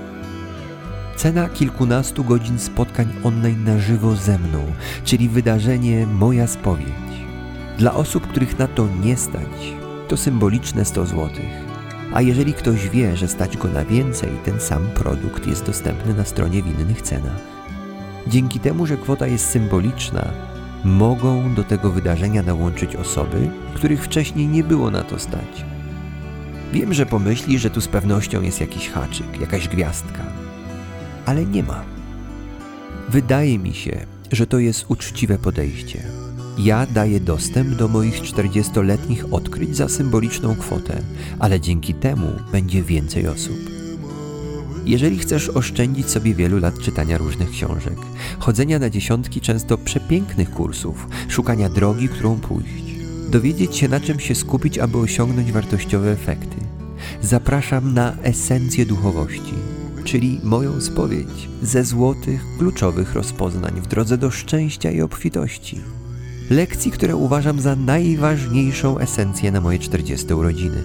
Cena 1.21 1.49
kilkunastu 1.49 2.25
godzin 2.25 2.59
spotkań 2.59 3.09
online 3.25 3.65
na 3.65 3.79
żywo 3.79 4.17
ze 4.17 4.39
mną, 4.39 4.65
czyli 5.05 5.29
wydarzenie 5.29 6.07
Moja 6.07 6.47
Spowiedź. 6.47 7.27
Dla 7.79 7.95
osób, 7.95 8.27
których 8.27 8.59
na 8.59 8.69
to 8.69 8.89
nie 9.03 9.17
stać, 9.17 9.75
to 10.09 10.17
symboliczne 10.17 10.85
100 10.85 11.07
zł. 11.07 11.29
A 12.15 12.23
jeżeli 12.23 12.55
ktoś 12.55 12.89
wie, 12.89 13.17
że 13.17 13.29
stać 13.29 13.57
go 13.57 13.69
na 13.69 13.85
więcej, 13.85 14.31
ten 14.45 14.61
sam 14.61 14.87
produkt 14.95 15.47
jest 15.47 15.67
dostępny 15.67 16.15
na 16.15 16.25
stronie 16.25 16.63
w 16.63 16.81
innych 16.81 17.03
cenach. 17.03 17.41
Dzięki 18.27 18.61
temu, 18.61 18.87
że 18.87 18.97
kwota 18.97 19.27
jest 19.27 19.51
symboliczna, 19.51 20.29
mogą 20.85 21.55
do 21.55 21.65
tego 21.65 21.91
wydarzenia 21.91 22.43
dołączyć 22.43 22.97
osoby, 22.97 23.51
których 23.75 24.05
wcześniej 24.05 24.49
nie 24.49 24.65
było 24.65 24.91
na 24.91 25.03
to 25.03 25.19
stać. 25.19 25.65
Wiem, 26.73 26.95
że 26.95 27.07
pomyśli, 27.07 27.59
że 27.59 27.71
tu 27.71 27.81
z 27.81 27.89
pewnością 27.89 28.43
jest 28.43 28.61
jakiś 28.61 28.89
haczyk, 28.89 29.41
jakaś 29.41 29.69
gwiazdka, 29.69 30.25
ale 31.31 31.47
nie 31.47 31.63
ma. 31.63 31.85
Wydaje 33.09 33.59
mi 33.59 33.75
się, 33.75 34.07
że 34.33 34.47
to 34.47 34.59
jest 34.59 34.85
uczciwe 34.89 35.39
podejście. 35.39 36.03
Ja 36.59 36.87
daję 36.87 37.21
dostęp 37.21 37.75
do 37.75 37.89
moich 37.89 38.23
40-letnich 38.23 39.25
odkryć 39.35 39.77
za 39.77 39.89
symboliczną 39.89 40.57
kwotę, 40.57 41.03
ale 41.39 41.61
dzięki 41.61 41.95
temu 41.95 42.27
będzie 42.53 42.83
więcej 42.83 43.29
osób. 43.29 43.57
Jeżeli 44.85 45.19
chcesz 45.19 45.49
oszczędzić 45.49 46.11
sobie 46.11 46.35
wielu 46.35 46.59
lat 46.59 46.79
czytania 46.79 47.19
różnych 47.19 47.51
książek, 47.51 47.99
chodzenia 48.39 48.79
na 48.79 48.91
dziesiątki 48.91 49.41
często 49.41 49.79
przepięknych 49.79 50.51
kursów, 50.51 51.09
szukania 51.29 51.69
drogi, 51.69 52.09
którą 52.09 52.41
pójść, 52.41 52.85
dowiedzieć 53.29 53.77
się 53.77 53.89
na 53.89 54.01
czym 54.01 54.21
się 54.21 54.35
skupić, 54.35 54.79
aby 54.79 54.99
osiągnąć 54.99 55.53
wartościowe 55.53 56.13
efekty, 56.13 56.57
zapraszam 57.23 57.95
na 57.95 58.17
esencję 58.23 58.87
duchowości, 58.87 59.55
czyli 60.05 60.41
moją 60.43 60.81
spowiedź 60.81 61.49
ze 61.63 61.85
złotych, 61.85 62.45
kluczowych 62.59 63.15
rozpoznań 63.15 63.81
w 63.81 63.87
drodze 63.87 64.19
do 64.19 64.31
szczęścia 64.31 64.91
i 64.91 65.01
obfitości. 65.01 65.81
Lekcji, 66.51 66.91
które 66.91 67.17
uważam 67.17 67.61
za 67.61 67.77
najważniejszą 67.77 68.99
esencję 68.99 69.53
na 69.53 69.61
moje 69.61 69.79
40 69.79 70.35
urodziny. 70.35 70.83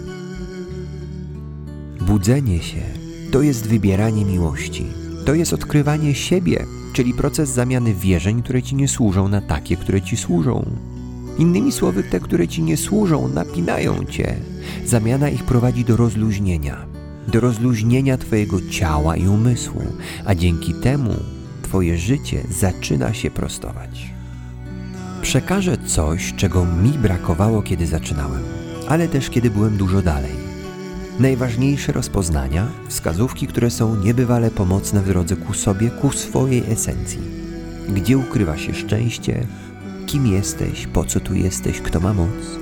Budzenie 2.02 2.62
się 2.62 3.06
to 3.36 3.42
jest 3.42 3.68
wybieranie 3.68 4.26
miłości. 4.26 4.86
To 5.26 5.34
jest 5.34 5.54
odkrywanie 5.54 6.16
siebie, 6.16 6.66
czyli 6.94 7.14
proces 7.14 7.50
zamiany 7.50 7.94
wierzeń, 7.94 8.44
które 8.44 8.64
ci 8.64 8.76
nie 8.76 8.88
służą, 8.88 9.28
na 9.28 9.42
takie, 9.42 9.76
które 9.76 10.02
ci 10.02 10.18
służą. 10.18 10.66
Innymi 11.38 11.72
słowy, 11.72 12.04
te, 12.04 12.20
które 12.20 12.48
ci 12.48 12.64
nie 12.64 12.78
służą, 12.78 13.28
napinają 13.28 14.06
cię. 14.06 14.36
Zamiana 14.86 15.30
ich 15.30 15.44
prowadzi 15.44 15.86
do 15.86 15.98
rozluźnienia, 15.98 16.86
do 17.28 17.40
rozluźnienia 17.40 18.18
Twojego 18.18 18.70
ciała 18.70 19.16
i 19.16 19.28
umysłu, 19.28 19.82
a 20.26 20.36
dzięki 20.36 20.74
temu 20.74 21.16
Twoje 21.62 21.98
życie 21.98 22.44
zaczyna 22.50 23.14
się 23.14 23.32
prostować. 23.32 24.14
Przekażę 25.22 25.78
coś, 25.78 26.34
czego 26.34 26.66
mi 26.66 26.90
brakowało, 26.90 27.62
kiedy 27.62 27.88
zaczynałem, 27.88 28.44
ale 28.88 29.08
też 29.08 29.30
kiedy 29.30 29.50
byłem 29.50 29.78
dużo 29.78 30.02
dalej 30.02 30.46
najważniejsze 31.20 31.92
rozpoznania, 31.92 32.68
wskazówki, 32.88 33.48
które 33.48 33.70
są 33.70 33.96
niebywale 33.96 34.52
pomocne 34.52 35.02
w 35.02 35.08
drodze 35.08 35.36
ku 35.36 35.54
sobie, 35.54 35.90
ku 35.90 36.12
swojej 36.12 36.64
esencji. 36.72 37.22
Gdzie 37.90 38.18
ukrywa 38.18 38.58
się 38.58 38.74
szczęście? 38.74 39.48
Kim 40.06 40.28
jesteś? 40.28 40.88
Po 40.88 41.06
co 41.06 41.20
tu 41.20 41.34
jesteś? 41.34 41.82
Kto 41.82 42.00
ma 42.00 42.14
moc? 42.14 42.60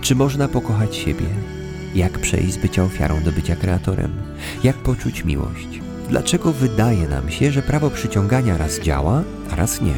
Czy 0.00 0.14
można 0.14 0.48
pokochać 0.48 0.96
siebie? 0.96 1.55
Jak 1.96 2.18
przejść 2.18 2.52
z 2.52 2.56
bycia 2.56 2.84
ofiarą 2.84 3.22
do 3.22 3.32
bycia 3.32 3.56
kreatorem? 3.56 4.12
Jak 4.64 4.76
poczuć 4.76 5.24
miłość? 5.24 5.80
Dlaczego 6.08 6.52
wydaje 6.52 7.08
nam 7.08 7.30
się, 7.30 7.52
że 7.52 7.62
prawo 7.62 7.90
przyciągania 7.90 8.56
raz 8.56 8.80
działa, 8.80 9.22
a 9.50 9.56
raz 9.56 9.80
nie? 9.80 9.94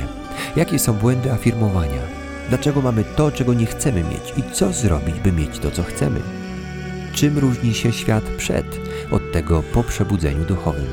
Jakie 0.57 0.79
są 0.79 0.93
błędy 0.93 1.33
afirmowania? 1.33 2.03
Dlaczego 2.49 2.83
mamy 2.83 3.05
to, 3.05 3.33
czego 3.33 3.55
nie 3.55 3.67
chcemy 3.67 4.05
mieć 4.05 4.33
i 4.37 4.55
co 4.55 4.73
zrobić, 4.73 5.21
by 5.21 5.33
mieć 5.33 5.59
to, 5.59 5.71
co 5.71 5.83
chcemy? 5.83 6.21
Czym 7.13 7.39
różni 7.39 7.75
się 7.75 7.93
świat 7.93 8.25
przed 8.25 8.81
od 9.11 9.33
tego 9.33 9.63
po 9.63 9.83
przebudzeniu 9.83 10.45
duchowym? 10.45 10.87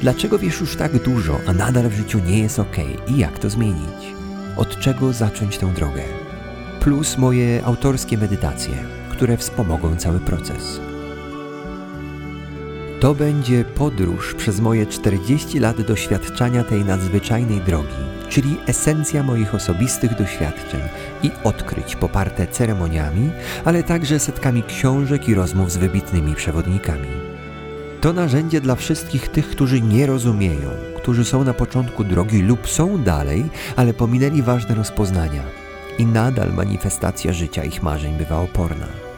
Dlaczego 0.00 0.38
wiesz 0.38 0.60
już 0.60 0.76
tak 0.76 1.02
dużo, 1.02 1.40
a 1.46 1.52
nadal 1.52 1.88
w 1.88 1.96
życiu 1.96 2.18
nie 2.26 2.38
jest 2.38 2.58
ok 2.58 2.76
i 3.08 3.18
jak 3.18 3.38
to 3.38 3.50
zmienić? 3.50 4.14
Od 4.56 4.78
czego 4.80 5.12
zacząć 5.12 5.58
tę 5.58 5.66
drogę? 5.66 6.02
Plus 6.80 7.18
moje 7.18 7.64
autorskie 7.64 8.18
medytacje, 8.18 8.99
które 9.20 9.36
wspomogą 9.36 9.96
cały 9.96 10.20
proces. 10.20 10.80
To 13.00 13.14
będzie 13.14 13.64
podróż 13.64 14.34
przez 14.34 14.60
moje 14.60 14.86
40 14.86 15.58
lat 15.58 15.80
doświadczania 15.80 16.64
tej 16.64 16.84
nadzwyczajnej 16.84 17.60
drogi 17.60 18.10
czyli 18.28 18.56
esencja 18.66 19.22
moich 19.22 19.54
osobistych 19.54 20.18
doświadczeń 20.18 20.80
i 21.22 21.30
odkryć 21.44 21.96
poparte 21.96 22.46
ceremoniami, 22.46 23.30
ale 23.64 23.82
także 23.82 24.18
setkami 24.18 24.62
książek 24.62 25.28
i 25.28 25.34
rozmów 25.34 25.72
z 25.72 25.76
wybitnymi 25.76 26.34
przewodnikami. 26.34 27.08
To 28.00 28.12
narzędzie 28.12 28.60
dla 28.60 28.74
wszystkich 28.74 29.28
tych, 29.28 29.50
którzy 29.50 29.80
nie 29.80 30.06
rozumieją, 30.06 30.70
którzy 30.96 31.24
są 31.24 31.44
na 31.44 31.54
początku 31.54 32.04
drogi 32.04 32.42
lub 32.42 32.68
są 32.68 33.02
dalej, 33.02 33.50
ale 33.76 33.94
pominęli 33.94 34.42
ważne 34.42 34.74
rozpoznania 34.74 35.42
i 35.98 36.06
nadal 36.06 36.52
manifestacja 36.52 37.32
życia 37.32 37.64
ich 37.64 37.82
marzeń 37.82 38.14
bywa 38.18 38.40
oporna. 38.40 39.09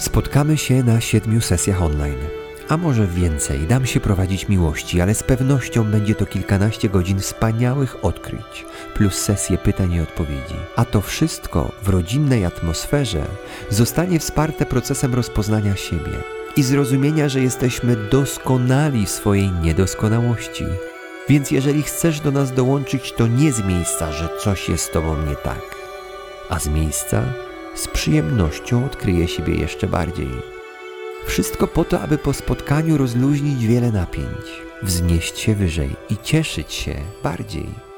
Spotkamy 0.00 0.58
się 0.58 0.82
na 0.82 1.00
siedmiu 1.00 1.40
sesjach 1.40 1.82
online 1.82 2.40
a 2.70 2.76
może 2.76 3.06
więcej, 3.06 3.66
dam 3.66 3.86
się 3.86 4.00
prowadzić 4.00 4.48
miłości, 4.48 5.00
ale 5.00 5.14
z 5.14 5.22
pewnością 5.22 5.84
będzie 5.84 6.14
to 6.14 6.26
kilkanaście 6.26 6.88
godzin 6.88 7.20
wspaniałych 7.20 8.04
odkryć, 8.04 8.66
plus 8.94 9.14
sesje 9.14 9.58
pytań 9.58 9.92
i 9.92 10.00
odpowiedzi. 10.00 10.54
A 10.76 10.84
to 10.84 11.00
wszystko 11.00 11.72
w 11.82 11.88
rodzinnej 11.88 12.44
atmosferze 12.44 13.24
zostanie 13.70 14.18
wsparte 14.18 14.66
procesem 14.66 15.14
rozpoznania 15.14 15.76
siebie, 15.76 16.12
i 16.56 16.62
zrozumienia, 16.62 17.28
że 17.28 17.40
jesteśmy 17.40 17.96
doskonali 17.96 19.06
w 19.06 19.10
swojej 19.10 19.50
niedoskonałości. 19.50 20.64
Więc 21.28 21.50
jeżeli 21.50 21.82
chcesz 21.82 22.20
do 22.20 22.30
nas 22.30 22.52
dołączyć, 22.52 23.12
to 23.12 23.26
nie 23.26 23.52
z 23.52 23.64
miejsca, 23.64 24.12
że 24.12 24.28
coś 24.40 24.68
jest 24.68 24.84
z 24.84 24.90
tobą 24.90 25.26
nie 25.26 25.36
tak, 25.36 25.76
a 26.48 26.58
z 26.58 26.68
miejsca 26.68 27.22
z 27.80 27.88
przyjemnością 27.88 28.86
odkryje 28.86 29.28
siebie 29.28 29.54
jeszcze 29.54 29.86
bardziej. 29.86 30.28
Wszystko 31.26 31.66
po 31.66 31.84
to, 31.84 32.00
aby 32.00 32.18
po 32.18 32.32
spotkaniu 32.32 32.96
rozluźnić 32.96 33.66
wiele 33.66 33.92
napięć, 33.92 34.62
wznieść 34.82 35.38
się 35.38 35.54
wyżej 35.54 35.90
i 36.10 36.16
cieszyć 36.16 36.72
się 36.72 36.94
bardziej. 37.22 37.89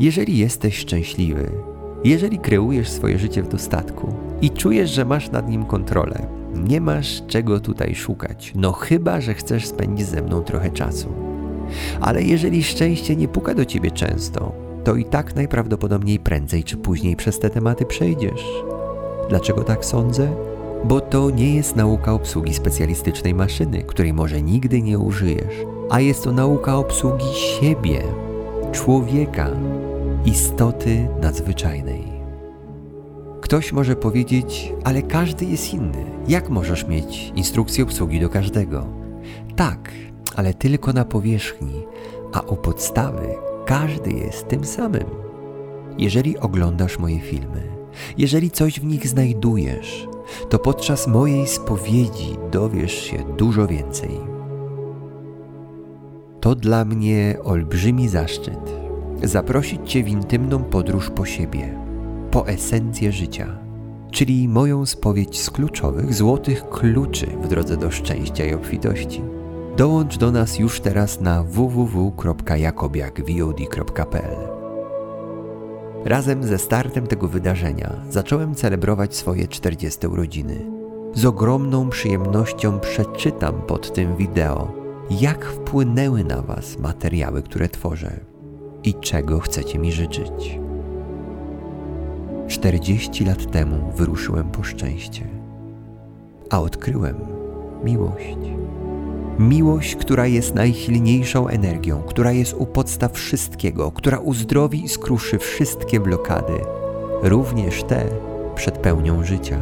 Jeżeli 0.00 0.38
jesteś 0.38 0.78
szczęśliwy, 0.78 1.50
jeżeli 2.04 2.38
kreujesz 2.38 2.88
swoje 2.88 3.18
życie 3.18 3.42
w 3.42 3.48
dostatku 3.48 4.14
i 4.42 4.50
czujesz, 4.50 4.90
że 4.90 5.04
masz 5.04 5.30
nad 5.30 5.48
nim 5.48 5.64
kontrolę, 5.64 6.26
nie 6.54 6.80
masz 6.80 7.22
czego 7.26 7.60
tutaj 7.60 7.94
szukać, 7.94 8.52
no 8.56 8.72
chyba, 8.72 9.20
że 9.20 9.34
chcesz 9.34 9.66
spędzić 9.66 10.06
ze 10.06 10.22
mną 10.22 10.42
trochę 10.42 10.70
czasu. 10.70 11.08
Ale 12.00 12.22
jeżeli 12.22 12.64
szczęście 12.64 13.16
nie 13.16 13.28
puka 13.28 13.54
do 13.54 13.64
ciebie 13.64 13.90
często, 13.90 14.52
to 14.84 14.96
i 14.96 15.04
tak 15.04 15.34
najprawdopodobniej 15.34 16.18
prędzej 16.18 16.64
czy 16.64 16.76
później 16.76 17.16
przez 17.16 17.38
te 17.38 17.50
tematy 17.50 17.84
przejdziesz. 17.84 18.44
Dlaczego 19.28 19.64
tak 19.64 19.84
sądzę? 19.84 20.28
Bo 20.84 21.00
to 21.00 21.30
nie 21.30 21.54
jest 21.54 21.76
nauka 21.76 22.12
obsługi 22.12 22.54
specjalistycznej 22.54 23.34
maszyny, 23.34 23.82
której 23.82 24.12
może 24.12 24.42
nigdy 24.42 24.82
nie 24.82 24.98
użyjesz, 24.98 25.54
a 25.90 26.00
jest 26.00 26.24
to 26.24 26.32
nauka 26.32 26.76
obsługi 26.76 27.26
siebie, 27.34 28.02
człowieka, 28.72 29.50
istoty 30.28 31.08
nadzwyczajnej. 31.20 32.04
Ktoś 33.40 33.72
może 33.72 33.96
powiedzieć, 33.96 34.72
ale 34.84 35.02
każdy 35.02 35.44
jest 35.44 35.74
inny. 35.74 36.04
Jak 36.28 36.50
możesz 36.50 36.86
mieć 36.86 37.32
instrukcję 37.36 37.84
obsługi 37.84 38.20
do 38.20 38.28
każdego? 38.28 38.86
Tak, 39.56 39.90
ale 40.36 40.54
tylko 40.54 40.92
na 40.92 41.04
powierzchni, 41.04 41.82
a 42.32 42.40
u 42.40 42.56
podstawy 42.56 43.28
każdy 43.66 44.12
jest 44.12 44.48
tym 44.48 44.64
samym. 44.64 45.04
Jeżeli 45.98 46.38
oglądasz 46.38 46.98
moje 46.98 47.20
filmy, 47.20 47.62
jeżeli 48.18 48.50
coś 48.50 48.80
w 48.80 48.84
nich 48.84 49.08
znajdujesz, 49.08 50.08
to 50.48 50.58
podczas 50.58 51.06
mojej 51.06 51.46
spowiedzi 51.46 52.36
dowiesz 52.50 52.94
się 52.94 53.18
dużo 53.36 53.66
więcej. 53.66 54.20
To 56.40 56.54
dla 56.54 56.84
mnie 56.84 57.36
olbrzymi 57.44 58.08
zaszczyt 58.08 58.87
zaprosić 59.22 59.90
Cię 59.90 60.04
w 60.04 60.08
intymną 60.08 60.64
podróż 60.64 61.10
po 61.10 61.24
siebie, 61.24 61.78
po 62.30 62.48
esencję 62.48 63.12
życia, 63.12 63.58
czyli 64.10 64.48
moją 64.48 64.86
spowiedź 64.86 65.40
z 65.40 65.50
kluczowych, 65.50 66.14
złotych 66.14 66.68
kluczy 66.68 67.26
w 67.42 67.48
drodze 67.48 67.76
do 67.76 67.90
szczęścia 67.90 68.44
i 68.44 68.54
obfitości. 68.54 69.22
Dołącz 69.76 70.18
do 70.18 70.32
nas 70.32 70.58
już 70.58 70.80
teraz 70.80 71.20
na 71.20 71.42
www.jakobiakvod.pl 71.42 74.36
Razem 76.04 76.44
ze 76.44 76.58
startem 76.58 77.06
tego 77.06 77.28
wydarzenia 77.28 77.92
zacząłem 78.10 78.54
celebrować 78.54 79.16
swoje 79.16 79.48
40 79.48 80.06
urodziny. 80.06 80.70
Z 81.14 81.24
ogromną 81.24 81.88
przyjemnością 81.88 82.80
przeczytam 82.80 83.62
pod 83.62 83.92
tym 83.92 84.16
wideo, 84.16 84.72
jak 85.10 85.44
wpłynęły 85.44 86.24
na 86.24 86.42
Was 86.42 86.78
materiały, 86.78 87.42
które 87.42 87.68
tworzę 87.68 88.37
i 88.84 88.94
czego 88.94 89.40
chcecie 89.40 89.78
mi 89.78 89.92
życzyć. 89.92 90.58
40 92.48 93.24
lat 93.24 93.50
temu 93.50 93.92
wyruszyłem 93.96 94.50
po 94.50 94.62
szczęście, 94.62 95.24
a 96.50 96.60
odkryłem 96.60 97.16
miłość. 97.84 98.38
Miłość, 99.38 99.96
która 99.96 100.26
jest 100.26 100.54
najsilniejszą 100.54 101.48
energią, 101.48 102.02
która 102.02 102.32
jest 102.32 102.54
u 102.54 102.66
podstaw 102.66 103.12
wszystkiego, 103.12 103.92
która 103.92 104.18
uzdrowi 104.18 104.84
i 104.84 104.88
skruszy 104.88 105.38
wszystkie 105.38 106.00
blokady, 106.00 106.52
również 107.22 107.84
te 107.84 108.04
przed 108.54 108.78
pełnią 108.78 109.24
życia. 109.24 109.60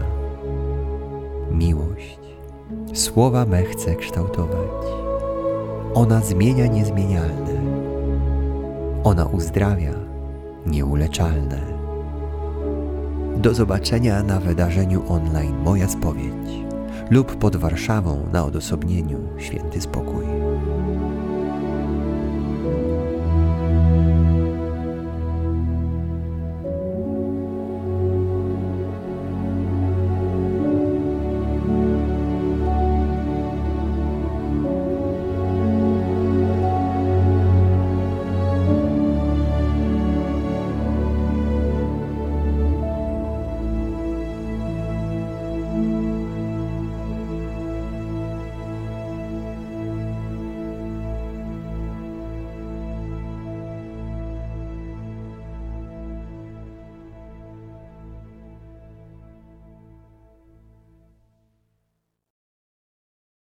Miłość. 1.51 2.19
Słowa 2.93 3.47
me 3.47 3.63
chcę 3.63 3.97
kształtować. 3.97 4.87
Ona 5.95 6.21
zmienia 6.21 6.67
niezmienialne 6.67 7.76
ona 9.07 9.27
uzdrawia 9.27 9.95
nieuleczalne. 10.67 11.61
Do 13.37 13.55
zobaczenia 13.55 14.23
na 14.23 14.41
wydarzeniu 14.41 15.03
online 15.09 15.57
Moja 15.65 15.89
Spowiedź 15.89 16.65
lub 17.11 17.37
pod 17.37 17.57
Warszawą 17.57 18.27
na 18.33 18.45
odosobnieniu 18.45 19.19
Święty 19.39 19.81
Spokój. 19.81 20.36